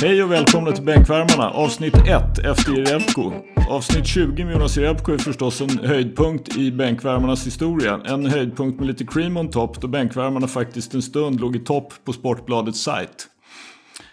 [0.00, 3.32] Hej och välkomna till Bänkvärmarna, avsnitt 1 efter Jerebko.
[3.70, 8.00] Avsnitt 20 med Jonas Jerebko är förstås en höjdpunkt i Bänkvärmarnas historia.
[8.04, 11.92] En höjdpunkt med lite cream on top då Bänkvärmarna faktiskt en stund låg i topp
[12.04, 13.26] på Sportbladets sajt.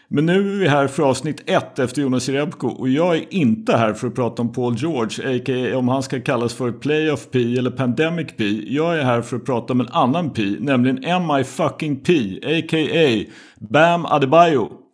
[0.08, 3.78] Men nu är vi här för avsnitt 1 efter Jonas Jerebko och jag är inte
[3.78, 5.78] här för att prata om Paul George, a.k.a.
[5.78, 8.44] om han ska kallas för Playoff P eller Pandemic P.
[8.68, 13.32] Jag är här för att prata om en annan P, nämligen MI fucking P, a.k.a.
[13.60, 14.85] Bam Adebayo.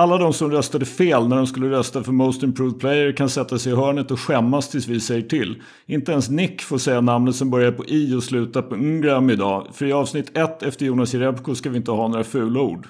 [0.00, 3.58] Alla de som röstade fel när de skulle rösta för Most Improved Player kan sätta
[3.58, 5.62] sig i hörnet och skämmas tills vi säger till.
[5.86, 9.66] Inte ens Nick får säga namnet som börjar på I och slutar på Ngram idag.
[9.72, 12.86] För i avsnitt 1 efter Jonas Jerebko ska vi inte ha några fula ord.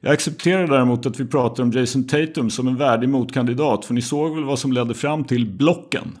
[0.00, 4.02] Jag accepterar däremot att vi pratar om Jason Tatum som en värdig motkandidat för ni
[4.02, 6.18] såg väl vad som ledde fram till blocken.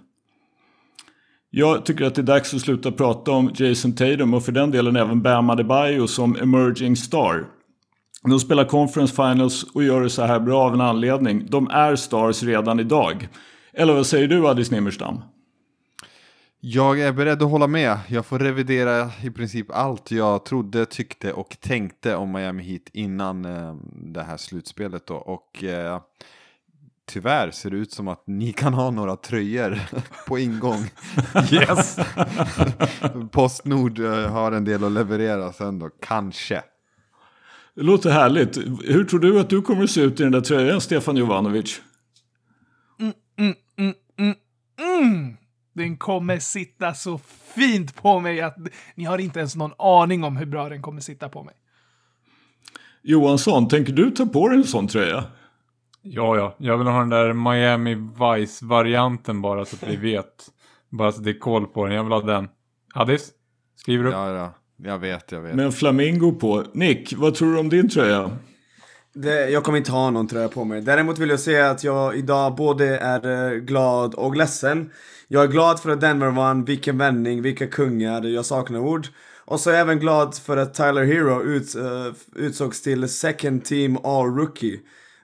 [1.50, 4.70] Jag tycker att det är dags att sluta prata om Jason Tatum och för den
[4.70, 7.46] delen även Bam Adebayo som emerging star.
[8.28, 11.46] De spelar conference finals och gör det så här bra av en anledning.
[11.50, 13.28] De är stars redan idag.
[13.72, 15.20] Eller vad säger du Addis Nimmerstam?
[16.62, 17.98] Jag är beredd att hålla med.
[18.08, 23.44] Jag får revidera i princip allt jag trodde, tyckte och tänkte om Miami Heat innan
[23.44, 25.14] eh, det här slutspelet då.
[25.14, 26.00] Och eh,
[27.06, 29.80] tyvärr ser det ut som att ni kan ha några tröjor
[30.28, 30.90] på ingång.
[31.52, 31.98] Yes!
[33.30, 36.62] Postnord eh, har en del att leverera sen då, kanske.
[37.80, 38.56] Det låter härligt.
[38.84, 41.80] Hur tror du att du kommer att se ut i den där tröjan, Stefan Jovanovic?
[43.00, 44.34] Mm, mm, mm, mm,
[44.80, 45.36] mm.
[45.72, 47.18] Den kommer sitta så
[47.54, 48.56] fint på mig att
[48.94, 51.54] ni har inte ens någon aning om hur bra den kommer sitta på mig.
[53.02, 55.24] Johansson, tänker du ta på dig en sån tröja?
[56.02, 56.56] Ja, ja.
[56.58, 60.50] Jag vill ha den där Miami Vice-varianten bara så att vi vet.
[60.88, 61.94] Bara så att det är koll på den.
[61.94, 62.48] Jag vill ha den.
[62.94, 63.30] Addis?
[63.76, 64.10] Skriver du?
[64.10, 64.54] Ja, ja.
[64.84, 65.54] Jag vet, jag vet.
[65.54, 66.64] Med en flamingo på.
[66.72, 68.30] Nick, vad tror du om din tröja?
[69.12, 70.80] Det, jag kommer inte ha någon tröja på mig.
[70.80, 74.90] Däremot vill jag säga att jag idag både är eh, glad och ledsen.
[75.28, 79.06] Jag är glad för att Denver vann, vilken vändning, vilka kungar, jag saknar ord.
[79.44, 83.64] Och så är jag även glad för att Tyler Hero ut, uh, utsågs till second
[83.64, 84.80] team all rookie.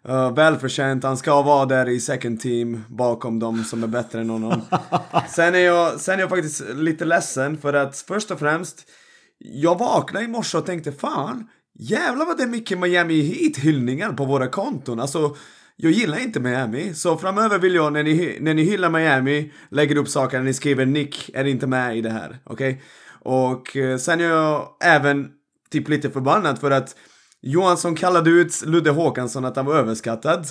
[0.08, 4.30] Uh, välförtjänt, han ska vara där i second team bakom dem som är bättre än
[4.30, 4.60] honom.
[5.28, 8.88] sen, är jag, sen är jag faktiskt lite ledsen för att först och främst,
[9.38, 11.48] jag vaknade i morse och tänkte fan,
[11.78, 15.00] jävlar vad det är mycket Miami Heat-hyllningar på våra konton.
[15.00, 15.36] Alltså,
[15.76, 19.96] jag gillar inte Miami, så framöver vill jag när ni, när ni hyllar Miami, lägger
[19.96, 22.70] upp saker när ni skriver Nick är inte med i det här, okej?
[22.70, 22.82] Okay?
[23.20, 25.28] Och eh, sen är jag även
[25.70, 26.96] typ lite förbannad för att
[27.40, 30.46] Johansson kallade ut Ludde Håkansson att han var överskattad.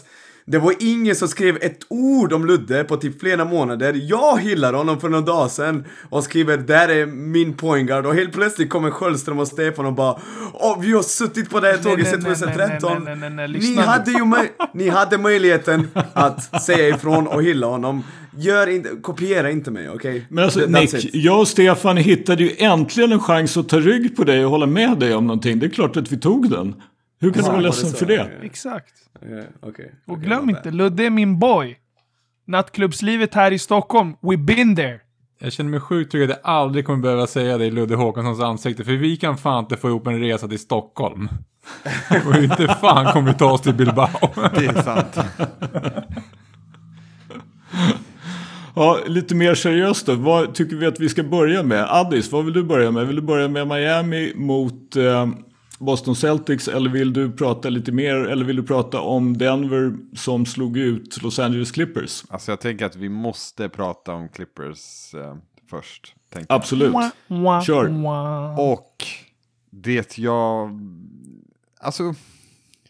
[0.47, 3.93] Det var ingen som skrev ett ord om Ludde på typ flera månader.
[4.03, 8.33] Jag hyllar honom för några dagar sedan och skriver där är min pointguard och helt
[8.33, 10.19] plötsligt kommer Sköldström och Stefan och bara
[10.53, 13.03] Åh, vi har suttit på det här tåget sedan 2013.
[13.59, 18.03] Ni hade ju ni hade möjligheten att säga ifrån och hylla honom.
[18.37, 20.11] Gör inte, kopiera inte mig, okej?
[20.11, 20.21] Okay?
[20.29, 24.23] Men alltså Nick, jag och Stefan hittade ju äntligen en chans att ta rygg på
[24.23, 25.59] dig och hålla med dig om någonting.
[25.59, 26.75] Det är klart att vi tog den.
[27.19, 28.31] Hur kan du vara ledsen för det?
[28.41, 28.93] Exakt.
[29.21, 31.79] Okay, okay, och glöm inte, Ludde är min boy.
[32.47, 34.99] Nattklubbslivet här i Stockholm, we been there.
[35.39, 38.39] Jag känner mig sjukt trygg att jag aldrig kommer behöva säga det i Ludde Håkanssons
[38.39, 38.83] ansikte.
[38.83, 41.29] För vi kan fan inte få ihop en resa till Stockholm.
[42.27, 44.29] och inte fan kommer vi ta oss till Bilbao.
[44.55, 45.17] det är sant.
[48.75, 50.15] ja, lite mer seriöst då.
[50.15, 51.85] Vad tycker vi att vi ska börja med?
[51.89, 53.07] Addis, vad vill du börja med?
[53.07, 54.95] Vill du börja med Miami mot...
[54.95, 55.27] Eh,
[55.85, 60.45] Boston Celtics eller vill du prata lite mer eller vill du prata om Denver som
[60.45, 62.23] slog ut Los Angeles Clippers?
[62.29, 65.35] Alltså jag tänker att vi måste prata om Clippers eh,
[65.69, 66.15] först.
[66.47, 66.95] Absolut.
[67.65, 67.89] Kör.
[68.59, 69.05] Och
[69.69, 70.79] det jag...
[71.79, 72.13] Alltså,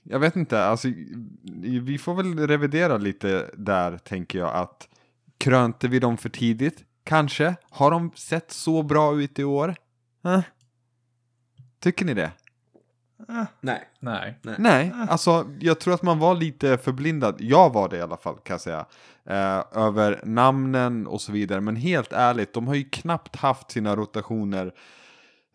[0.03, 0.63] jag vet inte.
[0.63, 0.87] Alltså,
[1.61, 4.87] vi får väl revidera lite där tänker jag att
[5.37, 6.83] krönte vi dem för tidigt?
[7.03, 7.55] Kanske.
[7.69, 9.75] Har de sett så bra ut i år?
[10.25, 10.41] Eh?
[11.79, 12.31] Tycker ni det?
[13.29, 13.43] Eh.
[13.61, 13.83] Nej.
[13.99, 14.39] Nej.
[14.41, 14.55] Nej.
[14.59, 17.35] Nej, alltså jag tror att man var lite förblindad.
[17.39, 18.85] Jag var det i alla fall kan jag säga.
[19.25, 21.61] Eh, över namnen och så vidare.
[21.61, 24.73] Men helt ärligt, de har ju knappt haft sina rotationer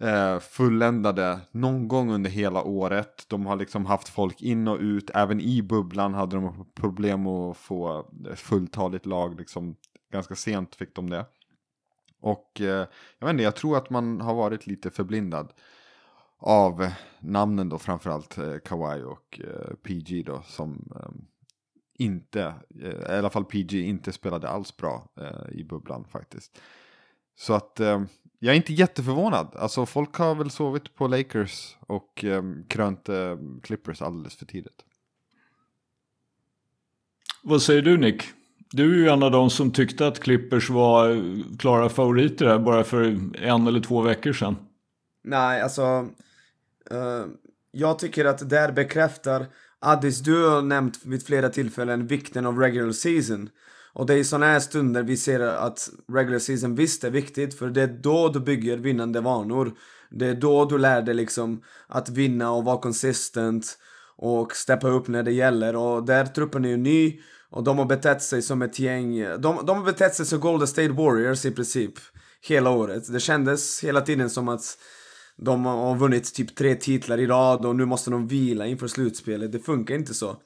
[0.01, 3.25] eh, fulländade någon gång under hela året.
[3.29, 5.11] De har liksom haft folk in och ut.
[5.15, 9.39] Även i bubblan hade de problem att få fulltaligt lag.
[9.39, 9.77] Liksom,
[10.13, 11.25] ganska sent fick de det.
[12.21, 12.87] Och eh,
[13.19, 15.53] jag vet inte, jag tror att man har varit lite förblindad
[16.41, 16.91] av
[17.21, 21.11] namnen då framförallt eh, Kawhi och eh, PG då som eh,
[21.99, 26.61] inte, eh, i alla fall PG inte spelade alls bra eh, i bubblan faktiskt.
[27.37, 28.03] Så att eh,
[28.39, 29.57] jag är inte jätteförvånad.
[29.57, 33.09] Alltså folk har väl sovit på Lakers och eh, krönt
[33.63, 34.85] Clippers alldeles för tidigt.
[37.43, 38.23] Vad säger du Nick?
[38.73, 41.23] Du är ju en av de som tyckte att Clippers var
[41.59, 43.03] klara favoriter här bara för
[43.45, 44.57] en eller två veckor sedan.
[45.23, 46.09] Nej, alltså.
[46.93, 47.27] Eh,
[47.73, 49.47] jag tycker att det där bekräftar
[49.79, 53.49] Addis, du har nämnt vid flera tillfällen vikten av regular season.
[53.93, 57.59] Och det är i sådana här stunder vi ser att regular season visst är viktigt
[57.59, 59.73] för det är då du bygger vinnande vanor.
[60.11, 63.79] Det är då du lär dig liksom att vinna och vara consistent
[64.17, 65.77] och steppa upp när det gäller.
[65.77, 67.21] Och där truppen är ju ny
[67.51, 69.21] och de har betett sig som ett gäng.
[69.21, 71.95] De, de har betett sig som Golden State Warriors i princip
[72.43, 73.13] hela året.
[73.13, 74.79] Det kändes hela tiden som att
[75.45, 79.53] de har vunnit typ tre titlar i rad och nu måste de vila inför slutspelet.
[79.53, 80.37] Det funkar inte så.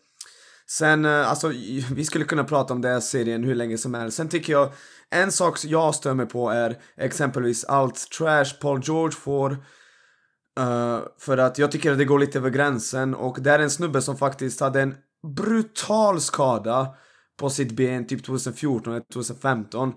[0.71, 1.49] Sen, eh, alltså,
[1.95, 4.17] vi skulle kunna prata om den här serien hur länge som helst.
[4.17, 4.73] Sen tycker jag,
[5.11, 9.51] en sak som jag stör mig på är exempelvis allt trash Paul George får.
[10.61, 13.71] Uh, för att jag tycker att det går lite över gränsen och det är en
[13.71, 14.95] snubbe som faktiskt hade en
[15.37, 16.95] brutal skada
[17.37, 19.93] på sitt ben typ 2014 eller 2015.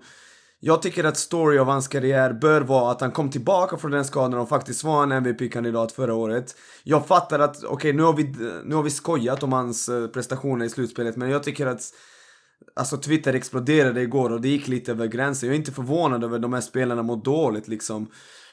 [0.60, 4.04] Jag tycker att story av hans karriär bör vara att han kom tillbaka från den
[4.04, 6.56] skadan och faktiskt var en MVP-kandidat förra året.
[6.84, 8.24] Jag fattar att, okej nu, har vi,
[8.64, 11.82] nu har vi skojat om hans eh, prestationer i slutspelet men jag tycker att
[12.74, 15.46] Alltså Twitter exploderade igår och det gick lite över gränsen.
[15.48, 18.10] Jag är inte förvånad över att de här spelarna mår dåligt liksom.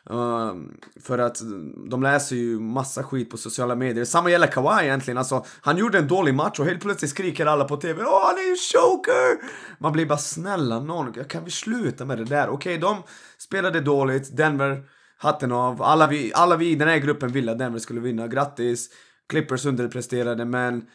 [0.10, 1.42] Ehm, för att
[1.90, 4.06] de läser ju massa skit på sociala medier.
[4.06, 5.18] Samma gäller Kawhi egentligen.
[5.18, 8.36] Alltså, han gjorde en dålig match och helt plötsligt skriker alla på TV Åh, han
[8.36, 9.52] är ju choker!
[9.80, 12.50] Man blir bara snälla någon, kan vi sluta med det där?
[12.50, 13.04] Okej, de
[13.38, 14.38] spelade dåligt.
[14.38, 14.84] Denver,
[15.18, 15.81] hatten av.
[15.81, 18.28] Alla vi, alla vi i den här gruppen ville att Denver skulle vinna.
[18.28, 18.90] Grattis!
[19.30, 20.86] Clippers underpresterade, men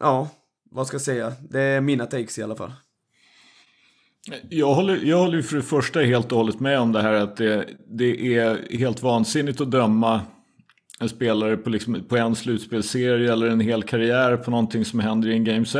[0.00, 0.28] ja,
[0.70, 1.32] vad ska jag säga?
[1.50, 2.72] Det är mina takes i alla fall.
[4.48, 7.12] Jag håller, jag håller ju för det första helt och hållet med om det här
[7.12, 10.20] att det, det är helt vansinnigt att döma
[11.00, 15.28] en spelare på, liksom, på en slutspelserie eller en hel karriär på någonting som händer
[15.28, 15.78] i en Game 7.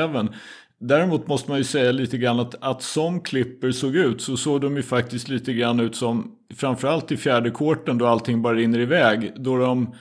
[0.81, 4.61] Däremot måste man ju säga lite grann att, att som Clipper såg ut så såg
[4.61, 8.79] de ju faktiskt lite grann ut som framförallt i fjärde korten då allting bara rinner
[8.79, 9.33] iväg.
[9.37, 9.95] Då de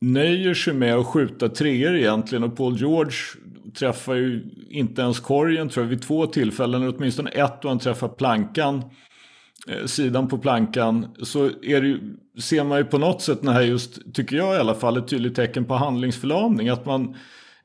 [0.00, 3.16] nöjer sig med att skjuta treor egentligen och Paul George
[3.74, 7.78] träffar ju inte ens korgen tror jag vid två tillfällen, eller åtminstone ett då han
[7.78, 8.82] träffar plankan,
[9.68, 12.00] eh, sidan på plankan, så är det ju,
[12.40, 15.08] ser man ju på något sätt när här just, tycker jag i alla fall, ett
[15.08, 16.68] tydligt tecken på handlingsförlamning.
[16.68, 17.16] Att man,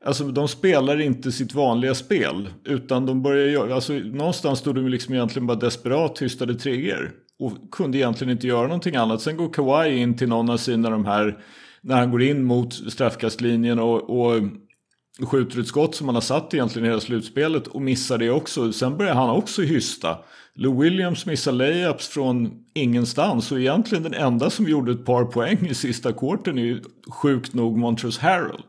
[0.04, 4.88] alltså de spelar inte sitt vanliga spel, utan de börjar göra, alltså någonstans stod de
[4.88, 9.22] liksom egentligen bara desperat hystade trigger Och kunde egentligen inte göra någonting annat.
[9.22, 11.38] Sen går Kawhi in till någon av sina de här,
[11.80, 14.42] när han går in mot straffkastlinjen och, och
[15.26, 18.72] skjuter ett skott som han har satt egentligen i hela slutspelet och missar det också.
[18.72, 20.18] Sen börjar han också hysta.
[20.54, 25.66] Lou Williams missar layups från ingenstans och egentligen den enda som gjorde ett par poäng
[25.66, 28.62] i sista korten är ju sjukt nog Montrezl Harrell.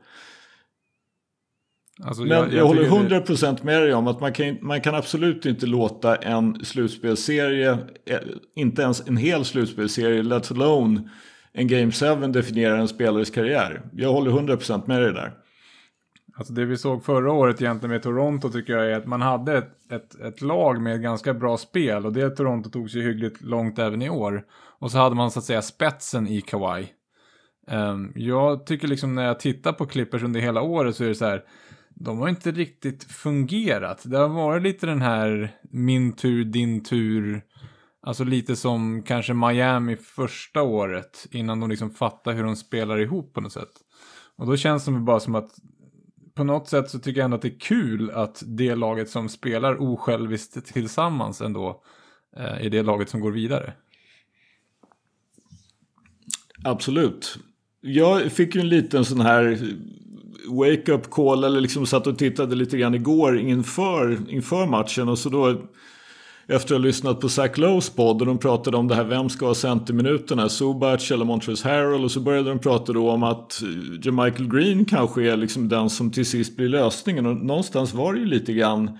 [2.04, 4.96] Alltså, Men jag, jag håller tycker 100% med dig om att man kan, man kan
[4.96, 8.18] absolut inte låta en slutspelserie, eh,
[8.56, 11.10] inte ens en hel slutspelserie, let alone
[11.54, 13.81] en Game 7 definiera en spelares karriär.
[13.94, 15.34] Jag håller 100% med dig där.
[16.39, 19.58] Alltså det vi såg förra året egentligen med Toronto tycker jag är att man hade
[19.58, 23.79] ett, ett, ett lag med ganska bra spel och det Toronto tog sig hyggligt långt
[23.79, 24.46] även i år.
[24.79, 26.88] Och så hade man så att säga spetsen i Kawhi.
[27.67, 31.15] Um, jag tycker liksom när jag tittar på Clippers under hela året så är det
[31.15, 31.43] så här.
[31.89, 34.01] De har inte riktigt fungerat.
[34.05, 37.41] Det har varit lite den här min tur, din tur.
[38.01, 43.34] Alltså lite som kanske Miami första året innan de liksom fattar hur de spelar ihop
[43.34, 43.72] på något sätt.
[44.36, 45.51] Och då känns det bara som att
[46.39, 49.29] på något sätt så tycker jag ändå att det är kul att det laget som
[49.29, 51.84] spelar osjälviskt tillsammans ändå
[52.38, 53.74] eh, är det laget som går vidare.
[56.63, 57.38] Absolut.
[57.81, 59.60] Jag fick ju en liten sån här
[60.48, 65.29] wake-up call eller liksom satt och tittade lite grann igår inför, inför matchen och så
[65.29, 65.62] då
[66.50, 69.29] efter att ha lyssnat på Zach Lowe's podd och de pratade om det här, vem
[69.29, 70.50] ska ha centerminuterna?
[70.50, 72.03] Subac eller Montrezl Harrell?
[72.03, 73.62] Och så började de prata då om att
[74.06, 77.25] eh, Michael Green kanske är liksom den som till sist blir lösningen.
[77.25, 79.00] Och någonstans var det ju lite grann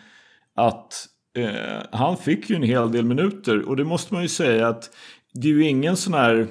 [0.56, 1.06] att
[1.38, 3.70] eh, han fick ju en hel del minuter.
[3.70, 4.90] Och det måste man ju säga att
[5.34, 6.48] det är ju ingen sån här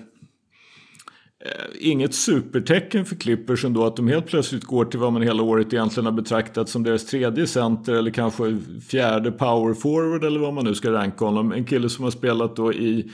[1.48, 5.42] Eh, inget supertecken för Clippers ändå att de helt plötsligt går till vad man hela
[5.42, 10.54] året egentligen har betraktat som deras tredje center eller kanske fjärde power forward eller vad
[10.54, 11.52] man nu ska ranka honom.
[11.52, 13.10] En kille som har spelat då i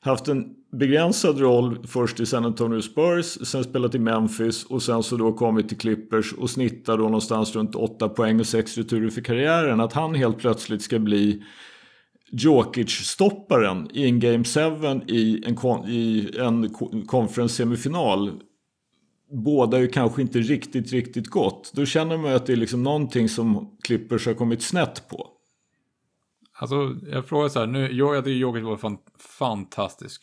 [0.00, 5.02] haft en begränsad roll först i San Antonio Spurs, sen spelat i Memphis och sen
[5.02, 9.10] så då kommit till Clippers och snittar då någonstans runt 8 poäng och 6 returer
[9.10, 9.80] för karriären.
[9.80, 11.42] Att han helt plötsligt ska bli
[12.30, 14.60] Jokic-stopparen i en Game 7
[15.06, 16.68] i en, i en
[17.06, 18.40] conference-semifinal.
[19.30, 21.72] båda ju kanske inte riktigt, riktigt gott.
[21.74, 25.26] Då känner man ju att det är liksom någonting som Clippers har kommit snett på.
[26.60, 28.98] Alltså, jag frågar så här, nu, jag, jag tycker Jokic var fan,
[29.38, 30.22] fantastisk.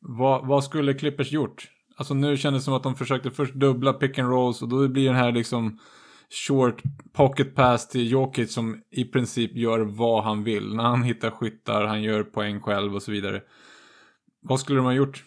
[0.00, 1.68] Vad, vad skulle Clippers gjort?
[1.96, 4.88] Alltså nu kändes det som att de försökte först dubbla pick and rolls och då
[4.88, 5.78] blir den här liksom
[6.34, 10.74] short pocket pass till Jokic som i princip gör vad han vill.
[10.74, 13.42] När han hittar skyttar, han gör poäng själv och så vidare.
[14.40, 15.24] Vad skulle de ha gjort?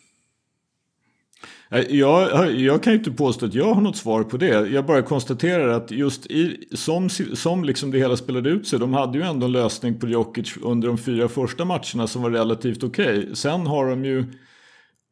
[1.69, 4.69] Eh, jag, eh, jag kan ju inte påstå att jag har något svar på det.
[4.69, 8.79] Jag bara konstaterar att just i, som, som liksom det hela spelade ut sig.
[8.79, 12.31] De hade ju ändå en lösning på Jokic under de fyra första matcherna som var
[12.31, 13.19] relativt okej.
[13.19, 13.35] Okay.
[13.35, 14.25] Sen har de ju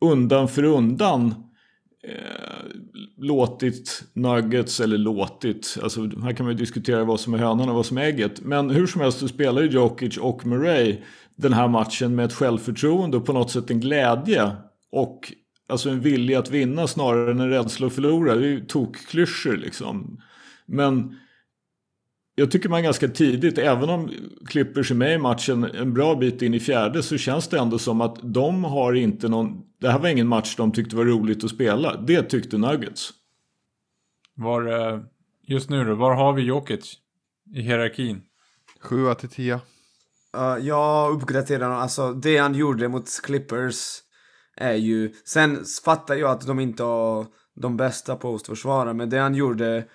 [0.01, 1.35] undan för undan
[2.07, 2.65] eh,
[3.17, 7.75] låtit Nuggets, eller låtit, alltså här kan man ju diskutera vad som är hönan och
[7.75, 8.41] vad som är ägget.
[8.41, 10.97] Men hur som helst så spelar ju Jokic och Murray
[11.35, 14.51] den här matchen med ett självförtroende och på något sätt en glädje.
[14.91, 15.33] Och
[15.69, 18.35] alltså en vilja att vinna snarare än en rädsla att förlora.
[18.35, 20.21] Det är ju tokklyschor liksom.
[20.65, 21.15] Men
[22.35, 24.11] jag tycker man ganska tidigt, även om
[24.47, 27.79] Clippers är med i matchen en bra bit in i fjärde så känns det ändå
[27.79, 31.43] som att de har inte någon, det här var ingen match de tyckte var roligt
[31.43, 32.01] att spela.
[32.01, 33.09] Det tyckte Nuggets.
[34.35, 34.99] Var, eh,
[35.47, 36.97] just nu då, var har vi Jokic
[37.55, 38.21] i hierarkin?
[38.81, 39.53] 7 till 10.
[40.37, 44.01] Uh, jag uppgraderar alltså det han gjorde mot Clippers
[44.57, 47.25] är ju, sen fattar jag att de inte har
[47.55, 49.85] de bästa postförsvararna, men det han gjorde,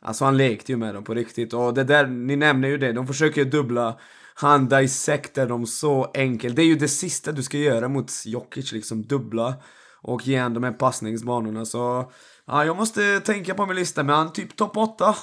[0.00, 1.52] alltså han lekte ju med dem på riktigt.
[1.52, 3.98] Och det där, ni nämner ju det, de försöker dubbla,
[4.34, 6.56] han dissektar dem så enkelt.
[6.56, 9.54] Det är ju det sista du ska göra mot Jokic, liksom dubbla
[10.02, 11.64] och ge han de här passningsbanorna.
[11.64, 12.12] Så,
[12.46, 15.14] ja, jag måste tänka på min lista, men han typ topp 8.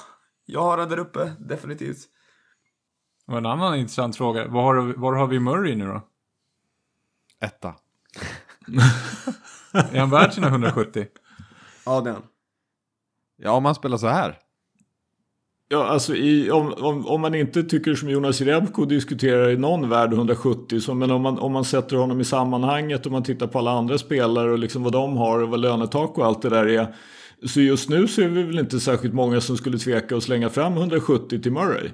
[0.46, 1.98] Jag har han där uppe, definitivt.
[3.26, 6.08] Och en annan intressant fråga, var har, var har vi Murray nu då?
[7.40, 7.68] Etta.
[9.72, 11.06] är han värd sina 170?
[11.86, 12.22] Ja, det är han.
[13.36, 14.38] Ja, om han spelar så här.
[15.70, 19.88] Ja, alltså i, om, om, om man inte tycker som Jonas Jerebko diskuterar i någon
[19.88, 23.46] värld 170, så, men om man, om man sätter honom i sammanhanget och man tittar
[23.46, 26.48] på alla andra spelare och liksom vad de har och vad lönetak och allt det
[26.48, 26.94] där är.
[27.46, 30.50] Så just nu så är vi väl inte särskilt många som skulle tveka att slänga
[30.50, 31.90] fram 170 till Murray.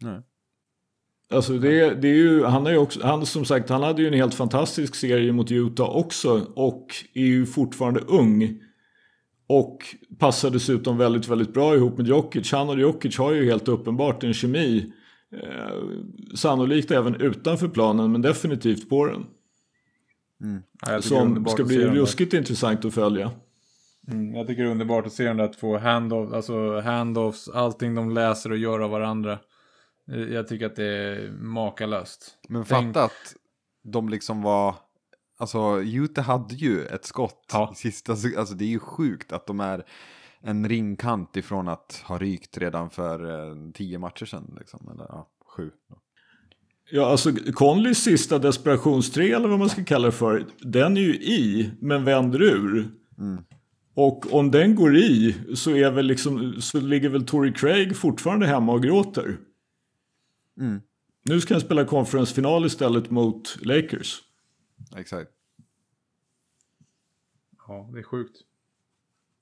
[0.00, 0.22] Nej.
[1.30, 4.08] Alltså det, det är ju, han, har ju också, han, som sagt, han hade ju
[4.08, 8.60] en helt fantastisk serie mot Utah också och är ju fortfarande ung.
[9.46, 9.78] Och
[10.18, 12.52] passar dessutom väldigt, väldigt bra ihop med Jokic.
[12.52, 14.92] Han och Jokic har ju helt uppenbart en kemi.
[15.32, 15.78] Eh,
[16.34, 19.26] sannolikt även utanför planen, men definitivt på den.
[20.42, 20.62] Mm.
[20.86, 23.30] Ja, som ska bli ruskigt intressant att följa.
[24.08, 27.94] Mm, jag tycker det är underbart att se dem där två handoff, alltså handoffs, allting
[27.94, 29.38] de läser och gör av varandra.
[30.12, 32.38] Eh, jag tycker att det är makalöst.
[32.48, 33.36] Men Tänk- fatta att
[33.82, 34.74] de liksom var...
[35.42, 37.72] Alltså, Utah hade ju ett skott Ja.
[37.76, 38.12] sista...
[38.12, 39.84] Alltså det är ju sjukt att de är
[40.40, 44.56] en ringkant ifrån att ha rykt redan för eh, tio matcher sedan.
[44.58, 44.88] Liksom.
[44.94, 45.70] Eller ja, sju.
[46.90, 50.46] Ja, alltså Conleys sista desperationsträ eller vad man ska kalla det för.
[50.58, 52.90] Den är ju i, men vänder ur.
[53.94, 58.46] Och om den går i så, är väl liksom, så ligger väl Tory Craig fortfarande
[58.46, 59.38] hemma och gråter.
[60.60, 60.80] Mm.
[61.24, 64.22] Nu ska han spela konferensfinal istället mot Lakers.
[64.96, 65.30] Exakt.
[67.68, 68.36] Ja, det är sjukt.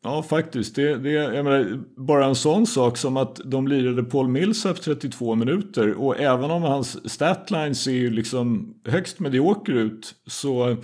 [0.02, 0.74] Ja, faktiskt.
[0.74, 5.34] Det, det, jag menar, bara en sån sak som att de lirade Paul Millsap 32
[5.34, 10.76] minuter och även om hans statlines ser ju liksom högst medioker ut så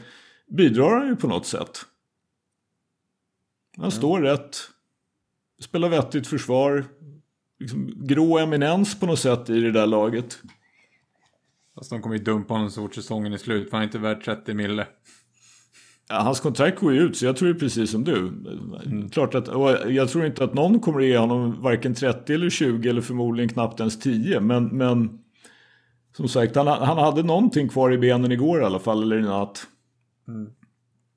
[0.47, 1.79] bidrar han ju på något sätt.
[3.77, 4.57] Han står rätt,
[5.61, 6.85] spelar vettigt försvar,
[7.59, 10.39] liksom grå eminens på något sätt i det där laget.
[11.79, 13.99] Fast de kommer ju dumpa honom så fort säsongen är slut, för han är inte
[13.99, 14.87] värd 30 mille.
[16.09, 18.33] Ja, hans kontrakt går ju ut, så jag tror ju precis som du.
[19.13, 22.51] Klart att, och jag tror inte att någon kommer att ge honom varken 30 eller
[22.51, 24.41] 20 eller förmodligen knappt ens 10.
[24.41, 25.19] Men, men
[26.17, 29.23] som sagt, han, han hade någonting kvar i benen igår i alla fall, eller i
[29.23, 29.67] natt.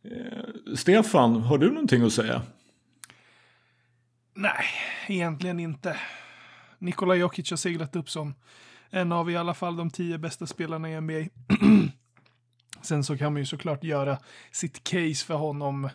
[0.06, 2.42] Eh, Stefan, har du någonting att säga?
[4.36, 4.66] Nej,
[5.08, 5.98] egentligen inte.
[6.80, 8.34] Nikola Jokic har seglat upp som
[8.90, 11.30] en av i alla fall de tio bästa spelarna i NBA.
[12.82, 14.18] Sen så kan man ju såklart göra
[14.52, 15.86] sitt case för honom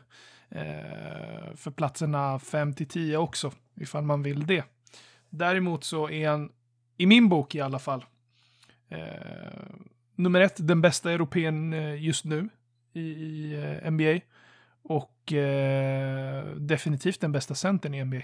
[0.49, 4.65] eh, för platserna 5 till 10 också, ifall man vill det.
[5.31, 6.53] Däremot så är han,
[6.97, 8.05] i min bok i alla fall,
[8.89, 8.99] eh,
[10.15, 12.49] nummer ett, den bästa europeen eh, just nu
[12.93, 14.21] i, i eh, NBA.
[14.83, 18.23] Och eh, definitivt den bästa centern i NBA.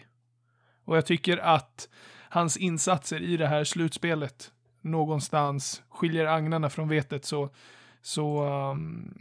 [0.84, 1.88] Och jag tycker att
[2.28, 7.48] hans insatser i det här slutspelet någonstans skiljer agnarna från vetet så,
[8.02, 9.14] så um,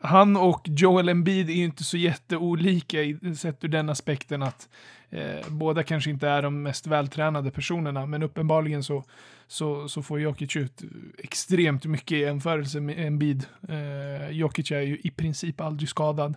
[0.00, 4.68] han och Joel Embiid är ju inte så jätteolika i, sett ur den aspekten att
[5.10, 9.04] eh, båda kanske inte är de mest vältränade personerna, men uppenbarligen så,
[9.46, 10.82] så, så får Jokic ut
[11.18, 13.46] extremt mycket i jämförelse med Embiid.
[13.68, 16.34] Eh, Jokic är ju i princip aldrig skadad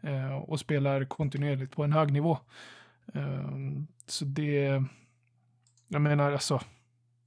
[0.00, 2.38] eh, och spelar kontinuerligt på en hög nivå.
[3.14, 3.50] Eh,
[4.06, 4.82] så det,
[5.88, 6.60] jag menar alltså,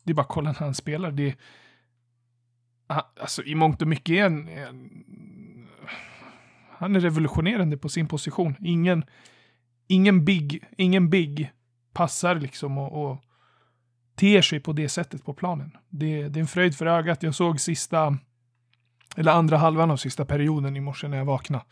[0.04, 1.12] det är bara att kolla när han spelar.
[1.12, 1.36] Det,
[2.88, 4.90] ah, alltså i mångt och mycket är en, en
[6.82, 8.56] han är revolutionerande på sin position.
[8.60, 9.06] Ingen,
[9.88, 11.52] ingen big, ingen big
[11.94, 13.18] passar liksom och, och
[14.16, 15.78] ter sig på det sättet på planen.
[15.90, 17.24] Det, det är en fröjd för ögat.
[17.24, 18.18] Jag såg sista,
[19.18, 21.66] eller andra halvan av sista perioden i morse när jag vaknade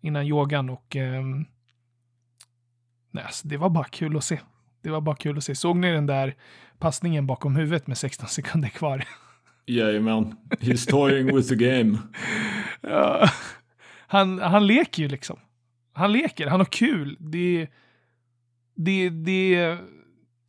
[0.00, 1.24] innan yogan och eh,
[3.10, 4.40] nej, alltså, det var bara kul att se.
[4.84, 5.54] Det var bara kul att se.
[5.54, 6.34] Såg ni den där
[6.78, 9.04] passningen bakom huvudet med 16 sekunder kvar?
[9.66, 10.36] Jajamän.
[10.50, 11.98] He's toying with the game.
[12.80, 13.28] Ja,
[14.06, 15.38] han, han leker ju liksom.
[15.92, 17.16] Han leker, han har kul.
[17.20, 17.68] Det,
[18.74, 19.78] det, det,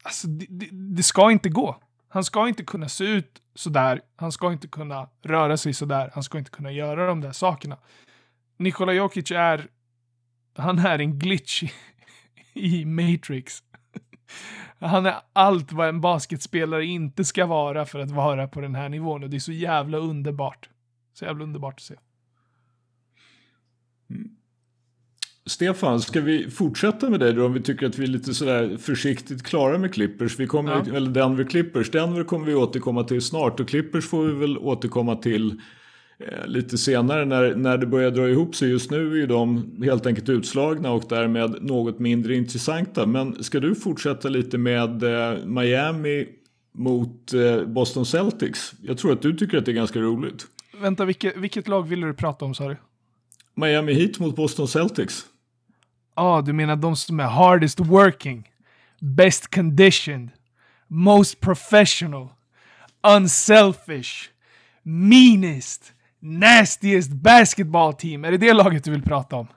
[0.04, 1.82] alltså det, det, det ska inte gå.
[2.08, 4.02] Han ska inte kunna se ut sådär.
[4.16, 6.12] Han ska inte kunna röra sig sådär.
[6.14, 7.78] Han ska inte kunna göra de där sakerna.
[8.58, 9.68] Nikola Jokic är,
[10.56, 11.72] han är en glitch i,
[12.54, 13.64] i Matrix.
[14.80, 18.90] Han är allt vad en basketspelare inte ska vara för att vara på den här
[18.90, 20.70] nivån och det är så jävla underbart.
[21.14, 21.96] Så jävla underbart att se.
[25.46, 28.78] Stefan, ska vi fortsätta med dig då om vi tycker att vi är lite sådär
[28.78, 30.40] försiktigt klara med Clippers?
[30.40, 30.96] Vi kommer, Ja.
[30.96, 31.92] Eller Denver Clippers.
[31.92, 35.62] Denver kommer vi återkomma till snart och Clippers får vi väl återkomma till
[36.46, 38.70] lite senare när, när det börjar dra ihop sig.
[38.70, 43.06] Just nu är ju de helt enkelt utslagna och därmed något mindre intressanta.
[43.06, 46.28] Men ska du fortsätta lite med eh, Miami
[46.72, 48.74] mot eh, Boston Celtics?
[48.82, 50.48] Jag tror att du tycker att det är ganska roligt.
[50.82, 52.78] Vänta, vilket, vilket lag ville du prata om sa du?
[53.56, 55.26] Miami Heat mot Boston Celtics.
[56.16, 58.50] Ja, ah, du menar de som är hardest working,
[59.00, 60.30] best conditioned,
[60.88, 62.28] most professional,
[63.18, 64.30] unselfish,
[64.84, 65.94] meanest,
[66.26, 68.26] nastiest basketball team.
[68.26, 69.48] Är det det laget du vill prata om?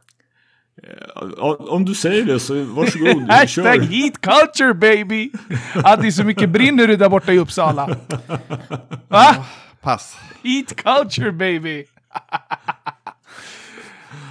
[1.36, 5.30] Ja, Om du säger det så varsågod, Hashtag heat culture baby!
[5.74, 7.96] Att det är så mycket brinner det där borta i Uppsala.
[9.08, 9.46] Va?
[9.80, 10.18] Pass.
[10.42, 11.84] Eat culture baby!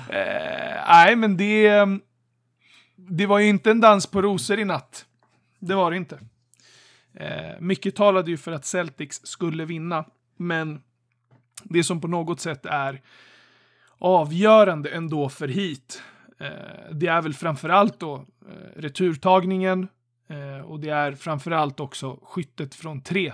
[0.09, 1.67] Eh, Nej, men det...
[1.67, 2.01] ehm,
[2.95, 5.05] Det var ju inte en dans på rosor i natt.
[5.59, 6.19] Det var det inte.
[7.19, 10.05] Eh, mycket talade ju för att Celtics skulle vinna,
[10.37, 10.81] men
[11.63, 13.01] det som på något sätt är
[13.97, 16.03] avgörande ändå för hit,
[16.39, 19.87] eh, det är väl framförallt då eh, returtagningen
[20.27, 23.33] eh, och det är framförallt också skyttet från tre.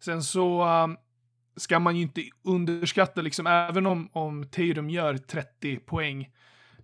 [0.00, 0.96] Sen så um,
[1.56, 6.30] ska man ju inte underskatta, liksom, även om, om Tatum gör 30 poäng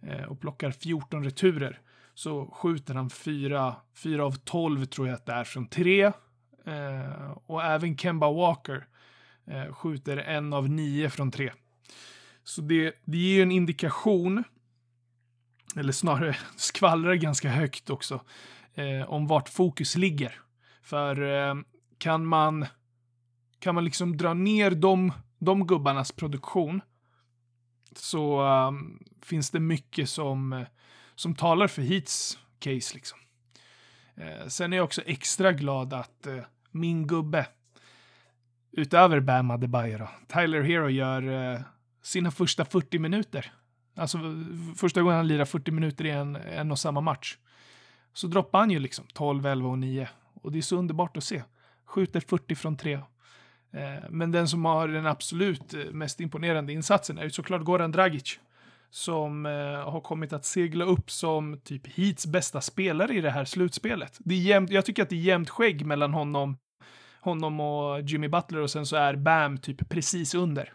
[0.03, 1.81] eh, och plockar 14 returer,
[2.15, 6.05] så skjuter han 4, 4 av 12 tror jag att det är från 3.
[6.05, 8.87] Eh, och även Kemba Walker
[9.51, 11.53] eh, skjuter en av nio från tre.
[12.45, 14.45] Så det, det ger ju en indikation,
[15.77, 18.21] eller snarare skvallrar ganska högt också,
[18.75, 20.41] eh, om vart fokus ligger.
[20.83, 21.55] För eh,
[21.99, 22.67] kan man
[23.61, 26.81] kan man liksom dra ner de, de gubbarnas produktion
[27.97, 30.65] så um, finns det mycket som,
[31.15, 32.95] som talar för Heats case.
[32.95, 33.19] Liksom.
[34.15, 37.47] Eh, sen är jag också extra glad att eh, min gubbe,
[38.73, 41.61] utöver Bam Adebayo, Tyler Hero gör eh,
[42.03, 43.53] sina första 40 minuter.
[43.97, 44.19] Alltså
[44.77, 47.37] första gången han lirar 40 minuter i en, en och samma match.
[48.13, 50.09] Så droppar han ju liksom 12, 11 och 9.
[50.43, 51.43] Och det är så underbart att se.
[51.87, 52.93] Skjuter 40 från 3.
[52.93, 53.03] Eh,
[54.11, 58.39] Men den som har den absolut eh, mest imponerande insatsen är ju såklart Goran Dragic.
[58.91, 59.53] Som eh,
[59.91, 64.17] har kommit att segla upp som typ Heats bästa spelare i det här slutspelet.
[64.19, 66.57] Det är jämnt, jag tycker att det är jämnt skägg mellan honom,
[67.21, 70.73] honom och Jimmy Butler och sen så är Bam typ precis under.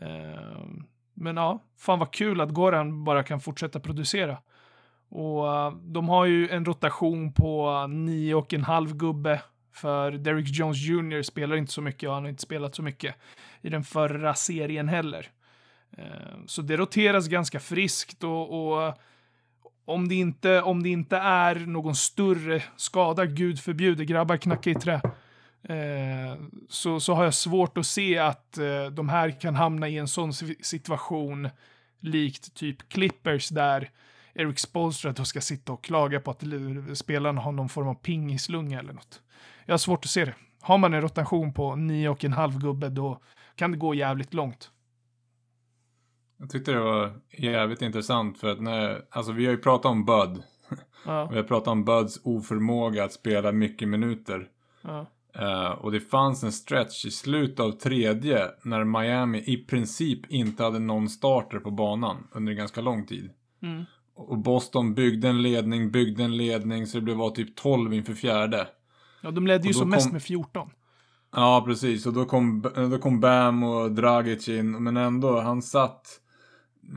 [0.00, 0.64] Eh,
[1.14, 4.38] men ja, fan vad kul att Goran bara kan fortsätta producera.
[5.08, 9.42] Och eh, de har ju en rotation på nio och en halv gubbe
[9.74, 11.22] för Derrick Jones Jr.
[11.22, 13.14] spelar inte så mycket och han har inte spelat så mycket
[13.62, 15.30] i den förra serien heller.
[15.96, 16.04] Eh,
[16.46, 18.94] så det roteras ganska friskt och, och
[19.84, 24.74] om, det inte, om det inte är någon större skada, gud förbjude, grabbar knacka i
[24.74, 25.00] trä,
[25.68, 26.34] eh,
[26.68, 30.08] så, så har jag svårt att se att eh, de här kan hamna i en
[30.08, 31.48] sån si- situation
[32.00, 33.90] likt typ Clippers där
[34.34, 36.42] Eric Spolstra då ska sitta och klaga på att
[36.94, 39.20] spelarna har någon form av pingislunga eller något.
[39.66, 40.34] Jag har svårt att se det.
[40.60, 43.20] Har man en rotation på nio och en halv gubbe då
[43.54, 44.70] kan det gå jävligt långt.
[46.36, 50.04] Jag tyckte det var jävligt intressant för att när, alltså vi har ju pratat om
[50.04, 50.42] Bud.
[51.06, 54.48] Ja, Vi har pratat om Buds oförmåga att spela mycket minuter.
[54.82, 55.06] ja.
[55.38, 60.62] Eh, och det fanns en stretch i slutet av tredje när Miami i princip inte
[60.62, 63.30] hade någon starter på banan under ganska lång tid.
[63.62, 63.84] Mm.
[64.16, 68.66] Och Boston byggde en ledning, byggde en ledning så det var typ 12 inför fjärde.
[69.22, 70.70] ja, de ledde ju som mest kom- med 14.
[71.36, 72.06] Ja, precis.
[72.06, 74.82] Och då kom, då kom Bam och Dragic in.
[74.82, 76.20] Men ändå, han satt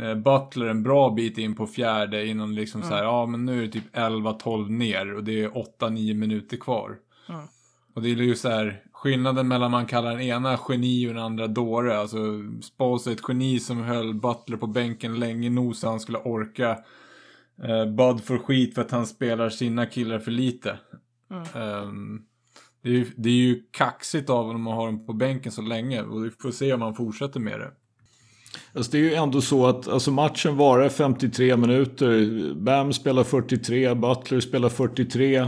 [0.01, 3.57] eh, Butler en bra bit in på fjärde innan liksom så här, ja men nu
[3.59, 6.95] är det typ 11-12 ner och det är 8-9 minuter kvar.
[7.27, 7.47] Ja.
[7.97, 11.23] Och det är ju så här, skillnaden mellan man kallar den ena geni och den
[11.23, 11.97] andra dåre.
[11.97, 12.17] Alltså,
[12.61, 16.69] Spolster är ett geni som höll Butler på bänken länge nog så han skulle orka.
[17.63, 20.77] Eh, Bud får skit för att han spelar sina killar för lite.
[21.55, 22.21] Ehm,
[22.83, 25.61] det, är ju, det är ju kaxigt av honom att ha dem på bänken så
[25.61, 27.71] länge och vi får se om han fortsätter med det.
[28.73, 32.53] Alltså det är ju ändå så att alltså matchen varar 53 minuter.
[32.53, 35.47] Bam spelar 43, Butler spelar 43.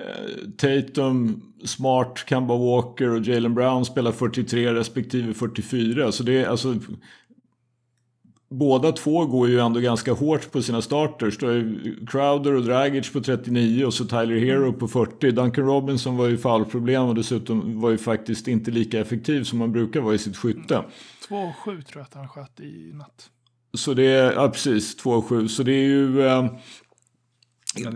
[0.00, 6.12] Eh, Tatum, Smart, Kemba Walker och Jalen Brown spelar 43 respektive 44.
[6.12, 6.74] Så det är alltså...
[8.52, 11.38] Båda två går ju ändå ganska hårt på sina starters.
[11.38, 15.30] Då är Crowder och Dragic på 39 och så Tyler Hero på 40.
[15.30, 19.72] Duncan Robinson var ju foulproblem och dessutom var ju faktiskt inte lika effektiv som man
[19.72, 20.84] brukar vara i sitt skytte.
[21.28, 23.30] 2-7 tror jag att han sköt i natt.
[23.74, 25.48] Så det är, ja precis, 2-7.
[25.48, 26.26] Så det är ju...
[26.26, 26.58] Eh, Men det blir ju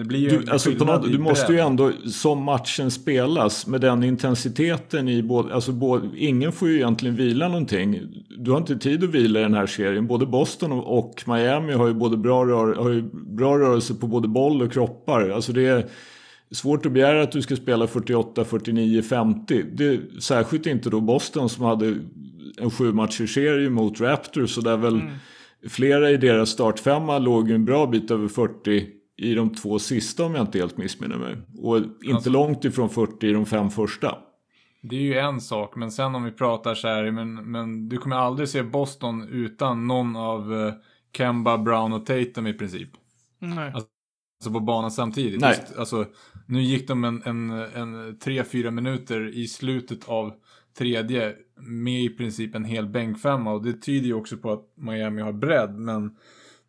[0.08, 5.54] du, alltså, något, du måste ju ändå, som matchen spelas, med den intensiteten i både...
[5.54, 8.00] Alltså, både, ingen får ju egentligen vila någonting.
[8.38, 10.06] Du har inte tid att vila i den här serien.
[10.06, 14.28] Både Boston och, Miami har ju, både bra, rör, har ju bra rörelse på både
[14.28, 15.28] boll och kroppar.
[15.28, 15.86] Alltså det är
[16.50, 19.62] svårt att begära att du ska spela 48, 49, 50.
[19.72, 21.94] Det, är särskilt inte då Boston som hade
[22.60, 24.50] en sju matchers serie mot Raptors.
[24.50, 25.00] Så där väl
[25.68, 30.34] flera i deras startfemma låg en bra bit över 40 i de två sista om
[30.34, 31.36] jag inte helt missminner mig.
[31.58, 34.18] Och inte Alltså- långt ifrån 40 i de fem första.
[34.82, 37.98] Det är ju en sak, men sen om vi pratar så här, men, men du
[37.98, 40.74] kommer aldrig se Boston utan någon av eh,
[41.16, 42.88] Kemba, Brown och Tatum i princip.
[43.38, 43.72] Nej.
[43.74, 45.40] Alltså på banan samtidigt.
[45.40, 45.58] Nej.
[45.60, 46.06] Just, alltså,
[46.46, 50.32] nu gick de en, en, en 3-4 minuter i slutet av
[50.78, 55.22] tredje med i princip en hel bänkfemma och det tyder ju också på att Miami
[55.22, 56.16] har bredd men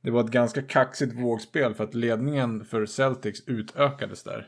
[0.06, 4.48] det var ett ganska kaxigt vågspel för att ledningen för Celtics utökades där.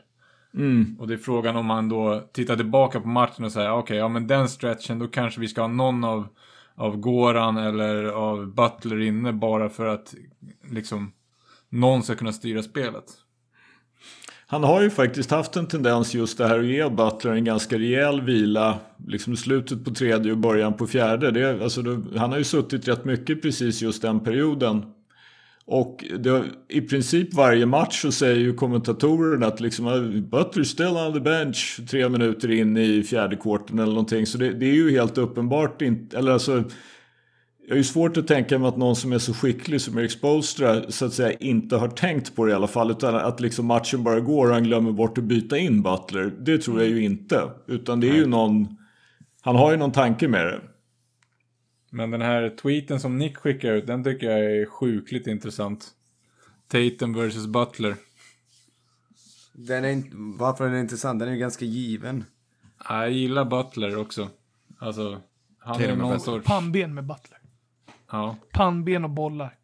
[0.54, 0.96] Mm.
[1.00, 4.08] Och det är frågan om man då tittar tillbaka på matchen och säger okej, ja
[4.08, 6.28] men den stretchen då kanske vi ska ha någon av,
[6.74, 10.14] av Goran eller av Butler inne bara för att
[10.70, 11.12] liksom
[11.68, 13.04] någon ska kunna styra spelet.
[14.46, 17.78] Han har ju faktiskt haft en tendens just det här att ge Butler en ganska
[17.78, 18.78] rejäl vila.
[19.06, 21.30] Liksom slutet på tredje och början på fjärde.
[21.30, 21.82] Det, alltså
[22.16, 24.82] han har ju suttit rätt mycket precis just den perioden.
[25.70, 29.98] Och det, i princip varje match så säger ju kommentatorerna att liksom "Ah,
[30.38, 34.26] Butler still on the bench tre minuter in i fjärde kvarten eller någonting.
[34.26, 36.64] Så det, det är ju helt uppenbart inte, eller alltså
[37.66, 40.10] jag har ju svårt att tänka mig att någon som är så skicklig som Erik
[40.10, 42.90] Spoelstra så att säga inte har tänkt på det i alla fall.
[42.90, 46.32] Utan att liksom matchen bara går och han glömmer bort att byta in Butler.
[46.40, 47.42] Det tror jag ju inte.
[47.66, 48.76] Utan det är ju någon...
[49.40, 50.60] Han har ju någon tanke med det.
[51.90, 55.90] Men den här tweeten som Nick skickar ut, den tycker jag är sjukligt intressant.
[56.68, 57.94] Tatum versus Butler.
[59.52, 61.18] Den är inte, varför är den intressant?
[61.20, 62.24] Den är ju ganska given.
[62.88, 64.28] Ja, Jag gillar Butler också.
[64.78, 65.22] Alltså,
[65.58, 66.46] han är Tatum är någon sorts...
[66.46, 67.38] Pannben med Butler.
[68.10, 68.36] Ja.
[68.52, 69.54] Pannben och bollar.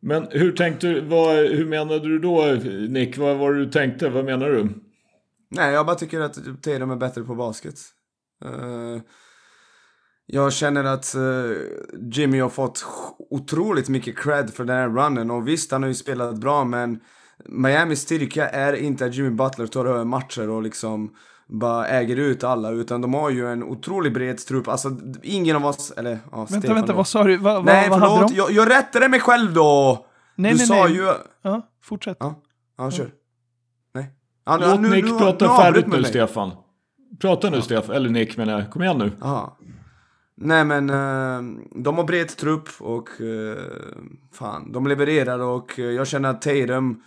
[0.00, 1.00] Men hur tänkte du?
[1.00, 2.44] Vad, hur menade du då
[2.88, 3.18] Nick?
[3.18, 4.08] Vad var det du tänkte?
[4.08, 4.68] Vad menar du?
[5.48, 7.74] Nej, jag bara tycker att Tatum är bättre på basket.
[8.44, 9.00] Eh,
[10.26, 11.22] jag känner att eh,
[12.12, 12.84] Jimmy har fått
[13.30, 17.00] otroligt mycket cred för den här runnen och visst, han har ju spelat bra men
[17.48, 21.14] Miamis styrka är inte att Jimmy Butler tar över matcher och liksom
[21.48, 24.68] bara äger ut alla utan de har ju en otroligt bred trupp.
[24.68, 24.90] Alltså
[25.22, 26.96] ingen av oss, eller ja, Vänta, Stefan vänta, då.
[26.96, 27.36] vad sa du?
[27.36, 28.36] Va, vad, Nej, vad hade förlåt, de?
[28.36, 30.06] jag, jag rättade mig själv då!
[30.36, 30.94] Nej, du nej, sa nej.
[30.94, 31.08] ju...
[31.42, 32.16] Ja, fortsätt.
[32.20, 32.42] Ja,
[32.78, 33.10] ja kör.
[33.94, 34.10] Nej.
[34.46, 36.04] Ja, Låt nu- Nick nu- prata nu färdigt nu.
[36.04, 36.50] Stefan.
[37.20, 37.96] Prata nu Stefan.
[37.96, 38.70] Eller Nick menar jag.
[38.70, 39.12] Kom igen nu.
[39.22, 39.58] Aha.
[40.36, 43.58] Nej men eh, de har bred trupp och eh,
[44.32, 47.02] fan, de levererar och eh, jag känner att Tatum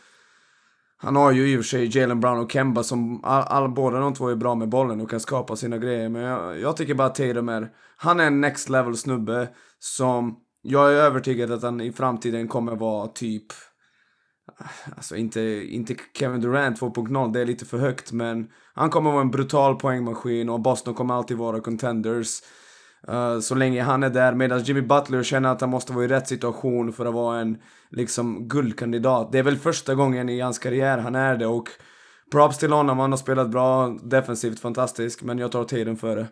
[0.99, 3.99] han har ju i och för sig Jalen Brown och Kemba som all, all, båda
[3.99, 6.09] de två är bra med bollen och kan skapa sina grejer.
[6.09, 10.35] Men jag, jag tycker bara att Tatum är, han är en next level snubbe som
[10.61, 13.45] jag är övertygad att han i framtiden kommer vara typ
[14.95, 19.21] Alltså inte, inte Kevin Durant 2.0, det är lite för högt men han kommer vara
[19.21, 22.41] en brutal poängmaskin och Boston kommer alltid vara contenders.
[23.09, 24.33] Eh, så länge han är där.
[24.33, 27.57] Medan Jimmy Butler känner att han måste vara i rätt situation för att vara en
[27.89, 29.31] liksom guldkandidat.
[29.31, 31.69] Det är väl första gången i hans karriär han är det och
[32.31, 36.27] props till honom, han har spelat bra, defensivt fantastisk, men jag tar Tatum före.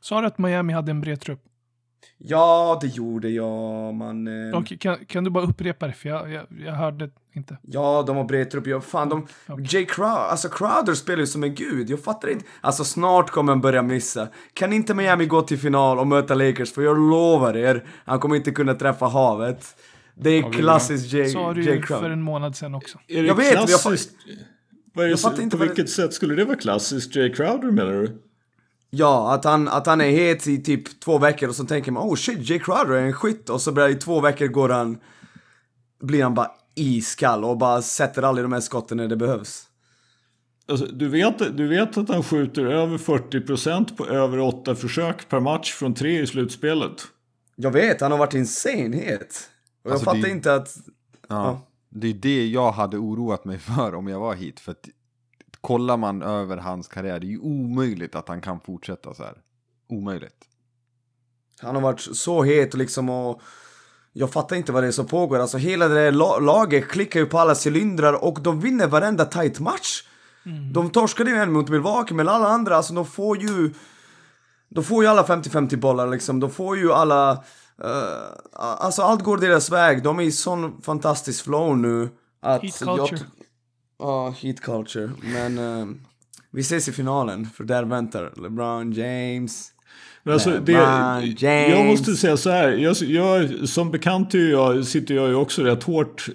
[0.00, 1.42] Sa du att Miami hade en bred trupp?
[2.18, 4.50] Ja, det gjorde jag, man...
[4.52, 5.92] Eh, Okej, kan, kan du bara upprepa det?
[5.92, 7.56] För jag, jag, jag hörde inte.
[7.62, 8.66] Ja, de har bred trupp.
[8.66, 9.26] Ja, fan, de...
[9.64, 11.90] Jay Crowder, alltså Crowder spelar ju som en gud.
[11.90, 12.44] Jag fattar inte.
[12.60, 14.28] Alltså snart kommer han börja missa.
[14.52, 16.72] Kan inte Miami gå till final och möta Lakers?
[16.72, 19.66] För jag lovar er, han kommer inte kunna träffa havet.
[20.14, 22.10] Det är klassiskt Jay, Sa du Jay ju för Crowder.
[22.10, 22.98] en månad sedan också.
[23.08, 24.10] Är det Jag vet, jag klassiskt?
[24.94, 27.16] Det, jag fattar så- inte på vad det- vilket sätt skulle det vara klassiskt?
[27.16, 28.22] Jay Crowder menar du?
[28.90, 32.02] Ja, att han, att han är het i typ två veckor och så tänker man
[32.08, 34.98] oh shit, Jay Crowder är en skytt och så börjar i två veckor går han,
[36.02, 39.62] blir han bara iskall och bara sätter aldrig de här skotten när det behövs.
[40.68, 45.40] Alltså, du, vet, du vet att han skjuter över 40% på över åtta försök per
[45.40, 46.92] match från tre i slutspelet.
[47.56, 49.50] Jag vet, han har varit insane het.
[49.82, 50.76] Och jag Alltså, fattar det- inte att...
[51.28, 51.60] Ja.
[51.90, 54.60] Det är det jag hade oroat mig för om jag var hit.
[54.60, 54.88] För att
[55.66, 59.34] kollar man över hans karriär, det är ju omöjligt att han kan fortsätta så här.
[59.88, 60.36] Omöjligt.
[61.60, 63.40] Han har varit så het och liksom och...
[64.12, 65.38] Jag fattar inte vad det är som pågår.
[65.38, 69.24] Alltså hela det där la- laget klickar ju på alla cylindrar och de vinner varenda
[69.24, 70.02] tight match.
[70.72, 73.74] De torskade ju en mot Milwaukee men alla andra, alltså de får ju...
[74.68, 76.40] De får ju alla 50-50 bollar liksom.
[76.40, 77.30] De får ju alla...
[77.82, 80.02] eh, alltså allt går deras väg.
[80.02, 82.08] De är i sån fantastisk flow nu.
[82.42, 83.26] Att Heat jag culture.
[83.98, 85.10] Ja, heat culture.
[85.22, 85.86] Men eh,
[86.50, 89.72] vi ses i finalen, för där väntar LeBron James.
[90.22, 91.70] Men alltså, det, LeBron James.
[91.70, 92.68] jag måste säga så här.
[92.68, 96.28] Jag, jag, som bekant är jag, sitter jag ju också rätt hårt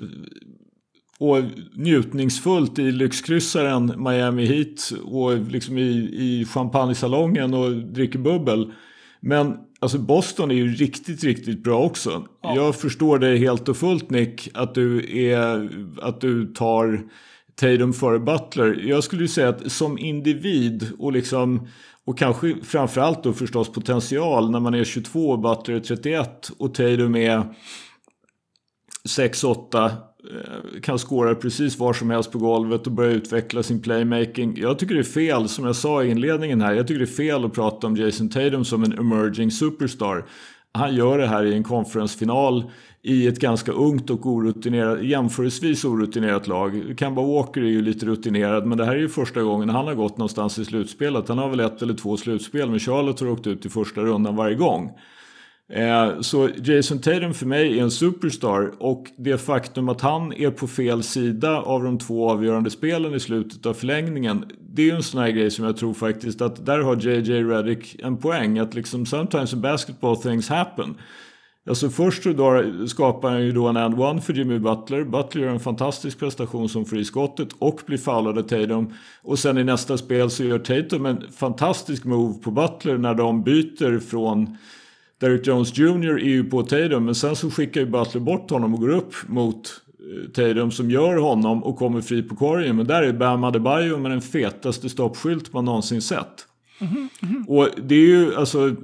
[1.21, 1.43] och
[1.75, 8.73] njutningsfullt i lyxkryssaren Miami Heat och liksom i, i champagnesalongen och dricker bubbel.
[9.19, 12.27] Men alltså Boston är ju riktigt, riktigt bra också.
[12.41, 15.69] Jag förstår det helt och fullt Nick, att du, är,
[16.01, 17.03] att du tar
[17.61, 18.81] Tatum före Butler.
[18.83, 21.67] Jag skulle ju säga att som individ och liksom
[22.05, 26.73] och kanske framförallt då förstås potential när man är 22 och Butler är 31 och
[26.73, 27.43] Tatum är
[29.09, 29.91] 6-8 eh,
[30.81, 34.57] kan skåra precis var som helst på golvet och börja utveckla sin playmaking.
[34.57, 37.15] Jag tycker det är fel, som jag sa i inledningen här, jag tycker det är
[37.15, 40.25] fel att prata om Jason Tatum som en emerging superstar.
[40.73, 42.71] Han gör det här i en konferensfinal
[43.03, 46.95] i ett ganska ungt och orutinerat, jämförelsevis orutinerat lag.
[46.99, 49.95] Kemba Walker är ju lite rutinerad men det här är ju första gången han har
[49.95, 51.27] gått någonstans i slutspelet.
[51.27, 54.35] Han har väl ett eller två slutspel men Charlotte har åkt ut i första rundan
[54.35, 54.91] varje gång.
[55.73, 60.51] Eh, Så Jason Tatum för mig är en superstar och det faktum att han är
[60.51, 64.45] på fel sida av de två avgörande spelen i slutet av förlängningen.
[64.59, 67.43] Det är ju en sån här grej som jag tror faktiskt att där har JJ
[67.43, 68.59] Redick en poäng.
[68.59, 70.95] Att liksom sometimes in basketball things happen.
[71.69, 75.03] Alltså först så då skapar han ju då en and one för Jimmy Butler.
[75.03, 78.93] Butler gör en fantastisk prestation som får i skottet och blir foulad av Tatum.
[79.21, 83.43] Och sen i nästa spel så gör Tatum en fantastisk move på Butler när de
[83.43, 84.57] byter från
[85.19, 88.73] Derrick Jones Jr är ju på Tatum men sen så skickar ju Butler bort honom
[88.73, 92.75] och går upp mot eh, Tatum som gör honom och kommer fri på korgen.
[92.75, 96.47] Men där är Bam Adebayo med den fetaste stoppskylt man någonsin sett.
[97.47, 98.75] Och det är ju alltså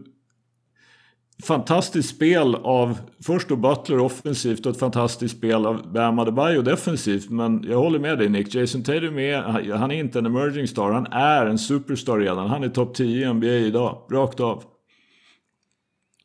[1.43, 7.30] fantastiskt spel av först då Butler offensivt och ett fantastiskt spel av Bam Adebayo defensivt.
[7.30, 9.41] Men jag håller med dig Nick, Jason Tatum är,
[9.73, 12.50] han är inte en emerging star, han är en superstar redan.
[12.50, 14.63] Han är topp 10 i NBA idag, rakt av.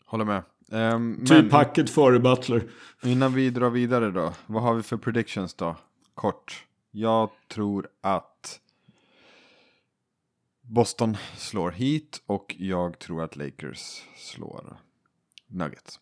[0.07, 0.42] Håller med.
[0.70, 2.62] Um, Typ packet före Butler.
[3.03, 5.77] Innan vi drar vidare då, vad har vi för predictions då?
[6.14, 6.64] Kort.
[6.90, 8.61] Jag tror att
[10.62, 14.77] Boston slår Heat och jag tror att Lakers slår
[15.53, 15.99] Nuggets.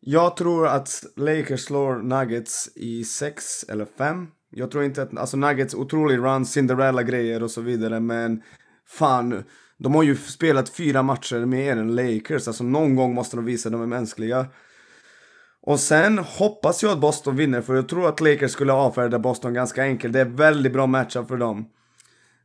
[0.00, 4.26] Jag tror att Lakers slår Nuggets i 6 eller 5.
[4.50, 8.42] Jag tror inte att, alltså Nuggets otrolig run, Cinderella-grejer och så vidare, men
[8.86, 9.44] fan,
[9.78, 13.68] de har ju spelat fyra matcher mer än Lakers, alltså någon gång måste de visa
[13.68, 14.46] att de är mänskliga.
[15.60, 19.54] Och sen hoppas jag att Boston vinner, för jag tror att Lakers skulle avfärda Boston
[19.54, 20.12] ganska enkelt.
[20.12, 21.68] Det är väldigt bra matchup för dem.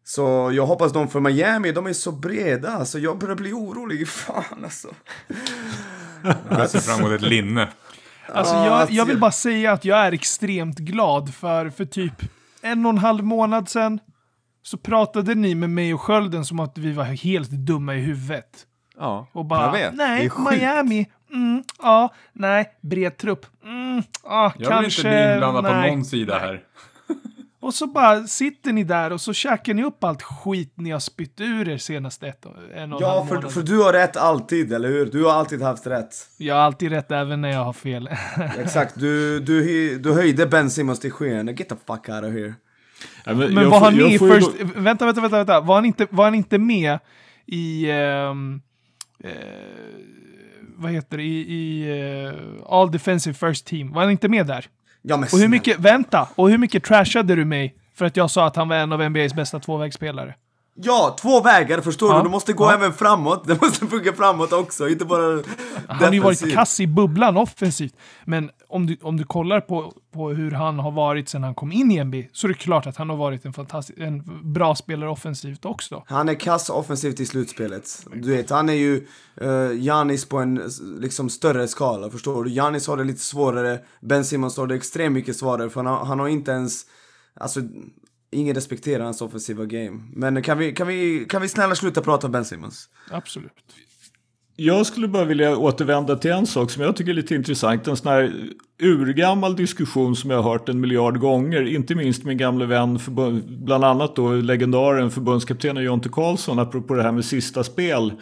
[0.06, 4.08] Så jag hoppas de för Miami, de är så breda, alltså jag börjar bli orolig.
[4.08, 4.88] Fan alltså.
[6.50, 7.70] Jag ser fram emot ett linne.
[8.34, 11.86] Alltså Ja, jag, jag vill jag- bara säga att jag är extremt glad för, för
[11.86, 12.14] typ
[12.62, 14.00] en och en halv månad sedan
[14.64, 18.66] så pratade ni med mig och Skölden som att vi var helt dumma i huvudet.
[18.98, 19.94] Ja, Och bara, jag vet.
[19.94, 20.30] nej.
[20.52, 25.90] Miami, mm, ja, nej, bred trupp, mm, ja, Jag kanske, vill inte bli inblandad nej.
[25.90, 26.62] på någon sida här.
[27.64, 31.00] Och så bara sitter ni där och så käkar ni upp allt skit ni har
[31.00, 32.46] spytt ur er senaste ett,
[32.76, 33.52] en och en Ja, halv för, månad.
[33.52, 35.06] för du har rätt alltid, eller hur?
[35.06, 36.16] Du har alltid haft rätt.
[36.38, 38.10] Jag har alltid rätt även när jag har fel.
[38.58, 41.52] Exakt, du, du, du höjde Ben Simmons till skyarna.
[41.52, 42.54] Get the fuck out of here.
[43.26, 44.52] Ja, Men jag var får- han jag med i får ju first...
[44.60, 45.60] då- Vänta, vänta, vänta, vänta.
[45.62, 47.00] Var han inte, var han inte med
[47.46, 47.92] i...
[47.92, 48.62] ehm,
[49.24, 49.32] eh,
[50.76, 51.24] vad heter det?
[51.24, 51.90] I, i
[52.26, 52.34] eh,
[52.66, 53.92] All Defensive First Team.
[53.94, 54.66] Var han inte med där?
[55.06, 55.80] Ja, men Och hur mycket...
[55.80, 56.28] Vänta!
[56.36, 59.10] Och hur mycket trashade du mig för att jag sa att han var en av
[59.10, 60.36] NBAs bästa tvåvägsspelare?
[60.76, 62.24] Ja, två vägar, förstår Ja, du?
[62.24, 62.74] Du måste gå ja.
[62.74, 63.48] även framåt.
[63.48, 65.44] Det måste funka framåt också, inte bara
[65.88, 66.54] Han har ju varit defensivt.
[66.54, 67.94] kass i bubblan offensivt.
[68.26, 71.72] Men om du, om du kollar på, på hur han har varit sedan han kom
[71.72, 74.76] in i NBA så är det klart att han har varit en, fantastisk, en bra
[74.76, 76.04] spelare offensivt också.
[76.08, 78.06] Han är kass offensivt i slutspelet.
[78.16, 79.08] Du vet, han är ju
[79.42, 80.62] uh, Janis på en
[81.00, 82.52] liksom större skala, förstår du?
[82.52, 86.06] Janis har det lite svårare, Ben Simmons har det extremt mycket svårare för han har,
[86.06, 86.82] han har inte ens,
[87.40, 87.60] alltså,
[88.34, 90.02] ingen respekterar hans offensiva game.
[90.14, 92.90] Men kan vi, kan vi, kan vi snälla sluta prata om Ben Simmons?
[93.12, 93.52] Absolut.
[94.56, 97.88] Jag skulle bara vilja återvända till en sak som jag tycker är lite intressant.
[97.88, 98.34] En sån här
[98.82, 101.68] urgammal diskussion som jag har hört en miljard gånger.
[101.68, 103.00] Inte minst min gamle vän,
[103.48, 108.14] bland annat då legendaren förbundskaptenen Jonte Karlsson, apropå det här med sista spel.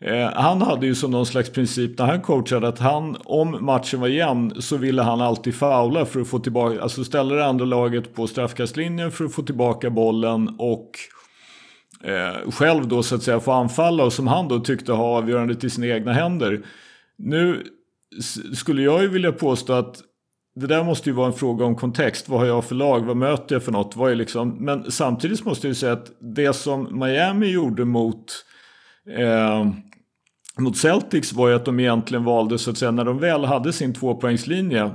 [0.00, 4.00] Eh, han hade ju som någon slags princip när han coachade att han, om matchen
[4.00, 7.64] var jämn så ville han alltid faula för att få tillbaka, alltså ställa det andra
[7.64, 10.90] laget på straffkastlinjen för att få tillbaka bollen och
[12.04, 15.64] eh, själv då så att säga få anfalla och som han då tyckte ha avgörandet
[15.64, 16.60] i sina egna händer.
[17.18, 17.62] Nu
[18.54, 20.02] skulle jag ju vilja påstå att
[20.54, 22.28] det där måste ju vara en fråga om kontext.
[22.28, 23.00] Vad har jag för lag?
[23.00, 23.96] Vad möter jag för något?
[23.96, 24.64] Vad är liksom...
[24.64, 28.44] Men samtidigt måste jag ju säga att det som Miami gjorde mot,
[29.18, 29.66] eh,
[30.60, 33.72] mot Celtics var ju att de egentligen valde så att säga när de väl hade
[33.72, 34.90] sin tvåpoängslinje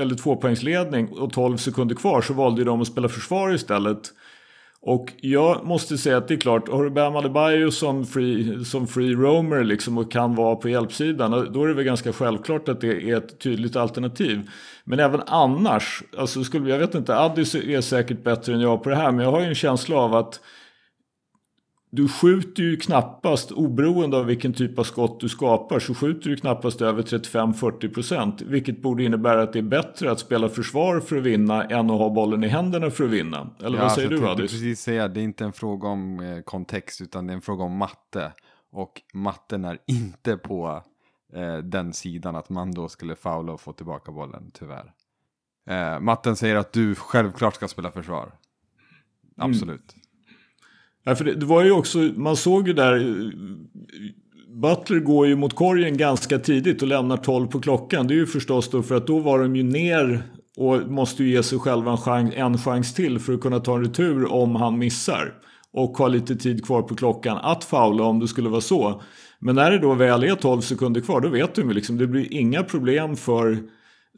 [0.00, 4.12] eller tvåpoängsledning och 12 sekunder kvar så valde de att spela försvar istället.
[4.80, 8.86] Och jag måste säga att det är klart, har du Bam Adebayo som free, som
[8.86, 12.80] free roamer liksom och kan vara på hjälpsidan, då är det väl ganska självklart att
[12.80, 14.50] det är ett tydligt alternativ.
[14.84, 18.90] Men även annars, alltså skulle, jag vet inte, Addis är säkert bättre än jag på
[18.90, 20.40] det här, men jag har ju en känsla av att
[21.90, 26.36] du skjuter ju knappast, oberoende av vilken typ av skott du skapar, så skjuter du
[26.36, 28.44] knappast över 35-40%.
[28.44, 31.98] Vilket borde innebära att det är bättre att spela försvar för att vinna än att
[31.98, 33.50] ha bollen i händerna för att vinna.
[33.62, 34.50] Eller vad säger jag du Adis?
[34.50, 37.64] precis säga, det är inte en fråga om eh, kontext utan det är en fråga
[37.64, 38.32] om matte.
[38.70, 40.82] Och matten är inte på
[41.32, 44.92] eh, den sidan att man då skulle faula och få tillbaka bollen, tyvärr.
[45.70, 48.32] Eh, matten säger att du självklart ska spela försvar.
[49.36, 49.94] Absolut.
[51.08, 53.30] Ja, för det, det var ju också, man såg ju där, eh,
[54.62, 58.06] Butler går ju mot korgen ganska tidigt och lämnar 12 på klockan.
[58.06, 60.22] Det är ju förstås då för att då var de ju ner
[60.56, 63.74] och måste ju ge sig själva en chans, en chans till för att kunna ta
[63.74, 65.34] en retur om han missar.
[65.72, 69.02] Och ha lite tid kvar på klockan att faula om det skulle vara så.
[69.38, 72.06] Men när det då väl är 12 sekunder kvar då vet de ju liksom, det
[72.06, 73.58] blir inga problem för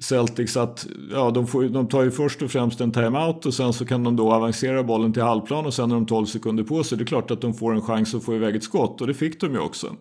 [0.03, 3.73] Celtics att ja, de, får, de tar ju först och främst en timeout och sen
[3.73, 6.85] så kan de då avancera bollen till halvplan och sen har de 12 sekunder på
[6.85, 6.99] sig.
[6.99, 9.15] Det är klart att de får en chans att få iväg ett skott och det
[9.15, 9.97] fick de ju också.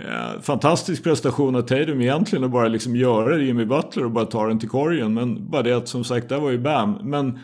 [0.00, 4.24] Eh, fantastisk prestation av Tatum egentligen att bara liksom göra det Jimmy Butler och bara
[4.24, 5.14] ta den till korgen.
[5.14, 6.98] Men bara det att som sagt, där var ju Bam.
[7.02, 7.38] Men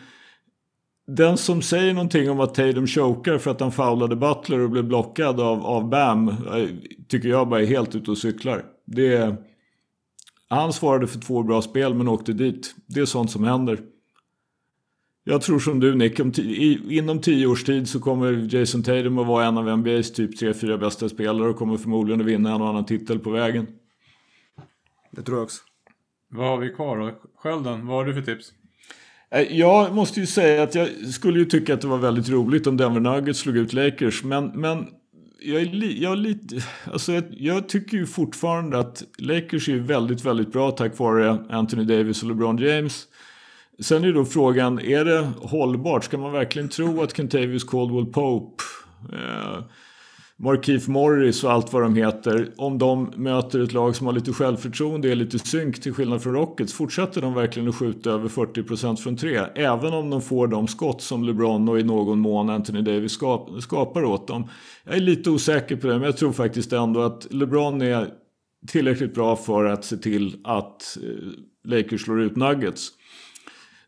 [1.17, 4.85] den som säger någonting om att Tatum chokar för att han foulade Butler och blev
[4.85, 6.35] blockad av, av Bam eh,
[7.09, 8.65] tycker jag bara är helt ute och cyklar.
[8.87, 9.37] Det är,
[10.57, 12.75] han svarade för två bra spel men åkte dit.
[12.87, 13.81] Det är sånt som händer.
[15.25, 16.33] Jag tror som du Nick, om
[16.89, 20.55] inom tio års tid så kommer Jason Tatum att vara en av NBAs typ tre,
[20.55, 23.67] fyra bästa spelare och kommer förmodligen att vinna en och annan titel på vägen.
[25.11, 25.63] Det tror jag också.
[26.29, 27.11] Vad har vi kvar då?
[27.37, 28.53] Skölden, vad har du för tips?
[29.31, 32.67] Eh, Jag måste ju säga att jag skulle ju tycka att det var väldigt roligt
[32.67, 34.25] om Denver Nuggets slog ut Lakers.
[34.25, 34.87] Men, men
[35.43, 39.77] jag, är li, jag, är lite, alltså jag, jag tycker ju fortfarande att Lakers är
[39.77, 43.07] väldigt, väldigt bra tack vare Anthony Davis och LeBron James.
[43.79, 46.05] Sen är då frågan, är det hållbart?
[46.05, 48.63] Ska man verkligen tro att Kentavious Caldwell Pope,
[49.13, 49.65] eh,
[50.43, 54.33] Markif Morris och allt vad de heter, om de möter ett lag som har lite
[54.33, 58.97] självförtroende, är lite synk till skillnad från Rockets, fortsätter de verkligen att skjuta över 40%
[58.97, 59.41] från tre?
[59.55, 63.19] Även om de får de skott som LeBron och i någon mån Anthony Davis
[63.61, 64.49] skapar åt dem.
[64.85, 68.09] Jag är lite osäker på det, men jag tror faktiskt ändå att LeBron är
[68.67, 72.89] tillräckligt bra för att se till att eh, Lakers slår ut Nuggets.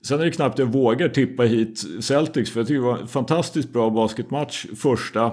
[0.02, 3.08] Sen är det knappt jag vågar tippa hit Celtics för jag tycker det var en
[3.08, 5.32] fantastiskt bra basketmatch första.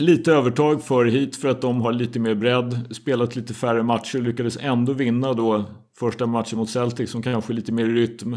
[0.00, 4.18] Lite övertag för hit för att de har lite mer bredd, spelat lite färre matcher,
[4.18, 5.64] lyckades ändå vinna då
[5.98, 8.36] första matchen mot Celtic som kanske är lite mer i rytm.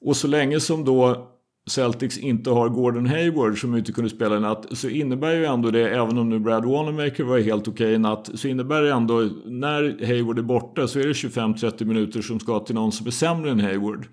[0.00, 1.28] Och så länge som då
[1.70, 5.70] Celtics inte har Gordon Hayward som inte kunde spela i natt så innebär ju ändå
[5.70, 8.92] det, även om nu Brad Wanamaker var helt okej okay i natt, så innebär det
[8.92, 13.06] ändå när Hayward är borta så är det 25-30 minuter som ska till någon som
[13.06, 14.06] är sämre än Hayward.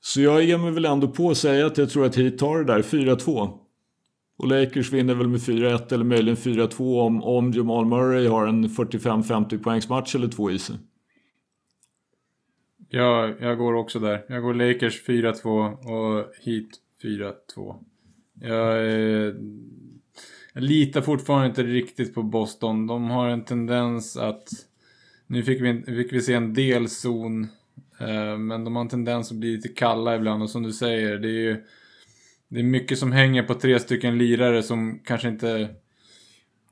[0.00, 2.58] Så jag ger mig väl ändå på att säga att jag tror att Heat tar
[2.58, 3.58] det där 4-2.
[4.42, 8.68] Och Lakers vinner väl med 4-1 eller möjligen 4-2 om, om Jamal Murray har en
[8.68, 10.76] 45-50 poängs match eller två i sig.
[12.88, 14.24] Ja, jag går också där.
[14.28, 16.68] Jag går Lakers 4-2 och Heat
[17.02, 17.84] 4-2.
[18.40, 19.34] Jag, eh,
[20.52, 22.86] jag litar fortfarande inte riktigt på Boston.
[22.86, 24.48] De har en tendens att...
[25.26, 27.42] Nu fick vi, fick vi se en del zon.
[28.00, 31.18] Eh, men de har en tendens att bli lite kalla ibland och som du säger,
[31.18, 31.64] det är ju...
[32.52, 35.68] Det är mycket som hänger på tre stycken lirare som kanske inte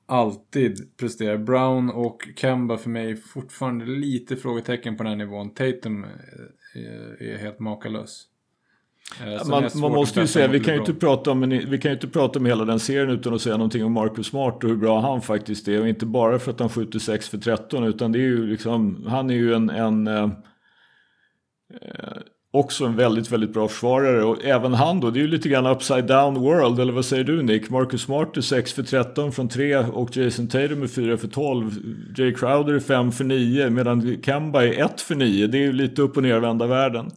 [0.07, 1.37] alltid presterar.
[1.37, 5.55] Brown och Kemba för mig fortfarande lite frågetecken på den här nivån.
[5.55, 6.07] Tatum
[7.21, 8.27] är helt makalös.
[9.21, 11.95] Eh, man, man måste ju säga, vi kan ju, inte prata om vi kan ju
[11.95, 14.77] inte prata om hela den serien utan att säga någonting om Marcus Smart och hur
[14.77, 15.81] bra han faktiskt är.
[15.81, 19.07] Och inte bara för att han skjuter 6 för 13 utan det är ju liksom,
[19.09, 20.31] han är ju en, en eh,
[21.81, 22.19] eh
[22.53, 24.25] också en väldigt, väldigt bra försvarare.
[24.25, 27.25] Och även han då, det är ju lite grann upside down world, eller vad säger
[27.25, 27.71] du Nick?
[27.71, 31.71] Marcus Smart är 6 för 13 från 3 och Jason Tatum är 4 för 12.
[32.17, 35.47] Jay Crowder är 5 för 9 medan Kemba är 1 för 9.
[35.47, 37.11] Det är ju lite upp och nervända världen.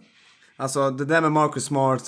[0.58, 2.04] Alltså det där med Marcus Smart,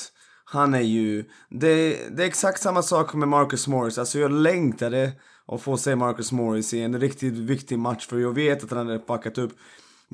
[0.45, 1.23] han är ju...
[1.49, 3.97] Det, det är exakt samma sak med Marcus Morris.
[3.97, 5.11] Alltså jag längtade
[5.47, 8.87] att få se Marcus Morris i en riktigt viktig match för jag vet att han
[8.87, 9.51] hade packat upp.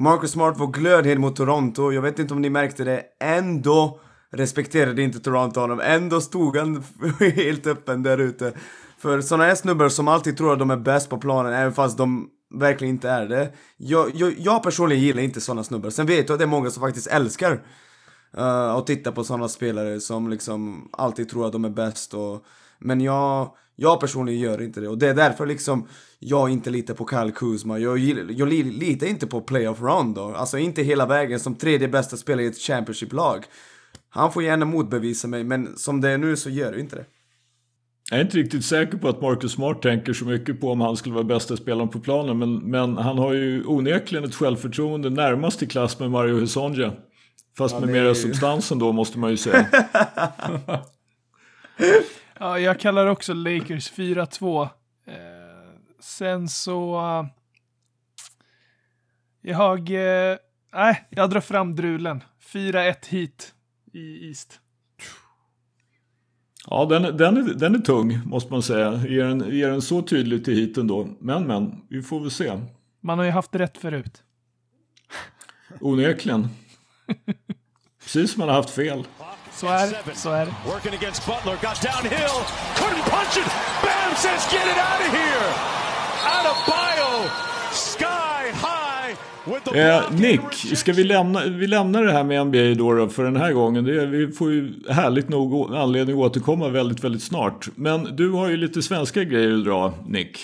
[0.02, 1.91] Marcus Smart var glödhet mot Toronto.
[1.91, 3.04] Jag vet inte om ni märkte det.
[3.20, 3.99] Ändå
[4.32, 5.80] respekterade inte Toronto honom.
[5.80, 6.84] Ändå stod han
[7.20, 8.54] helt öppen där ute.
[8.97, 11.97] För sådana här snubbar som alltid tror att de är bäst på planen, även fast
[11.97, 13.54] de verkligen inte är det.
[13.78, 15.89] Jag, jag, jag personligen gillar inte sådana snubbar.
[15.89, 17.52] Sen vet jag att det är många som faktiskt älskar
[18.38, 18.43] uh,
[18.76, 22.45] att titta på sådana spelare som liksom alltid tror att de är bäst och...
[22.80, 25.88] Men jag, jag personligen gör inte det och det är därför liksom
[26.24, 27.80] jag inte litar på Kyle Kuzma.
[27.80, 27.97] Jag,
[28.32, 30.34] jag litar inte på playoff Rondo.
[30.34, 33.45] Alltså inte hela vägen som tredje bästa spelare i ett Championship-lag.
[34.09, 37.05] Han får gärna motbevisa mig, men som det är nu så gör det inte det.
[38.09, 40.97] Jag är inte riktigt säker på att Marcus Smart tänker så mycket på om han
[40.97, 42.38] skulle vara bästa spelaren på planen.
[42.38, 46.93] Men, men han har ju onekligen ett självförtroende närmast i klass med Mario Husonja.
[47.57, 49.67] Fast ja, med mera substansen då måste man ju säga.
[52.39, 54.69] ja, jag kallar också Lakers 4-2.
[56.02, 56.95] Eh, sen så...
[56.95, 57.28] Uh,
[59.41, 59.80] jag...
[59.80, 60.38] Eh,
[60.74, 62.24] nej, uh, jag drar fram drulen.
[62.54, 63.54] 4-1 hit
[63.93, 64.60] i East.
[66.68, 69.06] Ja, den, den, är, den är tung måste man säga.
[69.08, 71.08] Ger den, ger den så tydligt till hiten då.
[71.20, 72.60] Men, men, vi får väl se.
[73.02, 74.24] Man har ju haft rätt förut.
[75.80, 76.47] Onekligen.
[78.04, 79.04] Precis som man har haft fel.
[79.52, 80.16] Så är det.
[80.16, 80.54] Så är det.
[80.66, 82.38] Working against Butler, got downhill,
[82.76, 83.52] couldn't punch it.
[83.84, 85.80] Bam says get it out of here.
[89.76, 93.36] Eh, Nick, ska vi lämna, vi lämnar det här med NBA då, då för den
[93.36, 93.84] här gången.
[93.84, 97.69] Det, vi får ju härligt nog anledning att återkomma väldigt, väldigt snart.
[97.76, 100.38] Men du har ju lite svenska grejer att dra, Nick.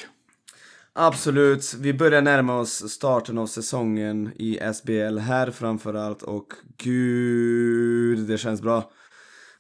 [0.93, 6.47] Absolut, vi börjar närma oss starten av säsongen i SBL här framförallt och
[6.78, 8.91] gud, det känns bra.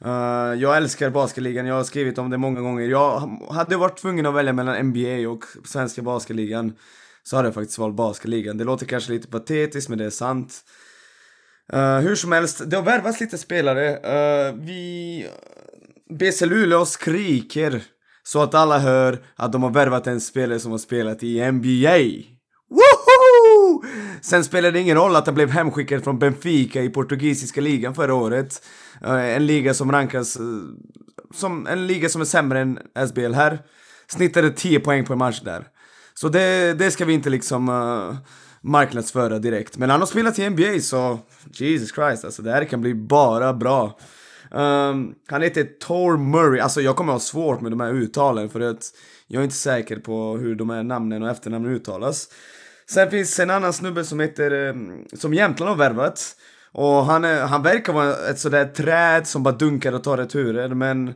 [0.05, 2.87] Uh, jag älskar basketligan, jag har skrivit om det många gånger.
[2.87, 6.73] Jag hade varit tvungen att välja mellan NBA och svenska basketligan
[7.23, 8.57] så hade jag faktiskt valt basketligan.
[8.57, 10.61] Det låter kanske lite patetiskt men det är sant.
[11.73, 13.95] Uh, hur som helst, det har värvats lite spelare.
[13.95, 15.27] Uh, vi...
[16.09, 17.83] BC Luleå skriker
[18.23, 21.97] så att alla hör att de har värvat en spelare som har spelat i NBA.
[22.69, 23.83] Woho!
[24.27, 28.13] Sen spelar det ingen roll att han blev hemskickad från Benfica i portugisiska ligan förra
[28.13, 28.65] året.
[29.03, 30.43] Eh, en liga som rankas eh,
[31.33, 33.59] som en liga som är sämre än SBL här.
[34.07, 35.67] Snittade 10 poäng på en match där.
[36.13, 38.15] Så det, det ska vi inte liksom uh,
[38.61, 39.77] marknadsföra direkt.
[39.77, 41.19] Men han har spelat i NBA så
[41.51, 43.99] Jesus Christ alltså det här kan bli bara bra.
[44.51, 48.59] Um, han heter Tor Murray, alltså jag kommer ha svårt med de här uttalen för
[48.59, 48.91] att
[49.27, 52.27] jag är inte säker på hur de här namnen och efternamnen uttalas.
[52.89, 56.35] Sen finns en annan snubbe som heter, ehm, som Jämtland har värvat.
[56.71, 60.69] Och han, är, han verkar vara ett sådär träd som bara dunkar och tar returer
[60.69, 61.13] men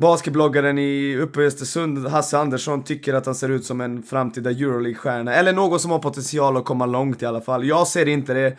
[0.00, 4.50] Basketbloggaren i uppe i Östersund, Hasse Andersson, tycker att han ser ut som en framtida
[4.50, 5.34] Euroleague-stjärna.
[5.34, 7.64] Eller någon som har potential att komma långt i alla fall.
[7.64, 8.56] Jag ser inte det.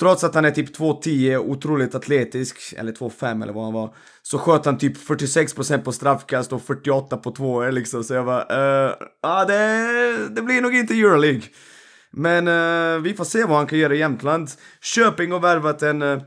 [0.00, 4.38] Trots att han är typ 2,10, otroligt atletisk, eller 2,5 eller vad han var, så
[4.38, 8.04] sköt han typ 46% på straffkast och 48 på tvåor liksom.
[8.04, 11.42] Så jag bara, uh, ah, det, det blir nog inte Euroleague.
[12.12, 14.50] Men uh, vi får se vad han kan göra i Jämtland.
[14.80, 16.22] Köping har värvat en uh,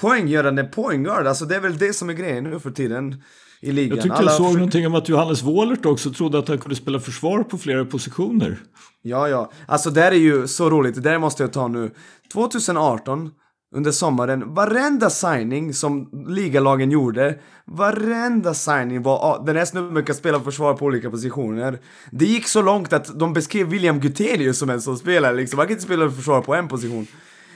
[0.00, 1.26] poänggörande poängguard.
[1.26, 3.22] Alltså det är väl det som är grejen nu för tiden
[3.60, 3.96] i ligan.
[3.96, 6.76] Jag tyckte Alla jag såg någonting om att Johannes Wohlert också trodde att han kunde
[6.76, 8.58] spela försvar på flera positioner.
[9.02, 9.50] Ja, ja.
[9.66, 11.90] Alltså det här är ju så roligt, det där måste jag ta nu.
[12.32, 13.30] 2018,
[13.74, 20.14] under sommaren, varenda signing som ligalagen gjorde, varenda signing var ah, den här snubben kan
[20.14, 21.78] spela försvar på olika positioner.
[22.10, 25.68] Det gick så långt att de beskrev William Gutelius som en sån spelare liksom, han
[25.68, 27.06] kan inte spela försvar på en position.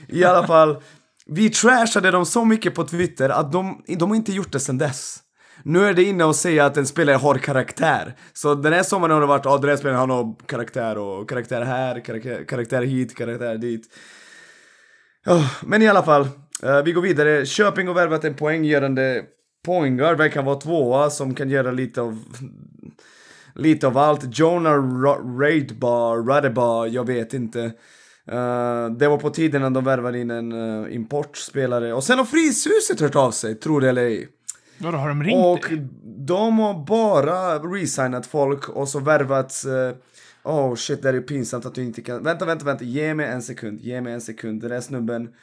[0.08, 0.82] I alla fall,
[1.26, 4.78] vi trashade dem så mycket på Twitter att de, de har inte gjort det sen
[4.78, 5.18] dess.
[5.62, 8.16] Nu är det inne och säga att en spelare har karaktär.
[8.32, 11.62] Så den här sommaren har det varit, ja den här spelaren har karaktär och karaktär
[11.62, 13.88] här, karaktär, karaktär hit, karaktär dit.
[15.24, 16.28] Ja, men i alla fall,
[16.62, 17.46] eh, vi går vidare.
[17.46, 19.22] Köping har värvat en poänggörande
[19.64, 22.24] poängguard, verkar vara tvåa som kan göra lite av
[23.54, 24.38] lite av allt.
[24.38, 27.60] Jonah Ra- Raidbar, Radebar, jag vet inte.
[28.30, 31.92] Eh, det var på tiden när de värvade in en uh, importspelare.
[31.94, 34.28] Och sen har Fryshuset hört av sig, tror det eller ej.
[34.78, 35.88] Vadå, har de ringt Och dig?
[36.26, 39.64] de har bara resignat folk och så värvat...
[39.64, 39.96] eh,
[40.44, 42.22] oh shit, det är ju pinsamt att du inte kan...
[42.22, 42.84] Vänta, vänta, vänta.
[42.84, 43.80] Ge mig en sekund.
[43.80, 44.60] Ge mig en sekund.
[44.60, 45.34] Den där snubben.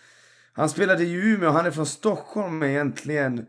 [0.53, 1.49] Han spelade i Umeå.
[1.49, 3.39] Han är från Stockholm egentligen.
[3.39, 3.43] Uh,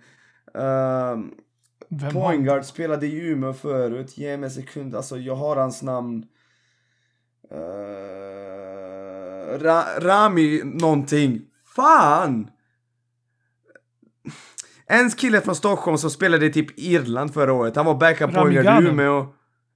[1.89, 2.11] Vem har...
[2.13, 4.19] Pointguard spelade i Umeå förut.
[4.19, 4.95] Ge mig en sekund.
[4.95, 6.25] Alltså, jag har hans namn.
[7.53, 7.59] Uh,
[9.59, 11.43] Ra Rami någonting.
[11.77, 12.51] Fan!
[14.87, 17.77] En kille från Stockholm som spelade i typ Irland förra året.
[17.77, 18.87] Han var backup Rami pointguard i.
[18.87, 19.27] Umeå.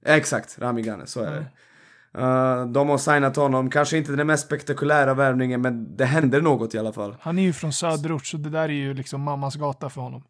[0.05, 1.45] Exakt, Rami Ghanem, så är det.
[2.17, 3.69] Uh, de har signat honom.
[3.69, 7.15] Kanske inte den mest spektakulära värvningen, men det händer något i alla fall.
[7.21, 10.23] Han är ju från söderort, så det där är ju liksom mammas gata för honom.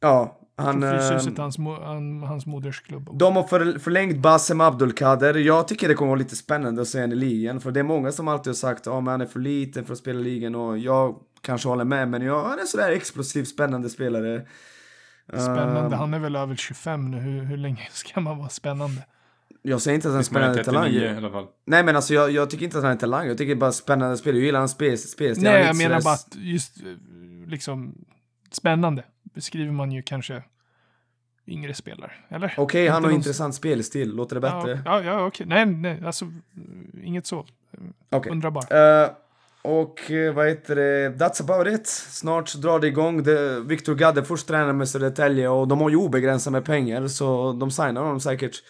[0.00, 0.82] Ja, han...
[0.82, 3.10] Fryshuset eh, hans, han, hans modersklubb.
[3.12, 5.34] De har för, förlängt Bassem Abdulkader.
[5.34, 7.60] Jag tycker det kommer vara lite spännande att se honom i ligan.
[7.60, 9.98] För det är många som alltid har sagt att han är för liten för att
[9.98, 10.54] spela i ligan.
[10.54, 14.46] Och jag kanske håller med, men jag, han är sådär explosiv, spännande spelare.
[15.32, 15.94] Spännande.
[15.96, 17.18] Eh, Han är väl över 25 nu.
[17.18, 19.02] Hur, hur länge ska man vara spännande?
[19.62, 20.84] jag säger inte att han är spännande talang.
[20.84, 21.46] 39 i alla fall.
[21.66, 23.26] Nej men alltså jag, jag tycker inte att han är talang.
[23.26, 24.38] Jag tycker bara spännande spelare.
[24.38, 25.44] Jag gillar hans spel, spelstil.
[25.44, 26.86] Nej, Han är jag inte menar sådär- bara att just eh,
[27.48, 27.94] liksom
[28.50, 30.42] spännande beskriver man ju kanske
[31.46, 32.54] yngre spelare, eller?
[32.56, 34.14] Okej, han Inte har någon- intressant spelstil.
[34.14, 34.82] Låter det Ja, bättre?
[34.84, 35.46] ja, ja okej.
[35.46, 37.46] Nej, nej, alltså eh, inget så.
[38.10, 38.32] Okej.
[38.32, 39.02] Undrar bara.
[39.04, 39.10] Eh,
[39.62, 41.86] och eh, vad heter det, that's about it.
[41.86, 43.22] Snart drar det igång.
[43.22, 47.70] Det, Victor Gaddefors tränar med Södertälje och de har ju obegränsat med pengar så de
[47.70, 48.62] signar honom säkert.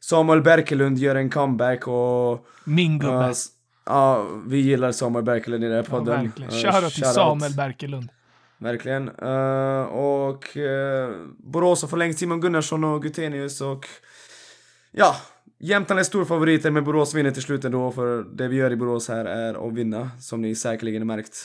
[0.00, 2.46] Samuel Berkelund gör en comeback och...
[2.64, 3.34] Min gubbe.
[3.86, 6.24] Ja, vi gillar Samuel Berkelund i den här ja, podden.
[6.24, 6.50] verkligen.
[6.50, 7.04] Eh, Shoutout till.
[7.04, 8.08] Samuel Berkelund.
[8.58, 9.08] Verkligen.
[9.08, 13.86] Eh, och uh, Borås har förlängt Simon Gunnarsson och Gutenius och...
[14.90, 15.16] Ja,
[15.60, 19.08] Jämtland är storfavoriter men Borås vinner till slut ändå för det vi gör i Borås
[19.08, 21.36] här är att vinna, som ni säkerligen har märkt.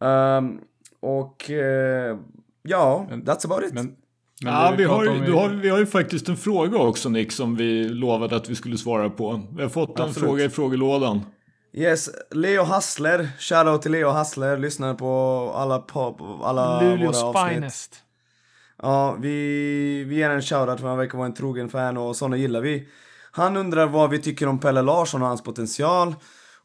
[0.00, 0.58] Ehm,
[1.00, 2.18] och eh,
[2.62, 3.72] ja, Men- that's about it.
[3.74, 3.84] Men,
[4.42, 7.32] men Ja, det vi har, ju, har, vi har ju faktiskt en fråga också Nick
[7.32, 9.42] som vi lovade att vi skulle svara på.
[9.56, 10.28] Vi har fått en Absolut.
[10.28, 11.20] fråga i frågelådan.
[11.72, 15.06] Yes, Leo Hassler, shoutout till Leo Hassler, lyssnar på
[15.56, 17.54] alla, på, alla våra avsnitt.
[17.54, 17.96] finest.
[18.82, 22.36] Ja, vi, vi ger en shoutout för han verkar vara en trogen fan och såna
[22.36, 22.88] gillar vi.
[23.36, 26.14] Han undrar vad vi tycker om Pelle Larsson och hans potential.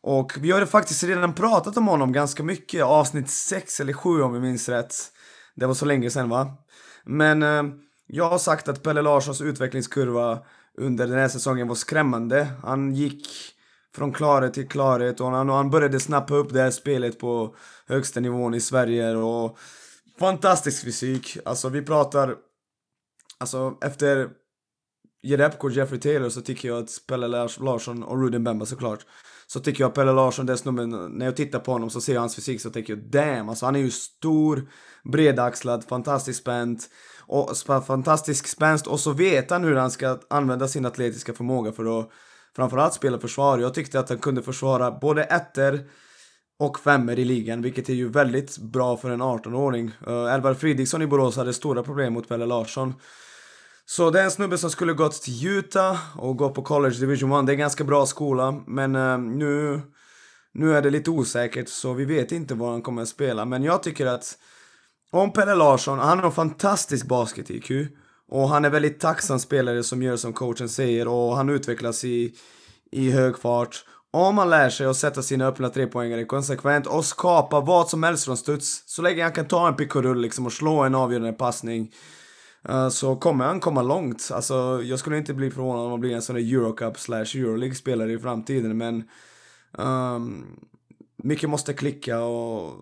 [0.01, 4.21] Och vi har ju faktiskt redan pratat om honom ganska mycket, avsnitt 6 eller 7
[4.21, 4.95] om vi minns rätt.
[5.55, 6.57] Det var så länge sedan va?
[7.05, 7.63] Men eh,
[8.07, 10.39] jag har sagt att Pelle Larssons utvecklingskurva
[10.77, 12.47] under den här säsongen var skrämmande.
[12.63, 13.27] Han gick
[13.95, 17.55] från klarhet till klarhet och han, och han började snappa upp det här spelet på
[17.87, 19.57] högsta nivån i Sverige och
[20.19, 21.37] fantastisk fysik.
[21.45, 22.35] Alltså vi pratar,
[23.39, 24.29] alltså efter
[25.21, 27.27] Jerebko och Jeffrey Taylor så tycker jag att Pelle
[27.59, 29.05] Larsson och Ruden Bemba såklart
[29.47, 32.19] så tycker jag Pelle Larsson, den snubben, när jag tittar på honom så ser jag
[32.19, 34.69] hans fysik så tänker jag damn, alltså han är ju stor,
[35.03, 36.89] bredaxlad, fantastiskt spänt
[37.19, 37.57] och
[37.87, 42.09] fantastisk spänst och så vet han hur han ska använda sin atletiska förmåga för att
[42.55, 43.59] framförallt spela försvar.
[43.59, 45.79] Jag tyckte att han kunde försvara både ettor
[46.59, 49.91] och femmer i ligan, vilket är ju väldigt bra för en 18-åring.
[50.07, 52.93] Uh, eh, Elvar Fridriksson i Borås hade stora problem mot Pelle Larsson.
[53.89, 57.39] Så det är en snubbe som skulle gått till Utah och gå på College Division
[57.39, 57.45] 1.
[57.45, 59.81] Det är en ganska bra skola, men eh, nu,
[60.53, 63.45] nu är det lite osäkert så vi vet inte var han kommer att spela.
[63.45, 64.37] Men jag tycker att
[65.11, 67.87] om Pelle Larsson, han har en fantastisk basket-IQ
[68.27, 72.33] och han är väldigt tacksam spelare som gör som coachen säger och han utvecklas i,
[72.91, 73.85] i hög fart.
[74.11, 78.25] Om han lär sig att sätta sina öppna trepoängare konsekvent och skapa vad som helst
[78.25, 80.95] från studs, så länge han kan ta en pick och rull liksom och slå en
[80.95, 82.18] avgörande passning eh,
[82.91, 84.29] så kommer han komma långt.
[84.33, 88.11] Alltså, jag skulle inte bli förvånad om han blir en sån där Eurocup slash Euroleague-spelare
[88.11, 89.09] i framtiden, men
[89.77, 90.45] ehm,
[91.17, 92.73] mycket måste klicka och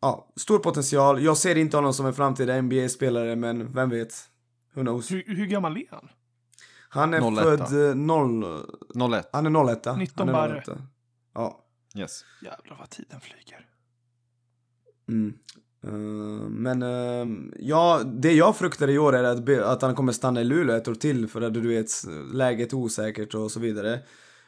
[0.00, 1.22] ja, stor potential.
[1.22, 4.14] Jag ser inte honom som en framtida NBA-spelare, men vem vet?
[4.74, 5.10] Who knows?
[5.10, 6.08] Hur, hur gammal är han?
[6.88, 7.42] Han är 01.
[7.42, 9.14] född eh, 0...
[9.14, 9.28] 01.
[9.32, 9.86] Han är 01.
[9.96, 10.62] 19 han är barre.
[10.66, 10.78] 01.
[11.34, 11.64] Ja.
[11.96, 12.24] Yes.
[12.42, 13.66] Jävlar vad tiden flyger.
[15.08, 15.38] Mm.
[15.86, 15.92] Eh,
[16.48, 17.26] men eh,
[17.58, 20.88] ja, det jag fruktar i år är att, att han kommer stanna i Luleå ett
[20.88, 21.90] år till för att du vet,
[22.32, 23.98] läget är osäkert och så vidare.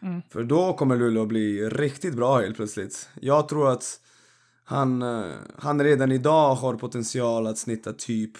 [0.03, 0.22] Mm.
[0.30, 3.09] För då kommer Luleå bli riktigt bra helt plötsligt.
[3.20, 4.01] Jag tror att
[4.64, 8.32] han, eh, han redan idag har potential att snitta typ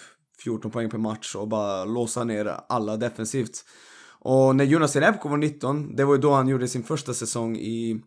[0.43, 3.65] 14 poäng per match och bara låsa ner alla defensivt.
[4.21, 7.57] Och när Jonas Jerebko var 19, det var ju då han gjorde sin första säsong
[7.57, 8.01] i,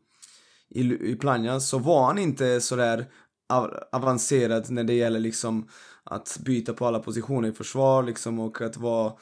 [0.70, 3.06] i, i Plannja, så var han inte sådär
[3.48, 5.68] av- avancerad när det gäller liksom
[6.04, 9.12] att byta på alla positioner i försvar liksom och att vara,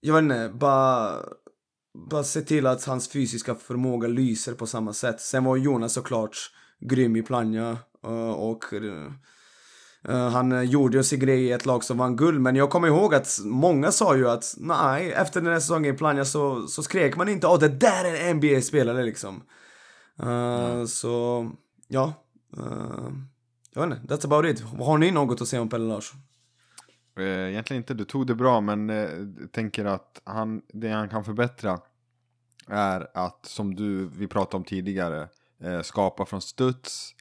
[0.00, 1.16] jag vet inte, bara,
[2.08, 5.20] bara se till att hans fysiska förmåga lyser på samma sätt.
[5.20, 6.36] Sen var Jonas såklart
[6.80, 9.12] grym i Plannja eh, och eh,
[10.08, 12.88] Eh, han gjorde ju sin grej i ett lag som vann guld, men jag kommer
[12.88, 16.82] ihåg att många sa ju att nej, efter den här säsongen i Plannja så, så
[16.82, 19.42] skrek man inte åh det där är en NBA-spelare liksom.
[20.22, 21.50] Eh, Så,
[21.88, 22.12] ja.
[22.58, 23.10] Uh,
[23.74, 24.60] jag vet inte, that's about it.
[24.60, 26.20] Har ni något att säga om Pelle Larsson?
[27.18, 29.08] Eh, Egentligen inte, du tog det bra men eh,
[29.52, 31.80] tänker att han, det han kan förbättra
[32.66, 35.28] är att som du, vi pratade om tidigare,
[35.60, 37.14] eh, skapa från studs.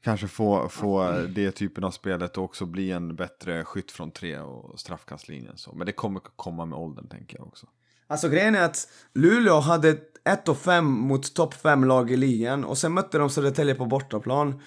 [0.00, 4.38] Kanske få, få det typen av spelet och också bli en bättre skytt från tre
[4.38, 5.56] och straffkastlinjen.
[5.56, 5.74] Så.
[5.74, 7.66] Men det kommer komma med åldern tänker jag också.
[8.06, 9.92] Alltså grejen är att Luleå hade
[10.24, 13.86] 1 och 5 mot topp 5 lag i ligan och sen mötte de Södertälje på
[13.86, 14.60] bortaplan.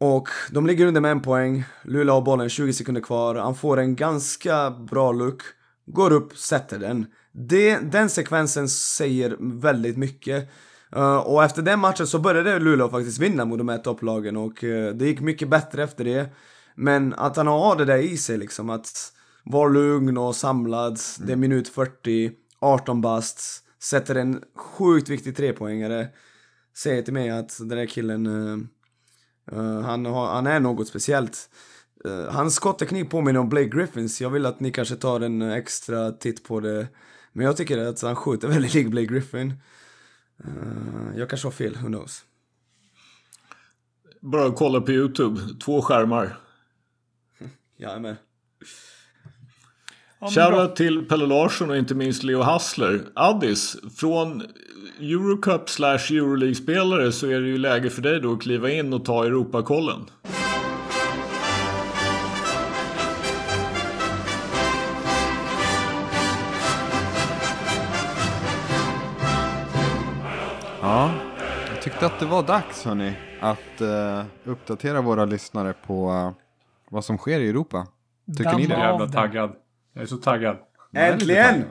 [0.00, 1.64] Och de ligger under med en poäng.
[1.82, 3.34] Luleå har bollen 20 sekunder kvar.
[3.34, 5.42] Han får en ganska bra look.
[5.86, 7.06] Går upp, sätter den.
[7.32, 10.50] Det, den sekvensen säger väldigt mycket.
[10.96, 14.64] Eh, och efter den matchen så började Luleå faktiskt vinna mot de här topplagen och
[14.64, 16.32] eh, det gick mycket bättre efter det.
[16.74, 19.12] Men att han har det där i sig liksom, att
[19.44, 20.98] vara lugn och samlad.
[21.18, 22.30] Det är minut 40,
[22.60, 26.08] 18 bast, sätter en sjukt viktig trepoängare.
[26.76, 28.26] Säger till mig att den där killen,
[29.52, 31.50] eh, han, har, han är något speciellt.
[32.06, 34.20] Uh, hans skottteknik påminner om Blake Griffins.
[34.20, 36.88] Jag vill att ni kanske tar en extra titt på det.
[37.32, 39.54] Men jag tycker att han skjuter väldigt lik Blake Griffin.
[40.44, 42.24] Eh, jag kanske har fel, who knows.
[44.20, 46.38] Bara kolla på YouTube, två skärmar.
[47.76, 48.16] Jag är med.
[50.20, 50.28] Ja.
[50.28, 53.00] Shoutout till Pelle Larsson och inte minst Leo Hassler.
[53.14, 54.42] Addis, från
[55.00, 59.04] Eurocup slash Euroleague-spelare så är det ju läge för dig då att kliva in och
[59.04, 60.00] ta Europakollen.
[70.82, 71.10] Ja,
[71.74, 76.30] jag tyckte att det var dags hörni att eh, uppdatera våra lyssnare på eh,
[76.90, 77.86] vad som sker i Europa.
[78.36, 78.74] Tycker ni Damma det?
[78.74, 79.12] av Jävla den.
[79.14, 79.50] taggad.
[79.98, 80.58] Jag är så taggad.
[80.92, 81.64] Äntligen!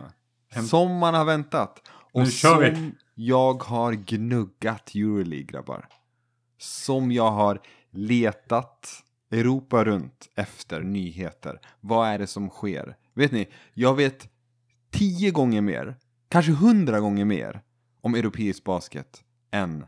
[0.70, 1.82] Som man har väntat.
[2.14, 2.76] Och Nu kör vi.
[2.76, 5.88] som jag har gnuggat Euroleague grabbar.
[6.58, 7.62] Som jag har
[7.92, 11.60] letat Europa runt efter nyheter.
[11.80, 12.98] Vad är det som sker?
[13.14, 14.30] Vet ni, jag vet
[14.92, 15.96] tio gånger mer,
[16.30, 17.62] kanske hundra gånger mer
[18.02, 19.86] om europeisk basket än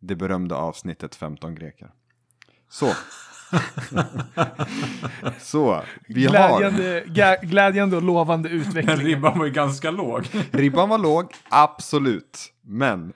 [0.00, 1.92] det berömda avsnittet 15 greker.
[2.68, 2.86] Så.
[5.38, 6.30] Så, vi har...
[6.32, 8.96] Glädjande, ga- glädjande och lovande Men utveckling.
[8.96, 10.22] ribban var ju ganska låg.
[10.50, 12.52] Ribban var låg, absolut.
[12.62, 13.12] Men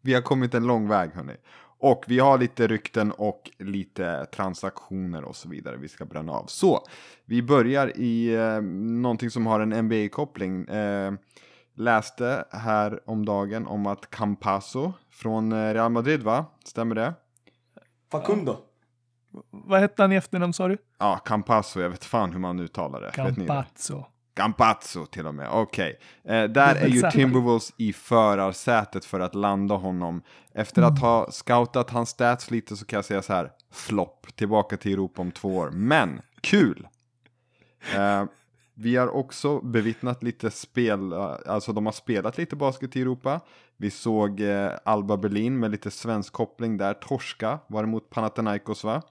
[0.00, 1.36] vi har kommit en lång väg hörni.
[1.78, 6.44] Och vi har lite rykten och lite transaktioner och så vidare vi ska bränna av.
[6.46, 6.86] Så,
[7.24, 8.60] vi börjar i eh,
[9.02, 10.64] någonting som har en NBA-koppling.
[10.68, 11.12] Eh,
[11.76, 16.44] läste här om dagen om att Campasso från eh, Real Madrid va?
[16.64, 17.14] Stämmer det?
[18.12, 18.56] Facundo.
[19.66, 20.78] Vad hette han i efternamn sa du?
[20.98, 23.10] Ja, Campasso, jag vet fan hur man uttalar det.
[23.10, 24.04] Campazzo.
[24.34, 25.98] Campazzo till och med, okej.
[26.24, 27.10] Eh, där är ju.
[27.10, 30.22] Timberwolves i förarsätet för att landa honom.
[30.54, 34.76] Efter att ha scoutat hans stats lite så kan jag säga så här, flopp, tillbaka
[34.76, 35.70] till Europa om två år.
[35.70, 36.88] Men, kul!
[37.94, 38.24] Eh,
[38.74, 43.40] vi har också bevittnat lite spel, alltså de har spelat lite basket i Europa.
[43.76, 48.84] Vi såg eh, Alba Berlin med lite svensk koppling där, torska, var det mot Panathinaikos
[48.84, 49.02] va?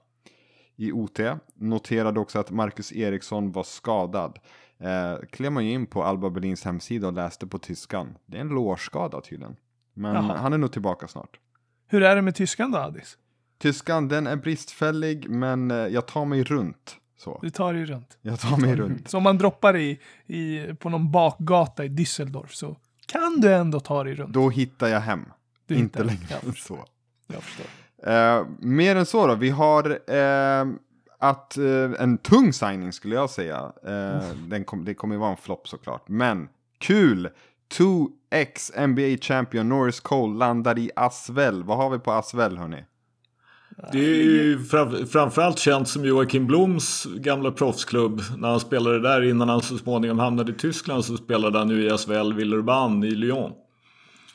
[0.76, 1.20] I OT.
[1.54, 4.38] Noterade också att Marcus Eriksson var skadad.
[4.78, 8.16] Eh, klev man ju in på Alba Berlins hemsida och läste på tyskan.
[8.26, 9.56] Det är en lårskada tydligen.
[9.94, 10.36] Men Jaha.
[10.36, 11.38] han är nog tillbaka snart.
[11.86, 13.18] Hur är det med tyskan då, Addis?
[13.58, 16.96] Tyskan, den är bristfällig men eh, jag tar mig runt.
[17.16, 17.38] Så.
[17.42, 18.18] Du tar dig runt.
[18.22, 19.08] Jag tar mig runt.
[19.10, 23.80] Så om man droppar i, i, på någon bakgata i Düsseldorf så kan du ändå
[23.80, 24.34] ta dig runt.
[24.34, 25.24] Då hittar jag hem.
[25.66, 26.84] Du Inte längre än så.
[27.26, 27.66] Jag förstår.
[28.06, 30.66] Eh, mer än så då, vi har eh,
[31.18, 33.72] att eh, en tung signing skulle jag säga.
[34.48, 36.48] Den kom, det kommer ju vara en flopp såklart, men
[36.78, 37.28] kul!
[37.78, 41.64] 2x NBA champion Norris Cole landar i Asvel.
[41.64, 42.84] Vad har vi på Asvel hörni?
[43.92, 48.20] Det är ju fram, framförallt känt som Joakim Bloms gamla proffsklubb.
[48.36, 51.82] När han spelade där innan han så småningom hamnade i Tyskland så spelade han nu
[51.82, 53.52] i Asvel Villeurbanne i Lyon.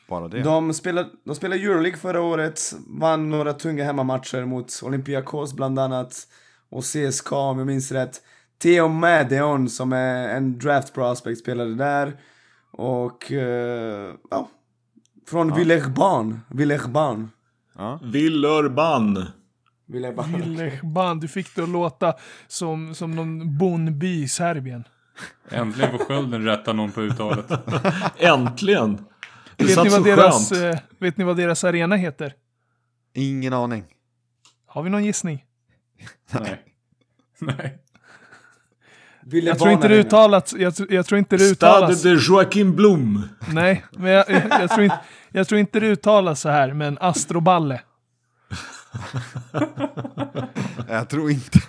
[0.10, 0.41] Bara det.
[0.41, 6.28] De spelade, de spelade Euroleague förra året, vann några tunga hemmamatcher mot Olympiakos bland annat.
[6.70, 8.22] Och CSKA om jag minns rätt.
[8.62, 12.20] Theo Madeon som är en draft prospect spelade där.
[12.72, 14.49] Och, eh, ja.
[15.28, 16.39] Från Villeurbanne.
[16.49, 17.28] Villeurbanne.
[18.01, 19.28] Villeurbanne.
[19.86, 20.38] Villeurbanne.
[20.38, 22.14] Villechban, du fick det att låta
[22.47, 24.84] som, som någon bondby i Serbien.
[25.49, 27.51] Äntligen får skölden rätta någon på uttalet.
[28.18, 29.05] Äntligen!
[29.60, 30.82] Vet ni, vad deras, skönt.
[30.99, 32.34] vet ni vad deras arena heter?
[33.14, 33.86] Ingen aning.
[34.66, 35.45] Har vi någon gissning?
[36.32, 36.62] Nej.
[37.39, 37.80] Nej.
[39.32, 43.30] Jag tror inte det uttalas, jag, jag tror inte det uttalas, Stade de Joakim Blom.
[43.53, 44.99] nej, men jag, jag, jag, tror inte,
[45.32, 47.82] jag tror inte det uttalas så här, men Astroballe.
[50.88, 51.60] Jag tror inte.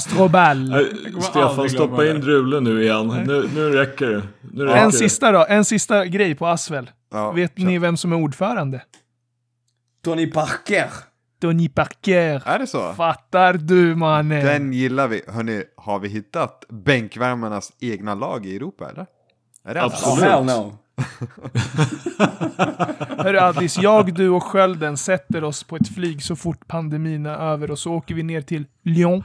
[0.00, 3.06] Kommer Stefan, stoppa in drulen nu igen.
[3.26, 4.22] Nu, nu räcker det.
[4.52, 4.96] Nu räcker En det.
[4.96, 6.90] sista då, en sista grej på Asvel.
[7.12, 8.82] Ja, Vet ni vem som är ordförande?
[10.04, 10.86] Tony Parker.
[11.40, 12.42] Tony Parker.
[12.46, 12.92] Är det så?
[12.92, 14.44] Fattar du mannen?
[14.46, 15.22] Den gillar vi.
[15.28, 19.06] Hörni, har vi hittat bänkvärmarnas egna lag i Europa eller?
[19.64, 20.24] Är det Oh, Absolut.
[20.24, 20.78] hell no.
[23.18, 27.36] Hörru Addis, jag, du och Skölden sätter oss på ett flyg så fort pandemin är
[27.36, 29.24] över och så åker vi ner till Lyon.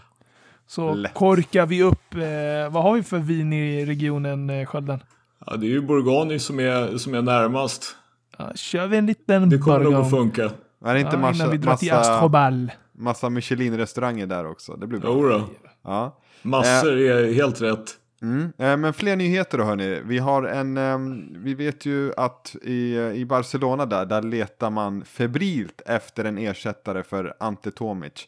[0.69, 1.13] Så Lätt.
[1.13, 5.03] korkar vi upp, eh, vad har vi för vin i regionen eh, Skölden?
[5.45, 7.95] Ja, det är ju Bourgogne som är, som är närmast.
[8.37, 10.51] Ja, kör vi en liten Det kommer nog att funka.
[10.85, 14.75] Är det inte ja, massa, massa, massa Michelin-restauranger där också?
[14.75, 15.09] Det blir bra.
[15.09, 15.43] Jodå.
[15.83, 16.19] Ja.
[16.41, 17.95] Massor är helt rätt.
[18.21, 18.53] Mm.
[18.57, 20.01] Eh, Men fler nyheter då hörni.
[20.05, 25.05] Vi har en, ehm, vi vet ju att i, i Barcelona där, där letar man
[25.05, 28.27] febrilt efter en ersättare för Ante Tomic.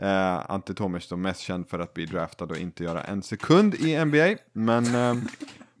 [0.00, 3.74] Eh, Ante Tomic då mest känd för att bli draftad och inte göra en sekund
[3.74, 4.36] i NBA.
[4.52, 5.28] Men, ehm,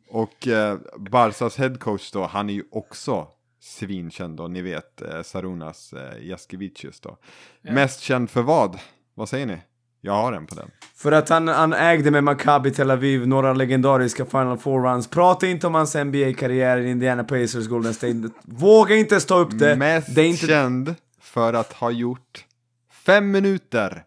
[0.08, 3.28] och eh, Barsas headcoach då, han är ju också
[3.60, 7.16] svinkänd då, ni vet eh, Sarunas eh, Jaskevicius då.
[7.62, 8.78] Mest känd för vad?
[9.14, 9.58] Vad säger ni?
[10.00, 10.70] Jag har en på den.
[10.94, 15.08] För att han, han ägde med Maccabi Tel Aviv några legendariska Final Four runs.
[15.08, 18.28] Prata inte om hans NBA-karriär i Indiana Pacers, Golden State.
[18.42, 19.76] Våga inte ta upp det.
[19.76, 20.46] Mest det är inte...
[20.46, 22.44] känd för att ha gjort
[22.92, 24.04] fem minuter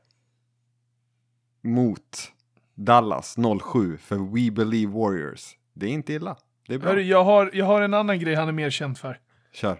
[1.64, 2.32] mot
[2.76, 3.36] Dallas
[3.74, 5.58] 07 för We Believe Warriors.
[5.74, 6.38] Det är inte illa.
[6.68, 6.90] Det är bra.
[6.90, 9.20] Hörru, jag har, jag har en annan grej han är mer känd för.
[9.54, 9.80] Kör.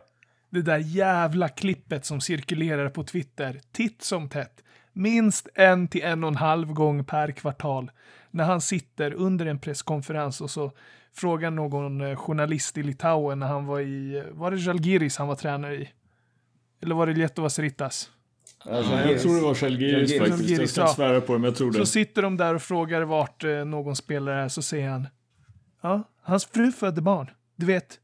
[0.50, 4.64] Det där jävla klippet som cirkulerar på Twitter, titt som tätt.
[4.94, 7.92] Minst en till en och en halv gång per kvartal.
[8.32, 10.72] När han sitter under en presskonferens och så
[11.14, 15.36] frågar någon eh, journalist i Litauen när han var i, var det Žalgiris han var
[15.36, 15.90] tränare i?
[16.82, 18.12] Eller var det Lietuvas Ritas?
[18.66, 20.18] Jag tror det var Žalgiris.
[20.20, 20.50] faktiskt.
[20.50, 21.86] Jag ska inte svära på det, men jag tror Så det.
[21.86, 25.08] sitter de där och frågar vart eh, någon spelare är, så säger han
[25.82, 27.30] Ja, hans fru födde barn.
[27.56, 28.00] Du vet,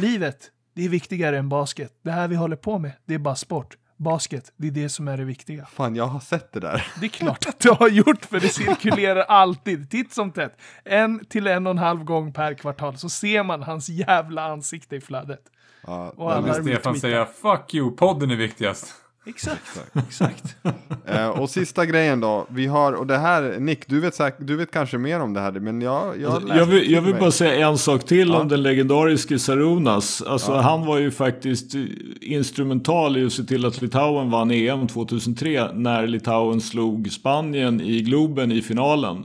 [0.00, 1.92] livet, det är viktigare än basket.
[2.04, 3.76] Det här vi håller på med, det är bara sport.
[3.96, 5.66] Basket, det är det som är det viktiga.
[5.66, 6.86] Fan, jag har sett det där.
[7.00, 10.60] Det är klart att du har gjort, för det cirkulerar alltid, titt som tätt.
[10.84, 14.96] En till en och en halv gång per kvartal så ser man hans jävla ansikte
[14.96, 15.40] i flödet.
[15.86, 18.92] Ja, Och alla vill Stefan säga 'Fuck you, podden är viktigast'
[19.26, 20.56] Exakt, exakt.
[21.06, 22.46] eh, och sista grejen då.
[22.50, 25.40] Vi har, och det här, Nick, du vet, säkert, du vet kanske mer om det
[25.40, 26.20] här, men jag...
[26.20, 28.40] Jag, Alltså, Jag vill, jag vill bara säga en sak till Ja.
[28.40, 30.22] om den legendariske Sarunas.
[30.22, 31.74] Alltså han var ju faktiskt
[32.20, 38.00] instrumental i att se till att Litauen vann EM 2003 när Litauen slog Spanien i
[38.02, 39.24] Globen i finalen.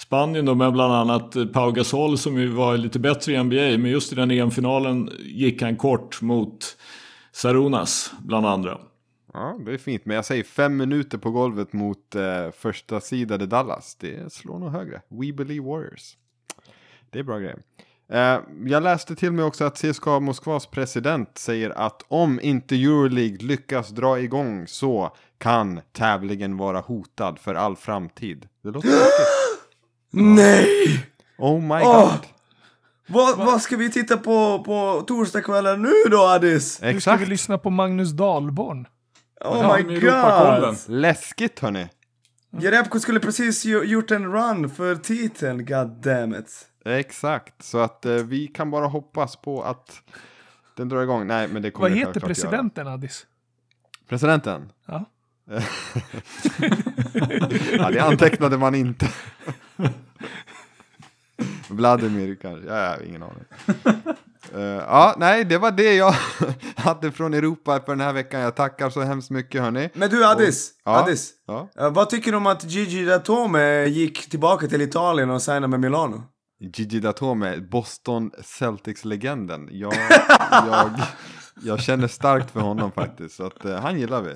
[0.00, 3.84] Spanien då med bland annat Pau Gasol som ju var lite bättre i NBA men
[3.84, 6.76] just i den EM-finalen gick han kort mot
[7.32, 8.78] Sarunas bland andra.
[9.38, 10.04] Ja, det är fint.
[10.04, 13.94] Men jag säger fem minuter på golvet mot eh, första sidade Dallas.
[13.94, 15.00] Det slår nog högre.
[15.08, 16.16] We believe Warriors.
[17.10, 17.58] Det är bra grejer.
[18.12, 23.38] Eh, jag läste till mig också att CSKA Moskvas president säger att om inte Euroleague
[23.46, 28.48] lyckas dra igång så kan tävlingen vara hotad för all framtid.
[28.62, 29.68] Det låter tråkigt.
[30.10, 31.06] Nej!
[31.38, 32.10] Oh my Åh!
[32.12, 32.26] god.
[33.10, 36.52] Vad, vad ska vi titta på på torsdagskvällen nu då Addis?
[36.52, 37.28] Nu ska vi Exakt.
[37.28, 38.86] lyssna på Magnus Dahlborn.
[39.40, 40.76] Oh Ja, my god!
[40.88, 41.88] Läskigt hörni.
[42.60, 46.66] Jerebko skulle precis gjort en run för titeln, god damn it.
[46.84, 47.62] Exakt.
[47.62, 50.02] Så att eh, vi kan bara hoppas på att
[50.76, 51.26] den drar igång.
[51.26, 52.26] Nej, men det kommer Vad heter göra.
[52.26, 53.26] presidenten Addis?
[54.08, 54.72] Presidenten?
[54.86, 55.04] Ja.
[57.78, 59.08] ja, det antecknade man inte.
[61.68, 63.44] Vladimir kanske, ja, jag har ingen aning.
[64.54, 66.14] Uh, ja, nej, det var det jag
[66.76, 68.40] hade från Europa för den här veckan.
[68.40, 69.90] Jag tackar så hemskt mycket hörni.
[69.94, 71.02] Men du Addis, Ja.
[71.02, 71.32] Addis.
[71.46, 71.68] Ja.
[71.78, 75.80] Eh, vad tycker du om att Gigi Datome gick tillbaka till Italien och signade med
[75.80, 76.22] Milano?
[76.60, 79.68] Gigi Datome, Boston Celtics-legenden.
[79.70, 79.94] Jag,
[80.50, 80.90] jag,
[81.62, 84.34] jag känner starkt för honom faktiskt, så att, uh, han gillar vi.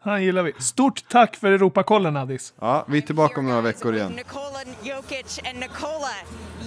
[0.00, 0.52] Han gillar vi.
[0.58, 2.54] Stort tack för Europakollen Addis.
[2.60, 4.12] Ja, vi är tillbaka om några veckor igen.
[4.12, 6.14] Nikola Jokic and Nikola,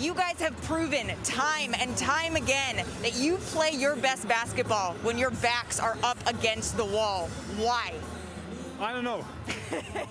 [0.02, 5.20] you guys have proven time and time again that you play your best basketball when
[5.20, 7.28] your backs are up against the wall.
[7.58, 7.94] Why?
[8.80, 9.26] I don't know.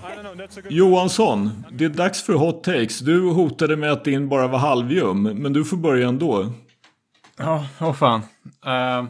[0.05, 0.35] I don't know.
[0.35, 0.73] That's a good.
[0.73, 2.99] Johansson, det är dags för hot takes.
[2.99, 6.53] Du hotade med att din bara var halvljum, men du får börja ändå.
[7.37, 8.21] Ja, åh fan.
[8.67, 9.09] Uh,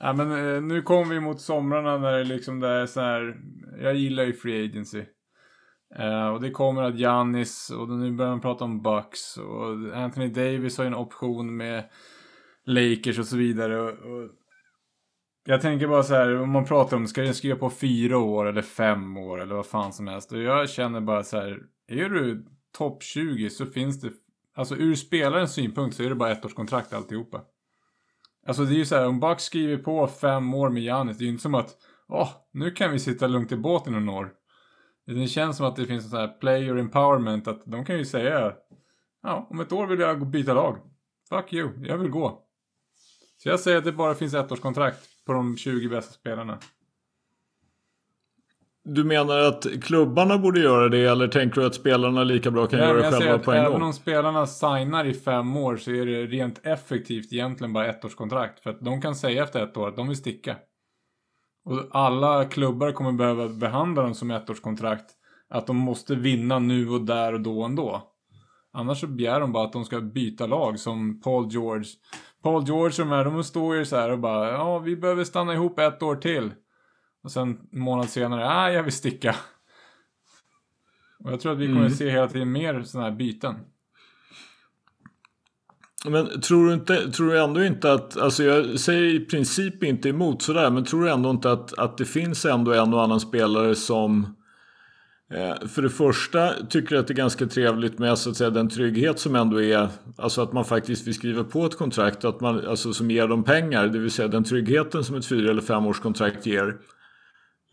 [0.00, 3.36] ja, men eh, nu kommer vi mot somrarna när det liksom det är så här.
[3.82, 5.04] Jag gillar ju free agency.
[5.98, 10.28] Eh, och det kommer att Giannis och nu börjar man prata om Bucks och Anthony
[10.28, 11.84] Davis har ju en option med
[12.64, 13.80] Lakers och så vidare.
[13.80, 14.30] Och, och
[15.44, 18.46] jag tänker bara så här, om man pratar om, ska jag skriva på fyra år
[18.46, 20.32] eller fem år eller vad fan som helst.
[20.32, 22.46] Och jag känner bara så här, är du
[22.78, 24.10] topp 20 så finns det,
[24.54, 27.40] alltså ur spelarens synpunkt så är det bara ett års kontrakt alltihopa.
[28.46, 31.22] Alltså det är ju så här, om Bucks skriver på fem år med Janis, det
[31.22, 31.76] är ju inte som att,
[32.08, 34.32] åh, nu kan vi sitta lugnt i båten några år.
[35.06, 38.04] Det känns som att det finns en sån här player empowerment, att de kan ju
[38.04, 38.52] säga,
[39.22, 40.78] ja, om ett år vill jag byta lag.
[41.28, 42.42] Fuck you, jag vill gå.
[43.36, 46.58] Så jag säger att det bara finns ett års kontrakt på de 20 bästa spelarna.
[48.88, 52.78] Du menar att klubbarna borde göra det, eller tänker du att spelarna lika bra kan
[52.78, 53.82] men göra det själva på en även gång?
[53.82, 58.14] om spelarna signar i fem år så är det rent effektivt egentligen bara ett års
[58.14, 58.60] kontrakt.
[58.60, 60.56] För att de kan säga efter ett år att de vill sticka.
[61.64, 65.10] Och alla klubbar kommer behöva behandla dem som ett års kontrakt.
[65.50, 68.02] Att de måste vinna nu och där och då och då.
[68.72, 71.88] Annars så begär de bara att de ska byta lag som Paul George.
[72.42, 75.24] Paul George och de här, de står ju så här och bara ja, vi behöver
[75.24, 76.50] stanna ihop ett år till.
[77.26, 79.36] Och sen en månad senare, ja, jag vill sticka.
[81.24, 83.54] Och jag tror att vi kommer se hela tiden mer sådana här byten.
[86.04, 90.08] Men tror du, inte, tror du ändå inte att, alltså jag säger i princip inte
[90.08, 93.20] emot sådär, men tror du ändå inte att, att det finns ändå en och annan
[93.20, 94.36] spelare som
[95.32, 98.68] eh, för det första tycker att det är ganska trevligt med så att säga, den
[98.68, 102.66] trygghet som ändå är, alltså att man faktiskt vill skriva på ett kontrakt att man,
[102.66, 106.46] alltså, som ger dem pengar, det vill säga den tryggheten som ett fyra eller femårskontrakt
[106.46, 106.76] ger.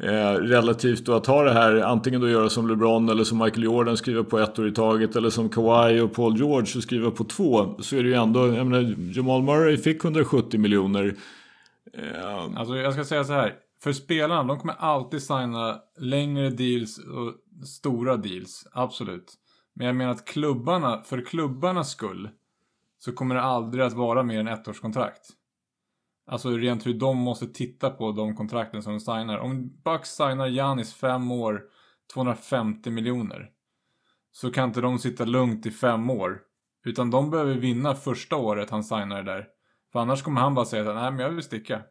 [0.03, 3.63] Eh, relativt då att ha det här, antingen då göra som LeBron eller som Michael
[3.63, 7.11] Jordan, skriva på ett år i taget, eller som Kawhi och Paul George och skriva
[7.11, 11.15] på två, så är det ju ändå, jag menar, Jamal Murray fick 170 miljoner.
[11.93, 13.53] Eh, Alltså jag ska säga så här.
[13.83, 18.67] För spelarna, de kommer alltid signa längre deals och stora deals.
[18.71, 19.33] Absolut.
[19.75, 22.29] Men jag menar att klubbarna, för klubbarnas skull,
[22.99, 25.29] så kommer det aldrig att vara mer än ettårskontrakt.
[26.25, 29.37] Alltså rent hur de måste titta på de kontrakten som de signar.
[29.37, 31.61] Om Bucks signar Janis fem år,
[32.13, 33.49] 250 miljoner.
[34.31, 36.39] Så kan inte de sitta lugnt i fem år.
[36.85, 39.47] Utan de behöver vinna första året han signar det där.
[39.91, 41.81] För annars kommer han bara säga att nej men jag vill sticka.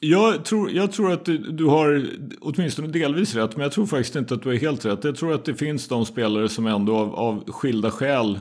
[0.00, 2.06] Jag tror, jag tror att du, du har
[2.40, 5.04] åtminstone delvis rätt, men jag tror faktiskt inte att du är helt rätt.
[5.04, 8.40] Jag tror att det finns de spelare som ändå av, av skilda skäl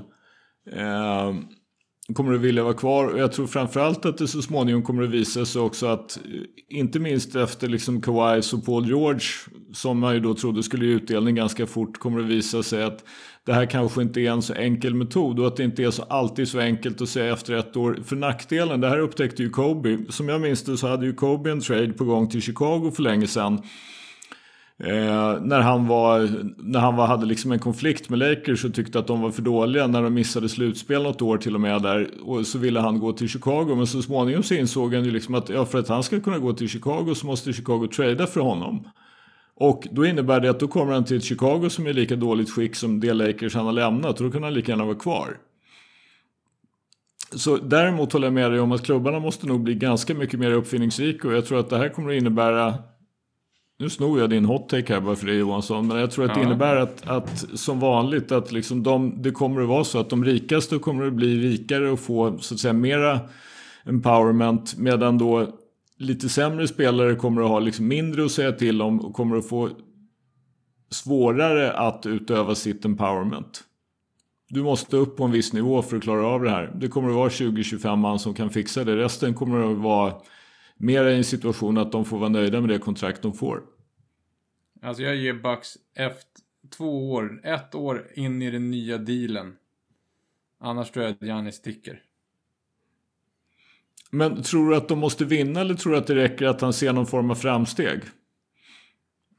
[0.75, 1.45] Ehm,
[2.13, 3.07] kommer att vilja vara kvar.
[3.07, 6.77] Och jag tror framförallt att det så småningom kommer att visa sig också att, eh,
[6.77, 9.21] inte minst efter liksom Kawhis och Paul George,
[9.73, 13.03] som man ju då trodde skulle ge utdelning ganska fort, kommer att visa sig att
[13.45, 16.03] det här kanske inte är en så enkel metod och att det inte är så
[16.03, 17.99] alltid så enkelt att säga efter ett år.
[18.05, 19.97] För nackdelen, det här upptäckte ju Kobe.
[20.09, 23.03] Som jag minns det så hade ju Kobe en trade på gång till Chicago för
[23.03, 23.61] länge sedan.
[24.83, 28.99] Eh, när han, var, när han var, hade liksom en konflikt med Lakers och tyckte
[28.99, 32.09] att de var för dåliga när de missade slutspel något år till och med där.
[32.23, 35.35] Och så ville han gå till Chicago men så småningom så insåg han ju liksom
[35.35, 38.41] att ja, för att han ska kunna gå till Chicago så måste Chicago trada för
[38.41, 38.87] honom.
[39.55, 42.49] Och då innebär det att då kommer han till ett Chicago som är lika dåligt
[42.49, 45.37] skick som det Lakers han har lämnat och då kan han lika gärna vara kvar.
[47.31, 50.51] Så däremot håller jag med dig om att klubbarna måste nog bli ganska mycket mer
[50.51, 52.73] uppfinningsrika och jag tror att det här kommer att innebära
[53.79, 56.33] nu snor jag din hot take här bara för det Johansson, men jag tror att
[56.33, 56.45] det Ja.
[56.45, 60.25] innebär att, att som vanligt att liksom de, det kommer att vara så att de
[60.25, 63.19] rikaste kommer att bli rikare och få så att säga mera
[63.83, 65.47] empowerment medan då
[65.97, 69.49] lite sämre spelare kommer att ha liksom mindre att säga till om och kommer att
[69.49, 69.69] få
[70.91, 73.63] svårare att utöva sitt empowerment.
[74.49, 76.71] Du måste upp på en viss nivå för att klara av det här.
[76.75, 78.95] Det kommer att vara 20-25 man som kan fixa det.
[78.97, 80.13] Resten kommer att vara
[80.79, 83.63] mer i en situation att de får vara nöjda med det kontrakt de får.
[84.81, 86.41] Alltså jag ger Bucks efter
[86.77, 89.55] två år, ett år in i den nya dealen.
[90.59, 92.01] Annars tror jag att Giannis sticker.
[94.11, 96.73] Men tror du att de måste vinna eller tror du att det räcker att han
[96.73, 98.01] ser någon form av framsteg?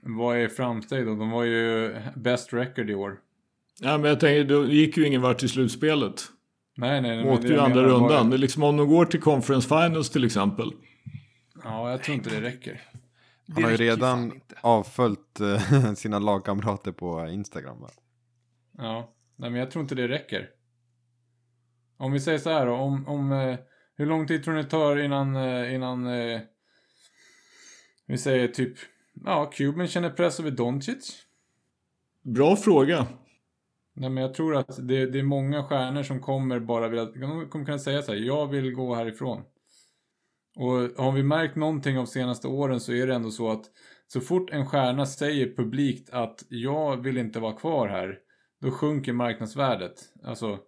[0.02, 1.14] Vad är framsteg då?
[1.14, 3.18] De var ju best record i år.
[3.80, 6.22] Ja, men jag tänker, då gick ju ingen vart i slutspelet.
[6.76, 7.16] Nej, nej.
[7.16, 8.30] De åkte ju andra menar var- rundan.
[8.30, 10.72] Det är liksom om de går till conference finals till exempel.
[11.64, 12.82] Ja, jag tror inte det räcker.
[13.46, 17.80] Det Han har ju redan avföljt eh, sina lagkamrater på Instagram.
[17.80, 17.90] Va?
[18.78, 20.50] Ja, nej men jag tror inte det räcker.
[21.96, 23.58] Om vi säger så här då, om, om eh,
[23.96, 26.08] hur lång tid tror ni det tar innan, eh, innan
[28.06, 28.74] vi säger typ,
[29.24, 31.22] ja, Cuban känner press över Doncic?
[32.22, 33.06] Bra fråga.
[33.92, 37.48] Nej men jag tror att det, det är många stjärnor som kommer bara vilja, de
[37.50, 39.42] kommer kunna säga så här, jag vill gå härifrån.
[40.60, 43.64] Och har vi märkt någonting av senaste åren så är det ändå så att
[44.06, 48.18] så fort en stjärna säger publikt att jag vill inte vara kvar här,
[48.60, 49.92] då sjunker marknadsvärdet.
[50.24, 50.58] Alltså,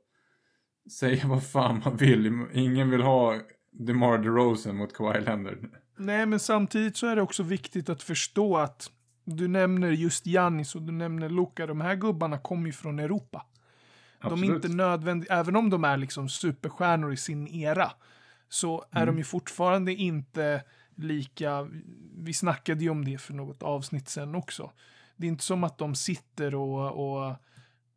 [1.00, 3.40] säg vad fan man vill, ingen vill ha
[3.72, 5.58] DeMar DeRozan mot Kawhi Leonard.
[5.98, 8.90] Nej, men samtidigt så är det också viktigt att förstå att
[9.24, 11.66] du nämner just Giannis och du nämner Luka.
[11.66, 13.46] De här gubbarna kommer ju från Europa.
[14.20, 14.64] De är Absolut.
[14.64, 17.90] inte nödvändiga, även om de är liksom superstjärnor i sin era,
[18.52, 20.62] så är de ju fortfarande inte
[20.94, 21.68] lika,
[22.18, 24.72] vi snackade ju om det för något avsnitt sen också.
[25.16, 27.36] Det är inte som att de sitter och, och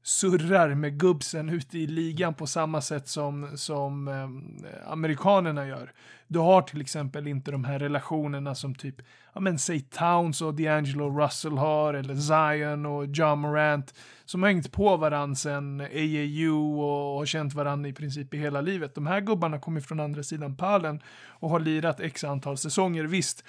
[0.05, 5.91] surrar med gubbsen ute i ligan på samma sätt som, som eh, amerikanerna gör.
[6.27, 8.95] Du har till exempel inte de här relationerna som typ,
[9.33, 13.93] ja men säg Towns och D'Angelo Russell har, eller Zion och John Morant,
[14.25, 18.61] som har hängt på varandra sen AAU och har känt varandra i princip i hela
[18.61, 18.95] livet.
[18.95, 23.03] De här gubbarna kommer från andra sidan pallen och har lirat x antal säsonger.
[23.03, 23.43] Visst,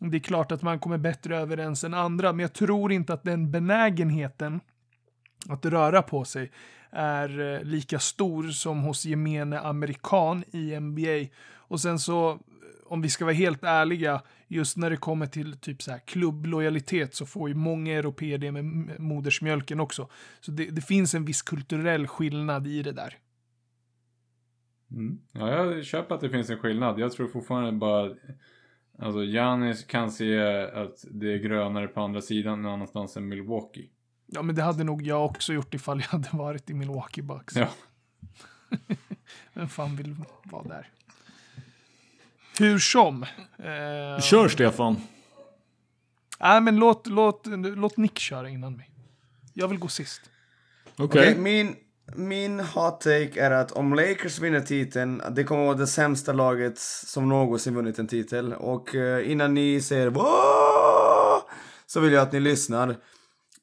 [0.00, 3.24] det är klart att man kommer bättre överens än andra, men jag tror inte att
[3.24, 4.60] den benägenheten
[5.48, 6.50] att röra på sig
[6.90, 11.34] är eh, lika stor som hos gemene amerikan i NBA.
[11.54, 12.38] Och sen så,
[12.86, 17.14] om vi ska vara helt ärliga, just när det kommer till typ så här klubblojalitet
[17.14, 20.08] så får ju många europeer det med modersmjölken också.
[20.40, 23.18] Så det, det finns en viss kulturell skillnad i det där.
[24.90, 25.18] Mm.
[25.32, 26.98] Ja, jag köper att det finns en skillnad.
[26.98, 28.14] Jag tror fortfarande bara...
[28.98, 33.90] Alltså, Janis kan se att det är grönare på andra sidan någon annanstans än Milwaukee.
[34.34, 37.56] Ja, men det hade nog jag också gjort ifall jag hade varit i Milwaukee Bucks.
[37.56, 37.68] Ja.
[39.52, 40.88] Vem fan vill vara där?
[42.58, 43.22] Hur som.
[43.22, 44.96] Eh, Kör Stefan.
[46.40, 48.90] Nej, men låt, låt, låt Nick köra innan mig.
[49.54, 50.20] Jag vill gå sist.
[50.96, 51.04] Okej.
[51.04, 51.76] Okej, min,
[52.16, 56.78] min hot take är att om Lakers vinner titeln, det kommer vara det sämsta laget
[56.78, 58.54] som någonsin vunnit en titel.
[58.54, 61.38] Och eh, innan ni säger Wåh!
[61.86, 62.96] så vill jag att ni lyssnar.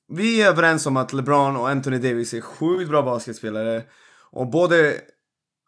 [0.10, 3.84] Vi är överens om att LeBron och Anthony Davis är sjukt bra basketspelare.
[4.32, 4.95] Och både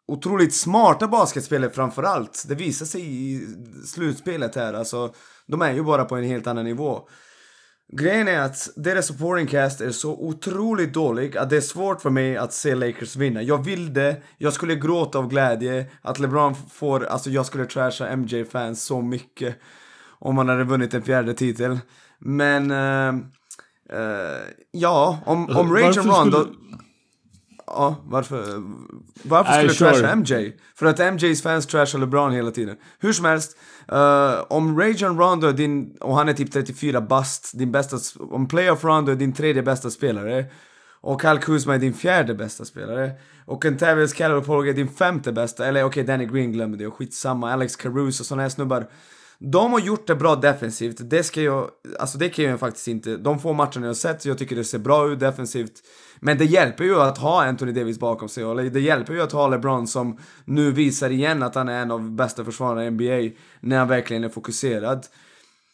[0.08, 2.44] otroligt smarta basketspelare framförallt.
[2.48, 3.46] Det visar sig i
[3.86, 4.74] slutspelet här.
[4.74, 5.14] Alltså,
[5.46, 7.08] de är ju bara på en helt annan nivå.
[7.92, 12.10] Grejen är att deras supporting cast är så otroligt dålig att det är svårt för
[12.10, 13.42] mig att se Lakers vinna.
[13.42, 18.16] Jag vill det, jag skulle gråta av glädje att LeBron får, alltså jag skulle trasha
[18.16, 19.56] MJ-fans så mycket
[20.18, 21.78] om han hade vunnit en fjärde titel.
[22.18, 23.26] Men, eh,
[23.92, 26.40] eh, ja, om, om Varför Rajon Rondo...
[26.40, 26.56] skulle-
[27.66, 28.44] Ja, varför?
[29.22, 29.92] Varför skulle kör.
[30.00, 30.52] trasha MJ?
[30.74, 32.76] För att MJs fans trashar LeBron hela tiden.
[32.98, 33.56] Hur som helst,
[33.92, 37.96] eh, om Rajon Rondo är din, och han är typ 34 bast, din bästa,
[38.30, 40.44] om Playoff Rondo är din tredje bästa spelare,
[41.00, 43.10] och Kyle Kuzma är din fjärde bästa spelare,
[43.46, 47.52] och Kentavious Caldwell är din femte bästa, eller okej Danny Green glömmer det, och skitsamma,
[47.52, 48.86] Alex Caruso och såna här snubbar.
[49.44, 53.16] De har gjort det bra defensivt, det ska jag, alltså det kan jag faktiskt inte,
[53.16, 55.72] de få matcherna jag har sett, jag tycker det ser bra ut defensivt.
[56.20, 59.32] Men det hjälper ju att ha Anthony Davis bakom sig, och det hjälper ju att
[59.32, 63.36] ha LeBron som nu visar igen att han är en av bästa försvararna i NBA,
[63.60, 65.06] när han verkligen är fokuserad.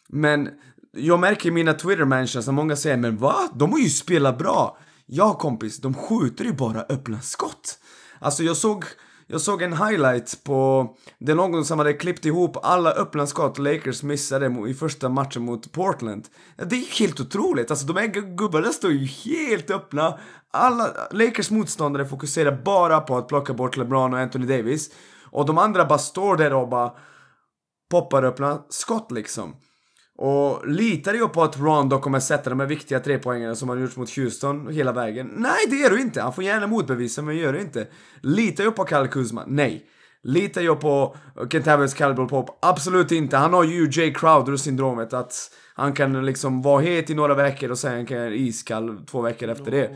[0.08, 0.48] Men
[0.92, 3.34] jag märker i mina Twitter-mentions att många säger men va?
[3.54, 4.78] De har ju spelat bra!
[5.06, 7.78] Ja kompis, de skjuter ju bara öppna skott.
[8.18, 8.84] Alltså jag såg,
[9.30, 13.58] jag såg en highlight på, det är någon som hade klippt ihop alla öppna skott
[13.58, 16.28] Lakers missade i första matchen mot Portland.
[16.56, 18.06] Det är helt otroligt, alltså de här
[18.36, 20.18] gubbarna står ju helt öppna.
[20.50, 24.90] Alla, Lakers motståndare fokuserar bara på att plocka bort LeBron och Anthony Davis.
[25.30, 26.92] Och de andra bara står där och bara
[27.90, 29.56] poppar öppna skott liksom.
[30.20, 33.96] Och litar jag på att Rondo kommer sätta de här viktiga trepoängarna som han gjort
[33.96, 35.30] mot Houston hela vägen?
[35.36, 36.22] Nej, det gör du inte.
[36.22, 37.86] Han får gärna motbevisa, men gör det inte.
[38.22, 39.44] Litar jag på Kyle Kuzma?
[39.46, 39.86] Nej.
[40.22, 41.16] Litar jag på
[41.50, 42.58] Kent Havens Caldwell Pop?
[42.62, 43.36] Absolut inte.
[43.36, 47.78] Han har ju Jay Crowder-syndromet att han kan liksom vara het i några veckor och
[47.78, 49.90] sen kan iskall två veckor efter det.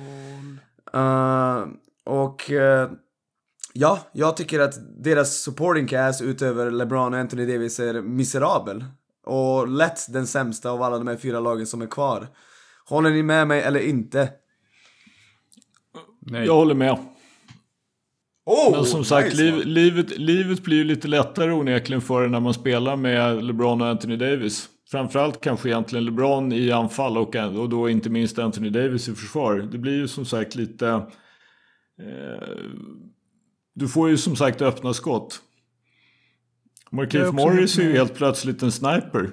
[0.98, 1.66] Uh,
[2.04, 2.90] och uh,
[3.72, 8.84] ja, jag tycker att deras supporting cast utöver LeBron och Anthony Davis är miserabel.
[9.24, 12.28] Och lätt den sämsta av alla de här fyra lagen som är kvar.
[12.88, 14.28] Håller ni med mig eller inte?
[16.20, 16.46] Nej.
[16.46, 16.98] Jag håller med.
[18.44, 22.40] Oh, Men som sagt, nice, liv, livet, livet blir ju lite lättare onekligen för när
[22.40, 24.68] man spelar med LeBron och Anthony Davis.
[24.90, 29.68] Framförallt kanske egentligen LeBron i anfall och, och då inte minst Anthony Davis i försvar.
[29.72, 30.88] Det blir ju som sagt lite...
[30.88, 32.48] Eh,
[33.74, 35.40] du får ju som sagt öppna skott.
[36.92, 39.30] Också Morris är ju helt plötsligt en sniper.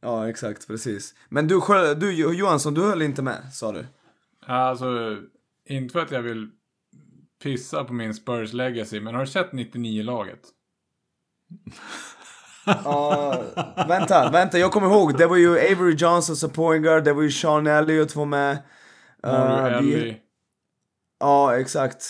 [0.00, 1.14] Ja, exakt, precis.
[1.28, 3.86] Men du, själv- du Johansson, du höll inte med, sa du?
[4.46, 5.16] Alltså,
[5.68, 6.50] inte för att jag vill
[7.42, 10.40] pissa på min Spurs legacy, men har du sett 99-laget?
[12.66, 13.42] Ja,
[13.88, 15.18] vänta, vänta, jag kommer ihåg.
[15.18, 18.58] Det var ju Avery Johnson som point guard, det var ju Sean Elliott var med.
[19.26, 20.16] Uh, vi- Ellie.
[21.20, 22.04] Ja, exakt.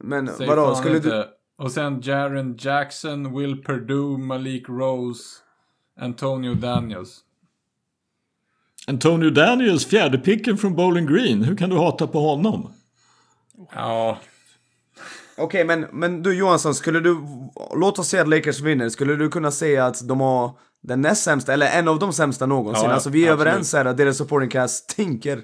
[0.00, 1.08] Men Säg vadå, skulle inte.
[1.08, 1.35] du...
[1.58, 5.24] Och sen Jaren Jackson, Will Perdue, Malik Rose,
[6.00, 7.20] Antonio Daniels.
[8.86, 11.42] Antonio Daniels, fjärde picken från Bowling Green.
[11.42, 12.72] Hur kan du hata på honom?
[13.72, 14.18] Ja,
[15.38, 17.16] Okej, men, men du Johansson, skulle du...
[17.76, 18.88] Låt oss säga att Lakers vinner.
[18.88, 22.46] Skulle du kunna säga att de har den näst sämsta, eller en av de sämsta
[22.46, 22.84] någonsin?
[22.84, 23.48] Ja, ja, alltså vi är absolut.
[23.48, 25.42] överens här att deras supporting cast stinker.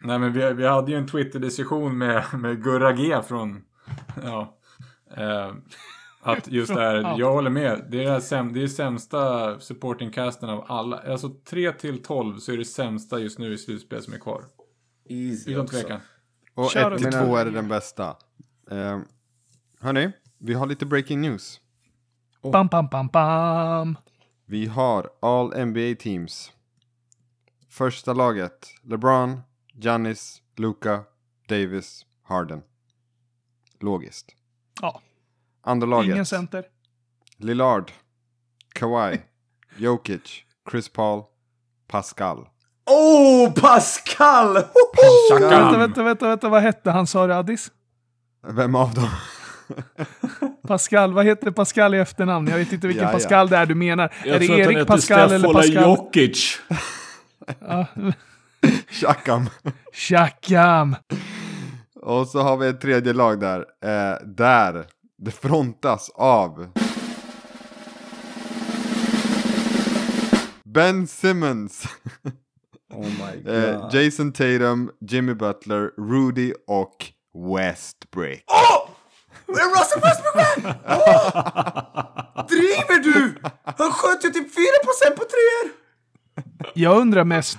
[0.00, 3.62] nej men vi, vi hade ju en Twitter-diskussion med, med Gurra G från,
[4.24, 4.57] ja,
[5.18, 5.54] eh,
[6.20, 7.16] att just det här, Ja.
[7.18, 7.84] jag håller med.
[7.90, 10.98] Det är, det säm, det är sämsta supportingcasten av alla.
[10.98, 14.44] Alltså 3 till 12 så är det sämsta just nu i slutspel som är kvar.
[15.08, 16.00] Easy Utan tvekan.
[16.54, 17.24] Och Kör 1 till då.
[17.26, 18.16] 2 är det den bästa.
[18.72, 18.98] Uh,
[19.80, 21.60] hörni, vi har lite breaking news.
[22.42, 23.98] Bam, bam, bam, bam.
[24.46, 26.52] Vi har All NBA Teams.
[27.70, 29.40] Första laget, LeBron,
[29.72, 31.00] Giannis, Luka,
[31.48, 32.62] Davis, Harden.
[33.80, 34.34] Logiskt.
[34.80, 35.00] Ja,
[35.68, 36.64] Andra ingen laget, center.
[37.36, 37.92] Lillard,
[38.74, 39.20] Kawhi,
[39.76, 41.22] Jokic, Chris Paul,
[41.88, 42.48] Pascal.
[42.86, 44.54] Oh, Pascal!
[45.30, 45.48] Chaka.
[45.48, 47.70] Vänta, vänta, vänta, vänta, vad hette han sa du Addis?
[48.46, 49.08] Vem av dem?
[50.68, 52.48] Pascal, vad heter Pascal i efternamn?
[52.48, 53.18] Jag vet inte vilken Ja, ja.
[53.18, 54.14] Pascal det är du menar.
[54.24, 55.82] Jag är det Erik Pascal eller Pascal?
[55.82, 56.60] Jokic.
[57.60, 57.86] Ja.
[58.90, 59.50] Shakam.
[59.92, 60.96] Shakam.
[62.02, 63.58] Och så har vi ett tredje lag där.
[63.60, 64.86] Eh, där
[65.18, 66.68] det frontas av
[70.64, 71.88] Ben Simmons,
[72.94, 73.54] Oh my god.
[73.54, 77.06] eh, Jason Tatum, Jimmy Butler, Rudy och
[77.56, 78.44] Westbrook.
[78.46, 78.90] Åh!
[79.48, 80.74] Är Russell Westbrook med?
[80.86, 82.46] Åh!
[82.48, 83.34] Driver du?
[83.64, 85.72] Han sköt ju typ 4% på treor!
[86.74, 87.58] Jag undrar mest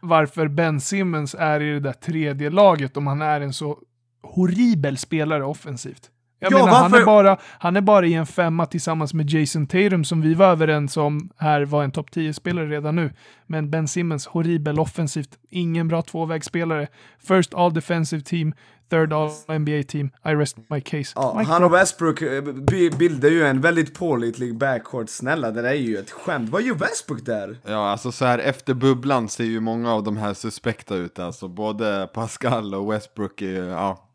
[0.00, 3.78] varför Ben Simmons är i det där tredje laget om han är en så
[4.22, 6.10] horribel spelare offensivt.
[6.42, 9.66] Jag Ja, menar, han, är bara, han är bara i en femma tillsammans med Jason
[9.66, 13.12] Tatum som vi var överens om här var en topp 10-spelare redan nu.
[13.46, 16.86] Men Ben Simmons, horribel offensivt, ingen bra tvåvägsspelare.
[17.28, 18.52] First all defensive team,
[18.90, 21.12] third all NBA team, I rest my case.
[21.16, 21.74] Ja, Mic han och.
[21.74, 25.08] Westbrook eh, bi- bildar ju en väldigt pålitlig backcourt.
[25.08, 26.50] Snälla, det där är ju ett skämt.
[26.50, 27.56] Vad gör Westbrook där?
[27.66, 31.18] Ja, alltså så här efter bubblan ser ju många av de här suspekta ut.
[31.18, 34.08] Alltså både Pascal och Westbrook är ju, ja.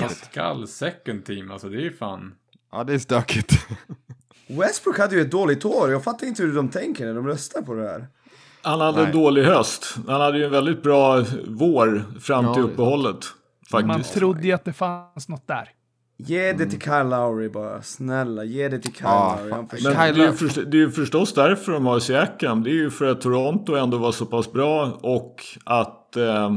[0.00, 2.34] Pascal second team, alltså det är ju fan.
[2.72, 3.52] ja det är stökigt.
[4.48, 5.90] Westbrook hade ju ett dåligt år.
[5.90, 8.06] Jag fattar inte hur de tänker när de röstar på det här.
[8.62, 9.06] Han hade Nej.
[9.06, 9.96] en dålig höst.
[10.08, 13.24] Han hade ju en väldigt bra vår fram till Ja, uppehållet.
[13.72, 14.14] Man Faktiskt.
[14.14, 15.68] trodde ju att det fanns något där.
[16.16, 17.82] Ge det till Kyle Lowry bara.
[17.82, 19.50] Snälla, ge det till Kyle Ja, Lowry.
[19.50, 22.62] Men Kyle- det är, ju först, det är ju förstås därför de har Siakam.
[22.62, 26.52] Det är ju för att Toronto ändå var så pass bra och att eh,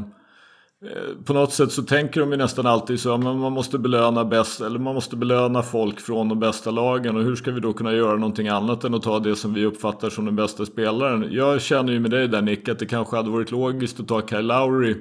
[0.86, 4.26] Eh, på något sätt så tänker de ju nästan alltid så att man måste belöna
[4.26, 7.74] bäst eller man måste belöna folk från de bästa lagen och hur ska vi då
[7.74, 11.28] kunna göra någonting annat än att ta det som vi uppfattar som den bästa spelaren.
[11.32, 14.28] Jag känner ju med dig där Nick att det kanske hade varit logiskt att ta
[14.28, 14.96] Kyle Lowry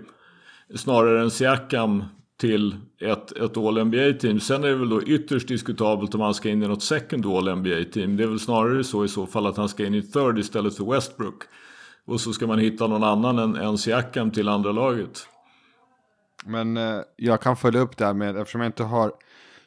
[0.74, 2.05] snarare än Siakam
[2.40, 4.40] till ett, ett All-NBA-team.
[4.40, 8.16] Sen är det väl då ytterst diskutabelt om han ska in i något second All-NBA-team.
[8.16, 10.77] Det är väl snarare så i så fall att han ska in i third istället
[10.77, 11.43] för Westbrook.
[12.07, 15.27] Och så ska man hitta någon annan än, än Siakam till andra laget.
[16.47, 19.12] Men eh, jag kan följa upp det här med, eftersom jag inte har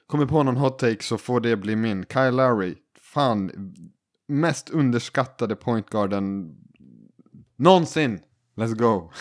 [0.07, 2.05] kommit på någon hot take så får det bli min.
[2.05, 3.51] Kyle Lowry, fan,
[4.27, 6.55] mest underskattade pointguarden
[7.55, 8.19] någonsin.
[8.55, 9.11] Let's go.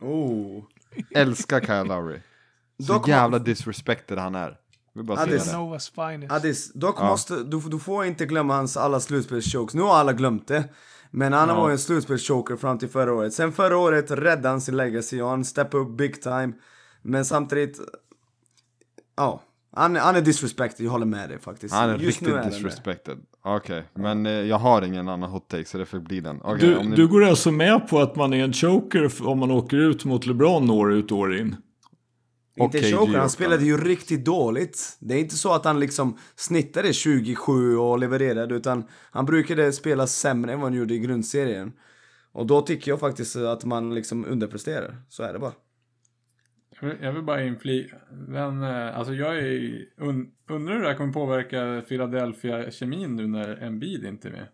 [0.00, 0.64] Oh.
[1.14, 2.18] Älskar Kyle Lowry.
[2.86, 4.56] Så Dock- jävla disrespected han är.
[4.92, 5.16] Ja,
[5.94, 6.32] finest.
[6.32, 7.04] Addis, dock Ja.
[7.08, 9.74] måste, du, du får inte glömma hans alla slutspelschokes.
[9.74, 10.64] Nu har alla glömt det.
[11.10, 13.32] Men han var ju en slutspelschoker fram till förra året.
[13.34, 16.52] Sen förra året räddade han sin legacy och han steppade upp big time.
[17.02, 17.80] Men samtidigt,
[19.16, 19.42] ja.
[19.72, 21.74] Han, han är disrespected, jag håller med dig faktiskt.
[21.74, 23.18] Han är Just riktigt är disrespected.
[23.42, 26.40] Okej, men eh, jag har ingen annan hot take så det får bli den.
[26.42, 26.96] Okej, Du, om ni...
[26.96, 30.26] du går alltså med på att man är en choker om man åker ut mot
[30.26, 31.56] LeBron år ut och år in?
[32.56, 34.96] Inte choker, han spelade ju riktigt dåligt.
[34.98, 40.06] Det är inte så att han liksom snittade 27 och levererade, utan han brukade spela
[40.06, 41.72] sämre än vad han gjorde i grundserien.
[42.32, 45.02] Och då tycker jag faktiskt att man liksom underpresterar.
[45.08, 45.52] Så är det bara.
[46.80, 50.88] Jag vill, jag vill bara inflika, men eh, alltså jag är, un, undrar hur det
[50.88, 54.46] här kommer påverka Philadelphia-kemin nu när Embiid inte är med.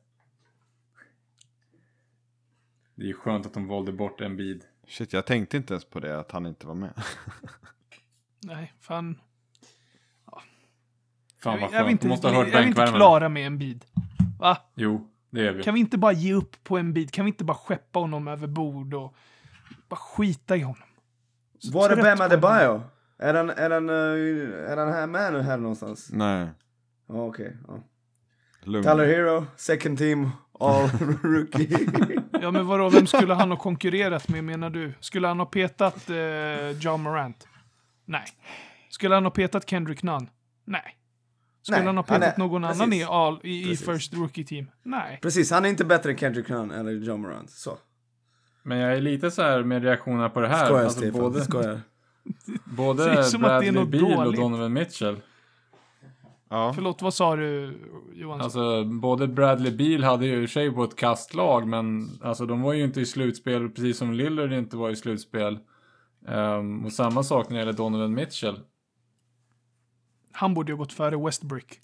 [2.95, 4.65] Det är ju skönt att de valde bort Embiid.
[4.89, 6.93] Shit, jag tänkte inte ens på det att han inte var med.
[8.45, 9.21] Nej, fan.
[10.27, 10.41] Fan
[11.43, 12.97] vad jag, jag, skönt, vill inte, de måste ha jag hört vill inte bänkvärmarna.
[12.97, 13.85] klara med en bid.
[14.39, 14.59] Va?
[14.75, 15.63] Jo, det är vi.
[15.63, 17.11] Kan vi inte bara ge upp på en bid?
[17.11, 19.15] Kan vi inte bara skeppa honom över bord och
[19.89, 20.86] bara skita i honom?
[21.73, 22.83] Var är Bam Adebayo?
[23.19, 26.09] Är han, är han, eh, är han här med nu här någonstans?
[26.13, 26.49] Nej,
[27.09, 27.57] Ja, okej.
[27.69, 27.79] ja.
[28.63, 28.85] lugn.
[28.85, 30.31] Tyler Hero, second team,
[30.61, 30.89] all
[31.23, 31.79] rookie.
[32.41, 34.93] Ja, men vadå, vem skulle han ha konkurrerat med menar du?
[35.01, 37.49] Skulle han ha petat eh, John Morant?
[38.05, 38.25] Nej.
[38.91, 40.29] Skulle han ha petat Kendrick Nunn?
[40.65, 40.97] Nej.
[41.63, 42.81] Skulle Nej, han ha han petat är- någon precis.
[42.81, 43.77] annan i, all, i, i.
[43.77, 44.71] First Rookie Team?
[44.83, 45.19] Nej.
[45.23, 47.51] Precis, han är inte bättre än Kendrick Nunn eller John Morant.
[47.51, 47.79] Så.
[48.67, 50.67] Men jag är lite så här med reaktionerna på det här.
[50.67, 51.81] Skojar alltså Stefan, både, skojar.
[52.77, 54.35] både Bradley Beal och.
[54.35, 55.21] Donovan Mitchell.
[56.49, 56.73] Ja.
[56.75, 57.79] Förlåt, vad sa du
[58.15, 58.45] Johansson?
[58.45, 62.73] Alltså både Bradley Beal hade ju i sig på ett kastlag men alltså de var
[62.73, 65.59] ju inte i slutspel precis som Lillard inte var i slutspel.
[66.29, 68.61] Ehm, och samma sak när det gäller Donovan Mitchell.
[70.33, 71.81] Han borde ju ha gått före Westbrick.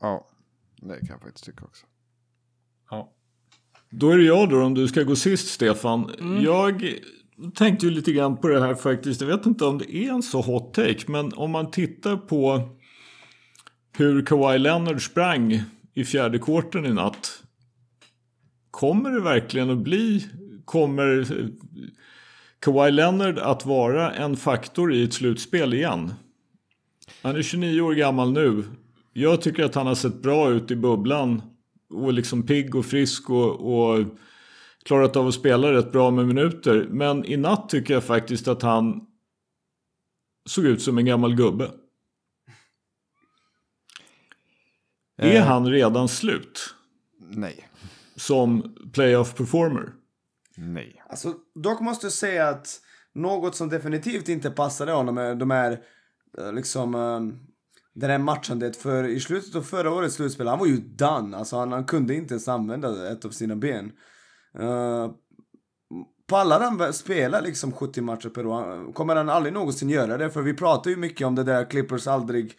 [0.00, 0.26] ja,
[0.76, 1.86] det kan jag faktiskt tycka också.
[2.90, 3.12] Ja.
[3.90, 6.10] Då är det jag då om du ska gå sist Stefan.
[6.42, 6.94] Jag
[7.54, 9.20] tänkte ju lite grann på det här faktiskt.
[9.20, 11.04] Jag vet inte om det är en så hot take.
[11.06, 12.68] Men om man tittar på
[13.96, 15.62] hur Kawhi Leonard sprang
[15.94, 17.42] i fjärde kvarten i natt.
[18.70, 20.26] Kommer det verkligen att bli,
[20.64, 21.26] kommer
[22.60, 26.12] Kawhi Leonard att vara en faktor i ett slutspel igen?
[27.22, 28.64] Han är 29 år gammal nu.
[29.12, 31.42] Jag tycker att han har sett bra ut i bubblan.
[31.90, 34.06] Och liksom pigg och frisk och, och
[34.84, 36.86] klarat av att spela rätt bra med minuter.
[36.90, 39.06] Men i natt tycker jag faktiskt att han
[40.48, 41.70] såg ut som en gammal gubbe.
[45.16, 46.74] Är Eh, han redan slut
[47.18, 47.68] Nej.
[48.16, 49.92] som playoff performer?
[50.56, 51.02] Nej.
[51.08, 52.80] Alltså, dock måste jag säga att
[53.14, 55.80] något som definitivt inte passade honom är de här,
[56.38, 56.94] eh, liksom,
[57.98, 58.76] den det här matchandet.
[58.76, 61.36] För i slutet av förra årets slutspel, han var ju done.
[61.36, 63.92] Alltså han, han kunde inte ens använda ett av sina ben.
[64.58, 65.10] Eh, uh,
[66.28, 68.92] pallar han spela liksom 70 matcher per år?
[68.92, 70.30] Kommer han aldrig någonsin göra det?
[70.30, 72.54] För vi pratar ju mycket om det där Clippers aldrig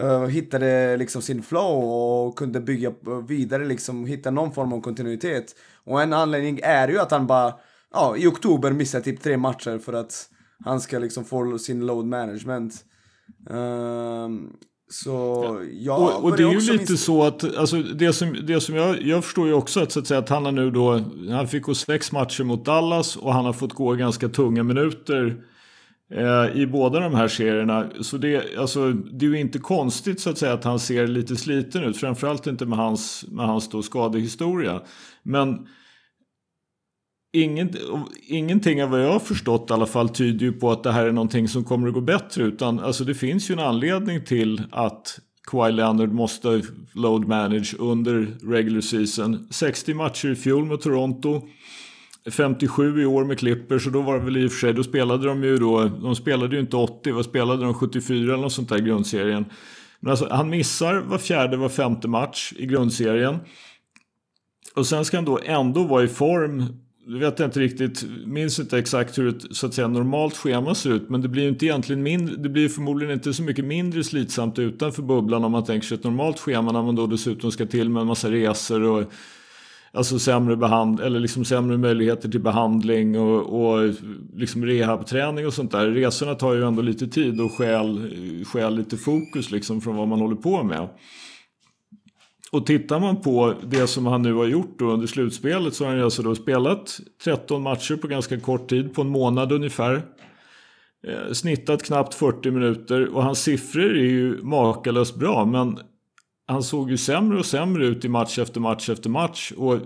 [0.00, 2.92] uh, hittade liksom sin flow och kunde bygga
[3.28, 5.54] vidare, liksom hitta någon form av kontinuitet.
[5.84, 7.54] Och en anledning är ju att han bara,
[7.92, 10.28] ja, i oktober missar typ tre matcher för att
[10.64, 12.84] han ska liksom få sin load management.
[13.50, 14.50] Ehm,
[14.90, 18.74] så ja, och, och det är ju lite så att, alltså det som, det som
[18.74, 21.00] jag, jag förstår ju också att, så att säga att han har nu då,
[21.30, 25.36] han fick gå sex matcher mot Dallas och han har fått gå ganska tunga minuter
[26.14, 27.86] eh, i båda de här serierna.
[28.00, 31.36] Så det, alltså, det är ju inte konstigt så att säga att han ser lite
[31.36, 34.82] sliten ut, framförallt inte med hans, med hans då skadehistoria.
[35.22, 35.66] Men
[37.32, 37.70] Inget,
[38.26, 41.06] ingenting av vad jag har förstått i alla fall tyder ju på att det här
[41.06, 42.44] är någonting som kommer att gå bättre.
[42.44, 46.62] Utan alltså det finns ju en anledning till att Kawhi Leonard måste
[46.94, 49.48] load manage under regular season.
[49.50, 51.42] 60 matcher i fjol med Toronto.
[52.30, 54.84] 57 i år med Clippers och då var det väl i och för sig, då
[54.84, 58.52] spelade de ju då, de spelade ju inte 80, vad spelade de 74 eller något
[58.52, 59.44] sånt där i grundserien.
[60.00, 63.38] Men alltså han missar var fjärde, var femte match i grundserien.
[64.74, 66.64] Och sen ska han då ändå vara i form
[67.08, 70.74] det vet jag inte riktigt, minns inte exakt hur ett så att säga, normalt schema
[70.74, 71.08] ser ut.
[71.08, 75.02] Men det blir inte egentligen mindre, det blir förmodligen inte så mycket mindre slitsamt utanför
[75.02, 78.00] bubblan om man tänker sig ett normalt schema när man då dessutom ska till med
[78.00, 79.12] en massa resor och
[79.92, 83.94] alltså sämre behand eller liksom sämre möjligheter till behandling och, och
[84.36, 85.86] liksom rehabträning och sånt där.
[85.86, 88.10] Resorna tar ju ändå lite tid och skäl,
[88.44, 90.88] skäl lite fokus liksom från vad man håller på med.
[92.50, 95.92] Och tittar man på det som han nu har gjort då under slutspelet så har
[95.92, 100.02] han alltså då spelat 13 matcher på ganska kort tid, på en månad ungefär.
[101.06, 105.78] Eh, snittat knappt 40 minuter och hans siffror är ju makalöst bra men
[106.46, 109.52] han såg ju sämre och sämre ut i match efter match efter match.
[109.56, 109.80] Och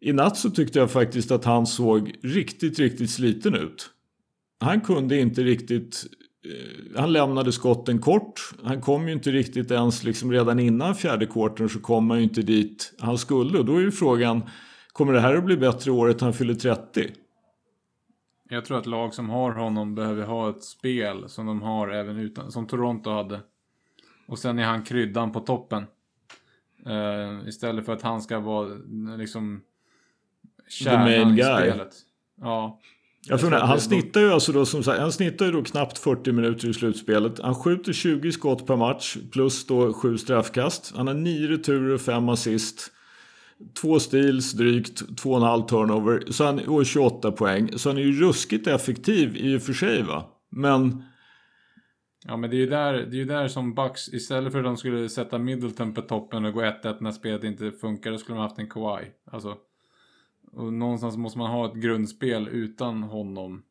[0.00, 3.90] i natt så tyckte jag faktiskt att han såg riktigt, riktigt sliten ut.
[4.60, 6.04] Han kunde inte riktigt
[6.96, 8.40] han lämnade skotten kort.
[8.64, 12.24] Han kom ju inte riktigt ens liksom redan innan fjärde kvarten så kom han ju
[12.24, 13.58] inte dit han skulle.
[13.58, 14.42] Och då är ju frågan,
[14.92, 17.10] kommer det här att bli bättre året han fyller 30?
[18.48, 22.18] Jag tror att lag som har honom behöver ha ett spel som de har även
[22.18, 23.40] utan, som Toronto hade.
[24.26, 25.86] Och sen är han kryddan på toppen.
[26.86, 28.68] Uh, istället för att han ska vara
[29.16, 29.62] liksom
[30.68, 31.94] kärnan i spelet.
[32.40, 32.80] Ja.
[33.26, 36.32] Jag tror han snittar ju alltså då som sagt, han snittar ju då knappt 40
[36.32, 37.40] minuter i slutspelet.
[37.40, 40.92] Han skjuter 20 skott per match plus då 7 straffkast.
[40.96, 42.92] Han har 9 returer och 5 assist.
[43.80, 47.78] Två steals drygt, 2,5 turnover så han, och 28 poäng.
[47.78, 50.26] Så han är ju ruskigt effektiv i och för sig va.
[50.50, 51.02] Men...
[52.26, 54.64] Ja men det är ju där, det är ju där som Bucks, istället för att
[54.64, 58.38] de skulle sätta Middleton på toppen och gå 1-1 när spelet inte funkar, då skulle
[58.38, 59.04] de haft en Kawhi.
[59.32, 59.56] Alltså.
[60.52, 63.62] Och någonstans måste man ha ett grundspel utan honom.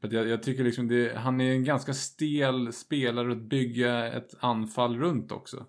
[0.00, 4.34] För jag, jag tycker liksom det, han är en ganska stel spelare att bygga ett
[4.40, 5.66] anfall runt också.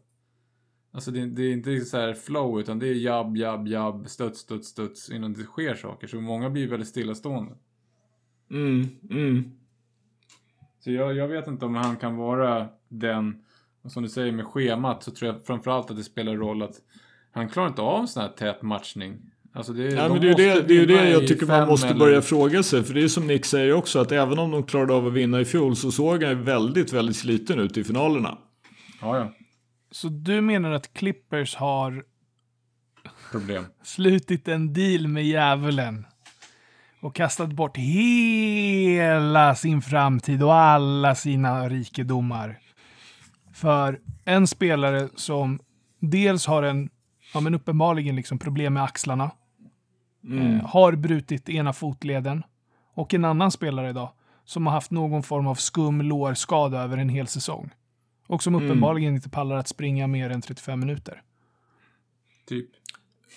[0.92, 4.40] Alltså det, det, är inte så här flow utan det är jabb, jabb, jabb, studs,
[4.40, 6.08] studs, studs innan det sker saker.
[6.08, 7.54] Så många blir väldigt stillastående.
[8.52, 9.52] Mm, mm.
[10.80, 13.46] Så jag, jag vet inte om han kan vara den,
[13.82, 16.82] och som du säger med schemat så tror jag framförallt att det spelar roll att
[17.32, 19.33] han klarar inte av en sån här tät matchning.
[19.56, 21.88] Alltså det, ja, men det, är det, det är ju det jag tycker man måste
[21.88, 22.00] eller...
[22.00, 22.84] börja fråga sig.
[22.84, 25.42] För det är som Nick säger också att även om de klarade av att vinna
[25.42, 28.38] i fjol så såg han väldigt, väldigt sliten ut i finalerna.
[29.02, 29.34] Ja, ja.
[29.92, 32.04] Så du menar att Clippers har
[33.32, 36.06] problem slutit en deal med djävulen
[37.02, 42.60] och kastat bort hela sin framtid och alla sina rikedomar
[43.54, 45.60] för en spelare som
[46.00, 46.90] dels har en,
[47.34, 49.32] ja men uppenbarligen liksom problem med axlarna,
[50.24, 50.56] mm.
[50.56, 52.44] eh, har brutit ena fotleden
[52.94, 54.10] och en annan spelare idag
[54.46, 57.70] som har haft någon form av skum lårskada över en hel säsong.
[58.28, 58.66] Och som mm.
[58.66, 59.16] uppenbarligen mm.
[59.16, 61.22] inte pallar att springa mer än 35 minuter.
[62.48, 62.70] Typ.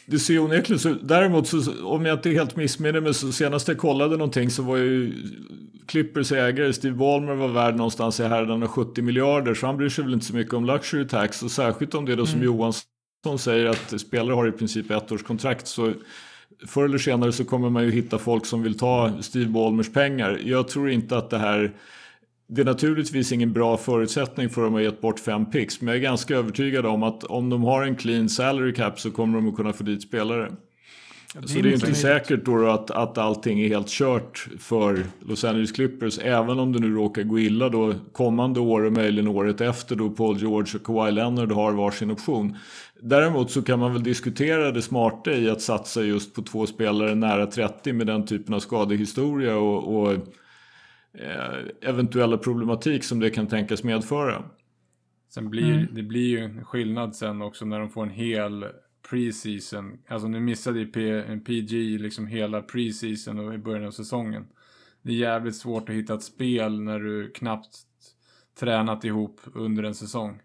[0.07, 3.79] Det ser onekligen så Däremot så, om jag inte helt missminner mig så senast jag
[3.79, 5.13] kollade någonting så var ju
[5.87, 10.05] Clippers ägare Steve Ballmer var värd någonstans i härdan 70 miljarder så han bryr sig
[10.05, 12.45] väl inte så mycket om luxury tax och särskilt om det då som mm.
[12.45, 15.93] Johansson säger att spelare har i princip ett års kontrakt så
[16.67, 20.41] förr eller senare så kommer man ju hitta folk som vill ta Steve Ballmers pengar.
[20.45, 21.75] Jag tror inte att det här
[22.49, 25.81] det är naturligtvis ingen bra förutsättning för dem att ha gett bort fem picks.
[25.81, 29.11] Men jag är ganska övertygad om att om de har en clean salary cap så
[29.11, 30.53] kommer de att kunna få dit spelare.
[31.35, 35.05] Ja, det så det är inte säkert då att, att allting är helt kört för
[35.21, 36.19] Los Angeles Clippers.
[36.19, 40.11] Även om det nu råkar gå illa då kommande år och möjligen året efter då
[40.11, 42.57] Paul George och Kawhi Leonard har varsin option.
[43.01, 47.15] Däremot så kan man väl diskutera det smarta i att satsa just på två spelare
[47.15, 50.17] nära 30 med den typen av skadehistoria och, och
[51.19, 54.43] Eh, eventuella problematik som det kan tänkas medföra.
[55.35, 55.87] Sen blir mm.
[55.95, 58.65] det blir ju en skillnad sen också när de får en hel
[59.11, 59.99] preseason.
[60.09, 64.47] Alltså nu missade ju P, PG liksom hela preseason och i början av säsongen.
[65.03, 67.79] Det är jävligt svårt att hitta ett spel när du knappt
[68.59, 70.41] tränat ihop under en säsong.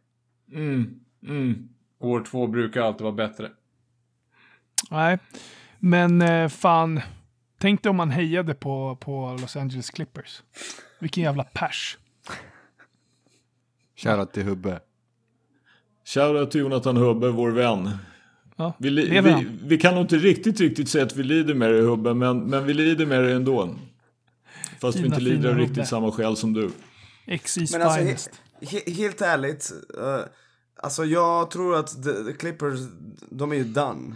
[0.52, 1.00] Mm.
[1.28, 1.70] Mm.
[2.00, 3.52] År två brukar alltid vara bättre.
[4.92, 5.20] Nej,
[5.80, 7.02] men eh, fan.
[7.58, 10.44] Tänk dig om man hejade på, på Los Angeles Clippers.
[11.00, 11.98] Vilken jävla pers.
[13.96, 14.80] Shoutout till Hubbe.
[16.06, 17.90] Shoutout till Jonathan Hubbe, vår vän.
[18.62, 21.82] Ja, vi, vi, vi, kan nog inte riktigt, riktigt säga att vi lider med dig
[21.82, 23.76] Hubbe, men, men vi lider med dig ändå.
[24.82, 26.72] Fast fina, vi inte lider av riktigt samma skäl som du.
[27.72, 28.30] Men alltså,
[28.62, 30.20] he, helt ärligt, uh,
[30.76, 32.80] alltså jag tror att the, the Clippers,
[33.30, 34.16] de är ju done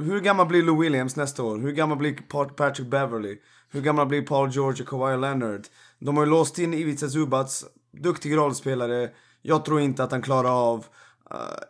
[0.00, 1.58] hur gammal blir Lou Williams nästa år?
[1.58, 2.14] Hur gammal blir
[2.56, 3.38] Patrick Beverly?
[3.70, 5.66] Hur gammal blir Paul George och Kawhi Leonard?
[5.98, 9.10] De har ju låst in Ivica Zubats, duktig rollspelare.
[9.42, 10.86] Jag tror inte att han klarar av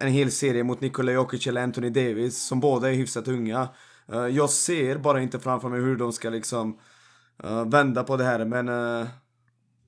[0.00, 3.68] en hel serie mot Nikola Jokic eller Anthony Davis, som båda är hyfsat unga.
[4.12, 6.78] Uh, jag ser bara inte framför mig hur de ska liksom
[7.44, 8.66] uh, vända på det här, men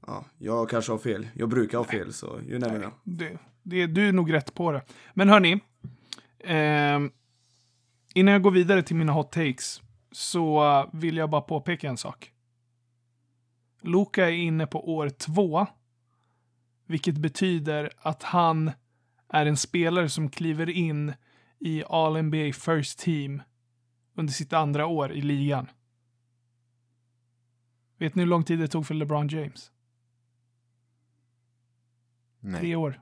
[0.06, 1.28] ja, jag kanske har fel.
[1.34, 2.92] Jag brukar ha fel, så you never know.
[3.04, 4.82] Det, det, du är nog rätt på det.
[5.14, 5.60] Men hörni,
[6.38, 6.98] eh,
[8.14, 9.82] Innan jag går vidare till mina hot takes
[10.12, 12.32] så vill jag bara påpeka en sak.
[13.80, 15.66] Luka är inne på år två,
[16.86, 18.70] vilket betyder att han
[19.32, 21.12] är en spelare som kliver in
[21.58, 23.42] i All-NBA First Team
[24.14, 25.66] under sitt andra år i ligan.
[27.98, 29.72] Vet ni hur lång tid det tog för LeBron James?
[32.40, 32.60] Nej.
[32.60, 33.00] Tre år.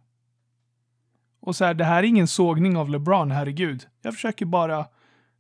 [1.41, 3.87] Och så här, det här är ingen sågning av LeBron, herregud.
[4.03, 4.87] Jag försöker bara,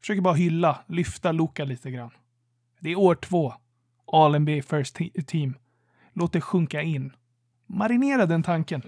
[0.00, 2.10] försöker bara hylla, lyfta Luka lite grann.
[2.80, 3.54] Det är år två.
[4.12, 5.54] All-NBA First te- Team.
[6.12, 7.12] Låt det sjunka in.
[7.66, 8.82] Marinera den tanken.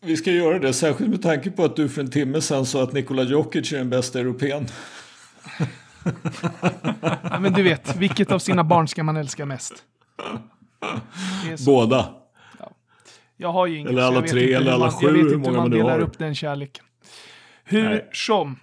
[0.00, 2.82] Vi ska göra det, särskilt med tanke på att du för en timme sedan sa
[2.82, 4.66] att Nikola Jokic är den bästa europeen.
[7.22, 9.84] Ja, men du vet, vilket av sina barn ska man älska mest?
[11.66, 12.14] Båda.
[13.36, 13.90] Jag har ju inget.
[13.90, 15.70] Eller alla tre, eller hur alla man, sju, Jag vet hur inte hur många man
[15.70, 16.84] man delar upp den kärleken.
[17.64, 18.08] Hur Nej.
[18.12, 18.60] som.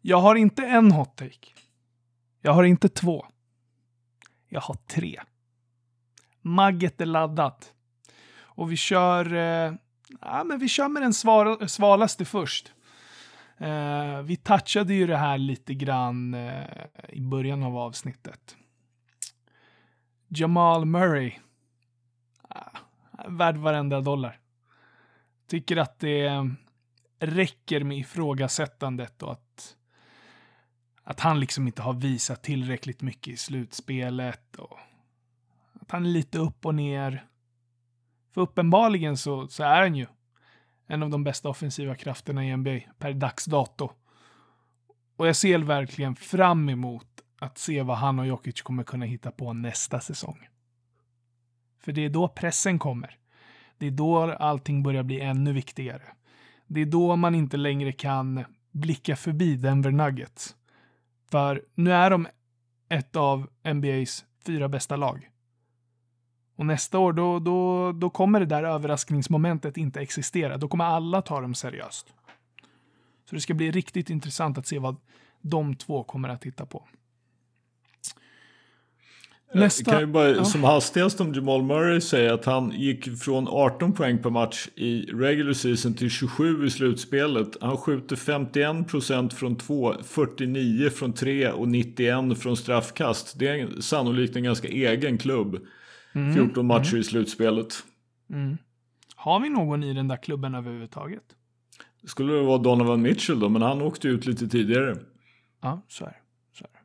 [0.00, 1.48] Jag har inte en hot take.
[2.42, 3.26] Jag har inte två.
[4.48, 5.20] Jag har tre.
[6.42, 7.72] Magget är laddat.
[8.58, 9.34] Och vi kör...
[9.34, 9.72] Eh,
[10.20, 12.72] ja, men vi kör med den svara, svalaste först.
[13.58, 16.64] Eh, vi touchade ju det här lite grann eh,
[17.08, 18.56] i början av avsnittet.
[20.28, 21.32] Jamal Murray.
[22.48, 22.78] Ah,
[23.28, 24.38] värd varenda dollar.
[25.46, 26.44] Tycker att det eh,
[27.18, 29.76] räcker med ifrågasättandet och att,
[31.02, 34.78] att han liksom inte har visat tillräckligt mycket i slutspelet och
[35.80, 37.24] att han är lite upp och ner.
[38.38, 40.06] För uppenbarligen så, så är han ju
[40.86, 43.90] en av de bästa offensiva krafterna i NBA per dags dato.
[45.16, 47.06] Och jag ser verkligen fram emot
[47.38, 50.48] att se vad han och Jokic kommer kunna hitta på nästa säsong.
[51.80, 53.16] För det är då pressen kommer.
[53.78, 56.02] Det är då allting börjar bli ännu viktigare.
[56.66, 60.56] Det är då man inte längre kan blicka förbi Denver Nuggets.
[61.30, 62.28] För nu är de
[62.88, 65.28] ett av NBAs fyra bästa lag.
[66.58, 70.56] Och nästa år, då, då, då kommer det där överraskningsmomentet inte existera.
[70.56, 72.06] Då kommer alla ta dem seriöst.
[73.28, 74.96] Så det ska bli riktigt intressant att se vad
[75.40, 76.84] de två kommer att titta på.
[79.54, 80.44] Nästa, kan ju bara ja.
[80.44, 85.00] som hastigast om Jamal Murray säga att han gick från 18 poäng per match i
[85.02, 87.56] regular season till 27 i slutspelet.
[87.60, 93.38] Han skjuter 51% från 2, 49 från 3 och 91 från straffkast.
[93.38, 95.58] Det är sannolikt en ganska egen klubb.
[96.12, 97.84] 14 matcher i slutspelet.
[98.30, 98.58] Mm.
[99.14, 101.36] Har vi någon i den där klubben överhuvudtaget?
[102.04, 104.96] Skulle det vara Donovan Mitchell då, men han åkte ut lite tidigare.
[105.60, 106.16] Ja, så är det.
[106.58, 106.78] Så är det.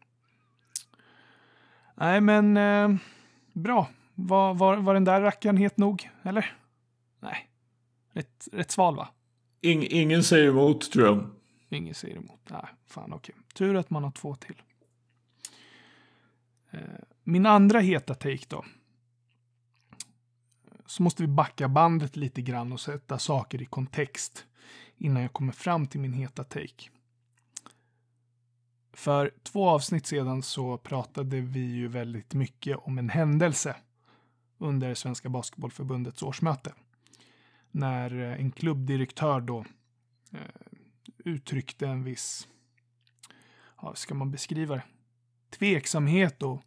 [1.95, 2.99] Nej, men eh,
[3.53, 3.89] bra.
[4.15, 6.55] Var, var, var den där rackaren het nog, eller?
[7.19, 7.49] Nej.
[8.13, 9.09] Rätt, rätt sval, va?
[9.61, 11.29] Ing, ingen säger emot tror jag.
[11.69, 12.39] Ingen säger emot.
[12.49, 13.35] Nej, fan okej.
[13.53, 14.61] Tur att man har två till.
[16.71, 16.79] Eh,
[17.23, 18.65] min andra heta take då.
[20.93, 24.45] Så måste vi backa bandet lite grann och sätta saker i kontext
[24.97, 26.89] innan jag kommer fram till min heta take.
[28.93, 33.75] För två avsnitt sedan så pratade vi ju väldigt mycket om en händelse
[34.57, 36.73] under Svenska Basketbollförbundets årsmöte.
[37.71, 39.65] När eh, en klubbdirektör då
[40.31, 40.39] eh,
[41.17, 42.47] uttryckte en viss,
[43.81, 44.83] ja, hur ska man beskriva det?
[45.49, 46.63] Tveksamhet och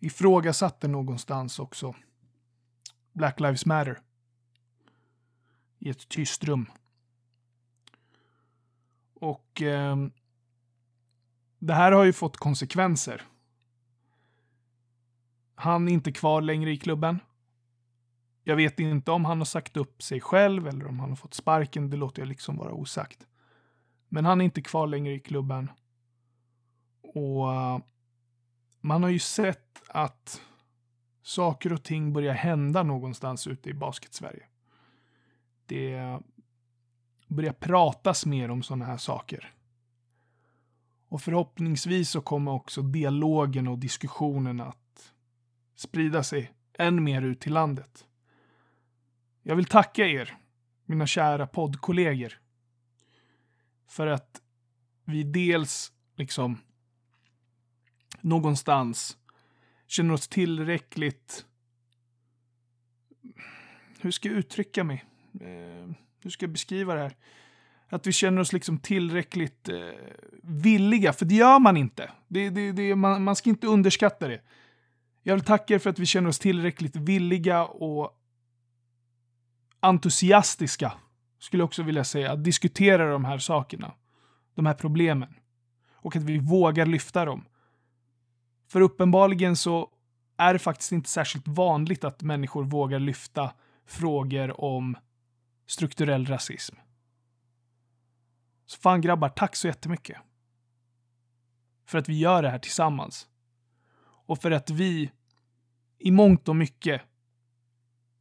[0.00, 1.94] ifrågasatte någonstans också
[3.16, 4.00] Black Lives Matter
[5.78, 6.70] i ett tyst rum.
[9.14, 9.96] Och eh,
[11.58, 13.22] det här har ju fått konsekvenser.
[15.54, 17.18] Han är inte kvar längre i klubben.
[18.44, 21.34] Jag vet inte om han har sagt upp sig själv eller om han har fått
[21.34, 21.90] sparken.
[21.90, 23.26] Det låter jag liksom vara osagt.
[24.08, 25.70] Men han är inte kvar längre i klubben.
[27.02, 27.78] Och eh,
[28.80, 30.40] man har ju sett att
[31.26, 34.46] saker och ting börjar hända någonstans ute i basket-Sverige.
[35.66, 36.18] Det
[37.26, 39.54] börjar pratas mer om sådana här saker.
[41.08, 45.12] Och förhoppningsvis så kommer också dialogen och diskussionen att
[45.74, 48.06] sprida sig än mer ut till landet.
[49.42, 50.36] Jag vill tacka er,
[50.84, 52.40] mina kära poddkollegor,
[53.86, 54.42] för att
[55.04, 56.58] vi dels liksom
[58.20, 59.18] någonstans
[59.86, 61.44] känner oss tillräckligt...
[64.00, 65.04] Hur ska jag uttrycka mig?
[65.40, 65.90] Eh,
[66.22, 67.16] hur ska jag beskriva det här?
[67.88, 69.76] Att vi känner oss liksom tillräckligt eh,
[70.42, 72.10] villiga, för det gör man inte.
[72.28, 74.40] Det, det, det, man, man ska inte underskatta det.
[75.22, 78.22] Jag vill tacka er för att vi känner oss tillräckligt villiga och
[79.80, 80.92] entusiastiska,
[81.38, 83.94] skulle jag också vilja säga, att diskutera de här sakerna.
[84.54, 85.34] De här problemen.
[85.92, 87.44] Och att vi vågar lyfta dem.
[88.68, 89.90] För uppenbarligen så
[90.36, 93.52] är det faktiskt inte särskilt vanligt att människor vågar lyfta
[93.86, 94.96] frågor om
[95.66, 96.76] strukturell rasism.
[98.66, 100.18] Så fan grabbar, tack så jättemycket.
[101.86, 103.28] För att vi gör det här tillsammans.
[104.26, 105.10] Och för att vi
[105.98, 107.02] i mångt och mycket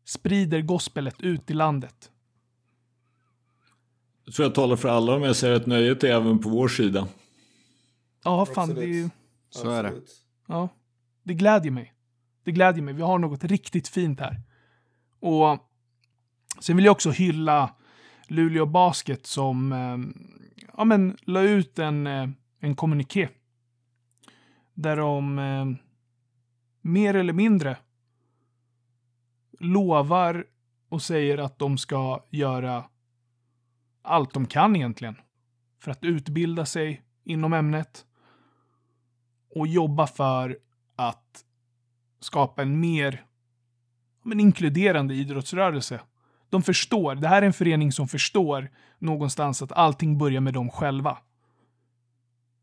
[0.06, 2.12] sprider gospelet ut i landet.
[4.26, 6.68] Jag tror jag talar för alla om jag säger att nöjet är även på vår
[6.68, 7.08] sida.
[8.24, 8.96] Ja, fan, det är Absolut.
[8.96, 9.10] ju...
[9.50, 9.94] Så är det.
[10.46, 10.70] Ja,
[11.24, 11.94] det glädjer mig.
[12.44, 12.94] Det glädjer mig.
[12.94, 14.42] Vi har något riktigt fint här.
[15.20, 15.60] Och
[16.60, 17.76] sen vill jag också hylla
[18.28, 19.98] Luleå Basket som eh,
[20.78, 23.30] ja, men, la ut en, eh, en kommuniké.
[24.74, 25.66] Där de eh,
[26.82, 27.78] mer eller mindre
[29.60, 30.46] lovar
[30.90, 32.84] och säger att de ska göra
[34.02, 35.16] allt de kan egentligen.
[35.80, 38.05] För att utbilda sig inom ämnet
[39.56, 40.58] och jobba för
[40.96, 41.44] att
[42.20, 43.26] skapa en mer
[44.24, 46.00] men, inkluderande idrottsrörelse.
[46.50, 48.70] De förstår, det här är en förening som förstår
[49.00, 51.18] någonstans att allting börjar med dem själva.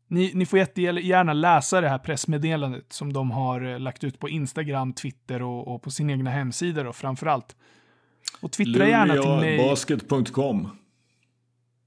[0.07, 4.29] Ni, ni får jättegärna läsa det här pressmeddelandet som de har eh, lagt ut på
[4.29, 7.55] Instagram, Twitter och, och på sin egna hemsida då framförallt.
[8.41, 9.57] Och twittra gärna till mig.
[9.57, 10.69] Luleåbasket.com.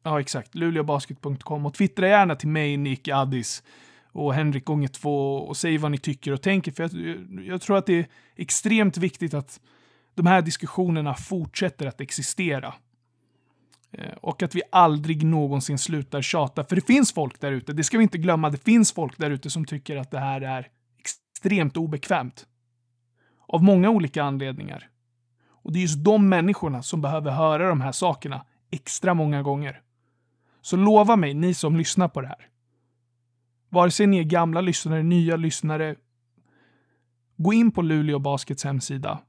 [0.02, 0.54] Ja, exakt.
[0.54, 1.66] Luleåbasket.com.
[1.66, 3.62] Och twittra gärna till mig, Nick, Addis
[4.16, 6.72] och Henrik gånger två och säg vad ni tycker och tänker.
[6.72, 8.06] För jag, jag tror att det är
[8.36, 9.60] extremt viktigt att
[10.14, 12.74] de här diskussionerna fortsätter att existera.
[13.92, 16.64] Eh, och att vi aldrig någonsin slutar tjata.
[16.64, 19.30] För det finns folk där ute, det ska vi inte glömma, det finns folk där
[19.30, 20.68] ute som tycker att det här är
[20.98, 22.46] extremt obekvämt.
[23.48, 24.88] Av många olika anledningar.
[25.48, 29.80] Och det är just de människorna som behöver höra de här sakerna extra många gånger.
[30.62, 32.48] Så lova mig, ni som lyssnar på det här.
[33.68, 35.96] Vare sig ni är gamla lyssnare, nya lyssnare.
[37.36, 39.20] Gå in på Luleå Baskets hemsida.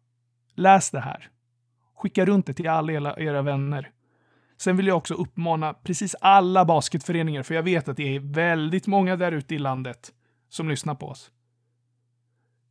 [0.55, 1.29] Läs det här.
[1.95, 3.91] Skicka runt det till alla era, vänner.
[4.57, 8.87] Sen vill jag också uppmana precis alla basketföreningar, för jag vet att det är väldigt
[8.87, 10.13] många där ute i landet
[10.49, 11.31] som lyssnar på oss.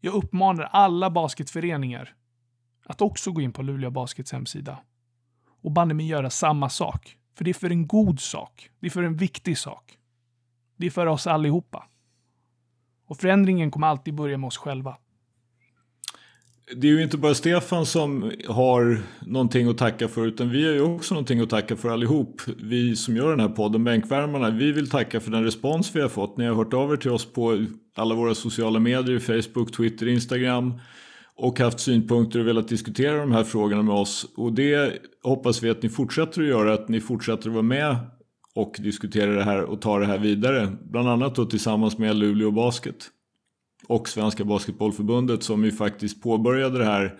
[0.01, 2.15] Jag uppmanar alla basketföreningar
[2.87, 4.79] att också gå in på Luleå Baskets hemsida
[5.63, 7.17] och banne mig göra samma sak.
[7.35, 8.71] För det är för en god sak.
[8.81, 9.99] Det är för en viktig sak.
[10.77, 11.85] Det är för oss allihopa.
[13.07, 14.97] Och förändringen kommer alltid börja med oss själva.
[16.77, 20.73] Det är ju inte bara Stefan som har någonting att tacka för utan vi har
[20.73, 22.40] ju också någonting att tacka för allihop.
[22.62, 26.09] Vi som gör den här podden, Bänkvärmarna, vi vill tacka för den respons vi har
[26.09, 26.36] fått.
[26.36, 30.81] Ni har hört av er till oss på alla våra sociala medier, Facebook, Twitter, Instagram
[31.36, 34.27] och haft synpunkter och velat diskutera de här frågorna med oss.
[34.36, 37.97] Och det hoppas vi att ni fortsätter att göra, att ni fortsätter att vara med
[38.57, 40.77] och diskutera det här och ta det här vidare.
[40.83, 42.97] Bland annat då tillsammans med Luleå Basket
[43.87, 47.19] och Svenska Basketbollförbundet som ju faktiskt påbörjade det här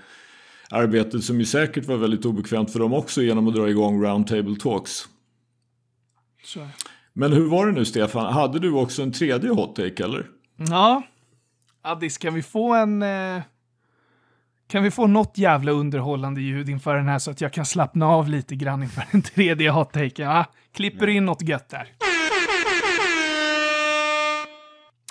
[0.71, 4.57] arbetet som ju säkert var väldigt obekvämt för dem också genom att dra igång Roundtable
[4.57, 5.09] Talks.
[6.45, 6.69] Så.
[7.13, 8.33] Men hur var det nu Stefan?
[8.33, 10.27] Hade du också en tredje hot take eller?
[10.57, 11.03] Ja.
[11.83, 13.03] Addis, kan vi få en...
[13.03, 13.43] Eh,
[14.69, 18.07] kan vi få något jävla underhållande ljud inför den här så att jag kan slappna
[18.07, 20.27] av lite grann inför den tredje hot-taken?
[20.27, 20.45] Ja,
[20.77, 21.89] klipper in något gött där.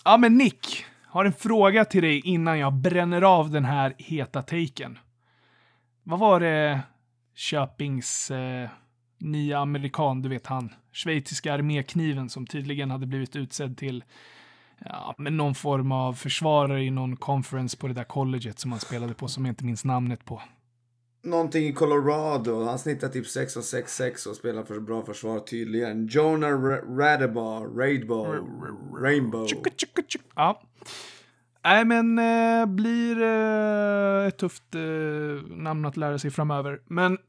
[0.04, 4.42] Ja, men Nick, har en fråga till dig innan jag bränner av den här heta
[4.42, 5.00] taken.
[6.04, 6.80] Vad var det
[7.36, 8.70] Köpings eh,
[9.18, 14.04] nya amerikan, du vet han, schweiziska armékniven som tydligen hade blivit utsedd till
[14.80, 18.82] ja, men någon form av försvarare i någon conference på det där colleget som han
[18.82, 20.42] spelade på som jag inte minns namnet på.
[21.26, 22.64] Någonting i Colorado.
[22.64, 26.08] Han snittar typ 6 och 6-6 och spelar för bra försvar tydligen.
[26.08, 27.68] Jonah Ra- Radabar,
[29.02, 29.48] Rainbow.
[29.48, 30.26] Tjucka, tjucka, tjucka.
[30.36, 30.62] Ja.
[31.64, 34.82] Nej, men eh, blir eh, ett tufft eh,
[35.48, 36.82] namn att lära sig framöver.
[36.86, 37.18] Men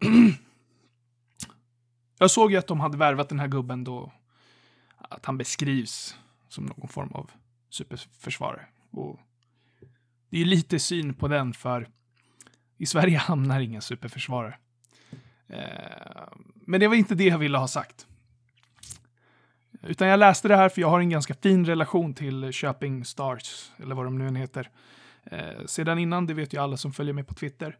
[2.18, 4.12] jag såg ju att de hade värvat den här gubben då.
[4.98, 6.16] Att han beskrivs
[6.48, 7.30] som någon form av
[7.70, 8.66] superförsvarare.
[8.90, 9.18] Och
[10.30, 11.88] det är lite syn på den för
[12.78, 14.58] i Sverige hamnar ingen superförsvarare.
[15.48, 16.28] Eh,
[16.66, 18.06] men det var inte det jag ville ha sagt.
[19.82, 23.72] Utan jag läste det här för jag har en ganska fin relation till Köping Stars,
[23.76, 24.70] eller vad de nu än heter.
[25.24, 27.78] Eh, sedan innan, det vet ju alla som följer mig på Twitter.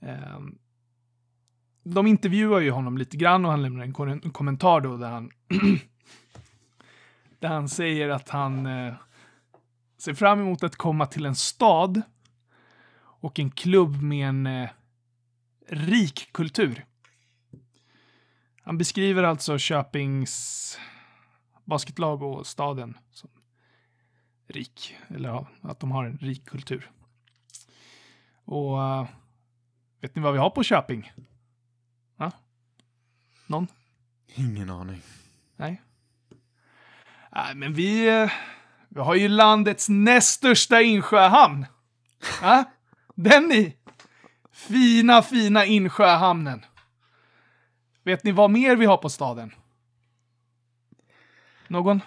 [0.00, 0.40] Eh,
[1.82, 5.10] de intervjuar ju honom lite grann och han lämnar en, kom- en kommentar då där
[5.10, 5.30] han
[7.38, 8.94] där han säger att han eh,
[9.98, 12.02] ser fram emot att komma till en stad
[13.20, 14.70] och en klubb med en eh,
[15.68, 16.84] rik kultur.
[18.62, 20.78] Han beskriver alltså Köpings
[21.64, 23.30] basketlag och staden som
[24.46, 26.90] rik, eller ja, att de har en rik kultur.
[28.44, 29.06] Och eh,
[30.00, 31.12] vet ni vad vi har på Köping?
[32.16, 32.32] Ja?
[33.46, 33.66] Någon?
[34.26, 35.02] Ingen aning.
[35.56, 35.82] Nej.
[37.32, 38.30] Nej, men vi, eh,
[38.88, 41.66] vi har ju landets näst största insjöhamn.
[42.42, 42.64] Ja?
[43.20, 43.76] Den i.
[44.52, 46.64] Fina, fina insjöhamnen.
[48.04, 49.54] Vet ni vad mer vi har på staden?
[51.68, 52.00] Någon?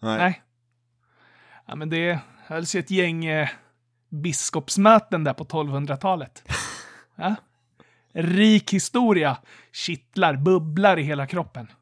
[0.00, 0.18] Nej.
[0.18, 0.42] Nej.
[1.66, 3.48] Ja, men det hölls ju ett gäng eh,
[4.08, 6.42] biskopsmöten där på 1200-talet.
[7.16, 7.34] Ja?
[8.12, 9.36] Rik historia,
[9.72, 11.72] kittlar, bubblar i hela kroppen.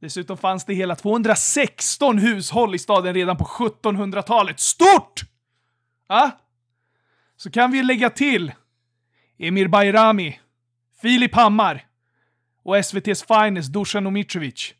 [0.00, 4.60] Dessutom fanns det hela 216 hushåll i staden redan på 1700-talet.
[4.60, 5.20] Stort!
[6.08, 6.30] Ja?
[7.42, 8.52] Så kan vi lägga till
[9.38, 10.40] Emir Bayrami,
[11.00, 11.84] Filip Hammar
[12.64, 14.74] och SVT's Finest Dusan Omitrovic.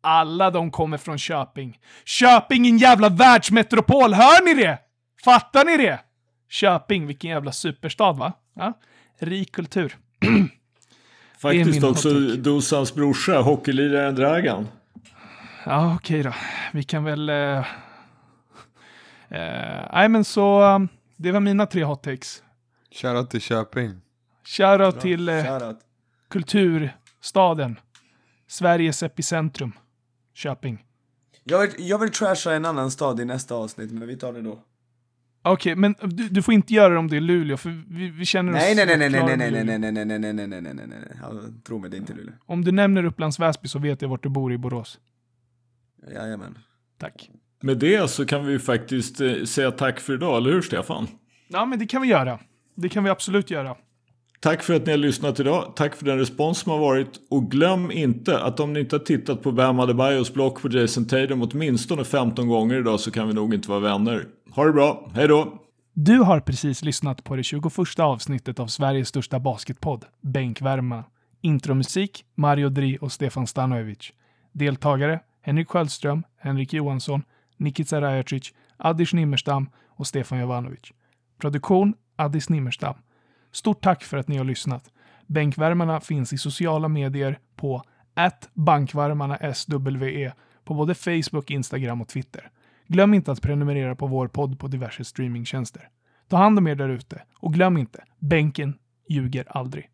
[0.00, 1.78] Alla de kommer från Köping.
[2.04, 4.78] Köping är en jävla världsmetropol, hör ni det?
[5.24, 6.00] Fattar ni det?
[6.48, 8.32] Köping, vilken jävla superstad va?
[8.54, 8.72] Ja?
[9.18, 9.96] Rik kultur.
[11.42, 12.10] Faktiskt också.
[12.20, 14.68] Dusans brorsa, hockeyliraren Dragan.
[15.66, 16.34] Ja, okej då.
[16.72, 17.28] Vi kan väl...
[17.28, 17.58] eh,
[19.28, 20.62] eh, Nej, men så...
[20.62, 20.88] um,
[21.18, 22.42] det var mina tre hot takes.
[22.90, 24.00] Shoutout till Köping.
[24.44, 25.78] Shoutout till eh, Shoutout.
[26.28, 27.78] kulturstaden.
[28.46, 29.72] Sveriges epicentrum.
[30.34, 30.84] Köping.
[31.44, 34.42] Jag vill, jag vill trasha en annan stad i nästa avsnitt, men vi tar det
[34.42, 34.62] då.
[35.42, 38.24] Okej, men du, du får inte göra det om det är Luleå, för vi, vi
[38.24, 39.78] känner oss Nej, nej, nej, nej, nej, klara nej, med nej, Luleå.
[39.78, 41.32] nej, nej, nej, nej, nej, nej, nej, nej, nej, ja,
[41.66, 42.34] Tro mig, det är inte Luleå.
[42.46, 45.00] Om du nämner Upplands Väsby så vet jag vart du bor i Borås.
[46.14, 46.58] Jajamän.
[46.98, 47.30] Tack.
[47.60, 51.08] Med det så kan vi faktiskt eh, säga tack för idag, eller hur Stefan?
[51.48, 52.38] Ja, men det kan vi göra.
[52.74, 53.76] Det kan vi absolut göra.
[54.40, 55.72] Tack för att ni har lyssnat idag.
[55.76, 57.10] Tack för den respons som har varit.
[57.30, 61.04] Och glöm inte att om ni inte har tittat på Bam Adebayos block på Jason
[61.04, 64.26] Tatum åtminstone 15 gånger idag så kan vi nog inte vara vänner.
[64.50, 65.62] Ha det bra, hej då!
[65.94, 71.04] Du har precis lyssnat på det 21 avsnittet av Sveriges största basketpodd, Bänkvärma.
[71.40, 74.12] Intromusik, Mario Dri och Stefan Stanojevic.
[74.52, 77.22] Deltagare, Henrik Sköldström, Henrik Johansson,
[77.58, 80.92] Nikica Rajacic, Adis Nimmerstam och Stefan Jovanovic.
[81.40, 82.94] Produktion, Adis Nimmerstam.
[83.52, 84.90] Stort tack för att ni har lyssnat.
[85.26, 87.82] Bänkvärmarna finns i sociala medier på
[88.54, 90.32] bankvarmarna SWE
[90.64, 92.50] på både Facebook, Instagram och Twitter.
[92.86, 95.88] Glöm inte att prenumerera på vår podd på diverse streamingtjänster.
[96.28, 98.78] Ta hand om er därute och glöm inte, bänken
[99.08, 99.88] ljuger aldrig.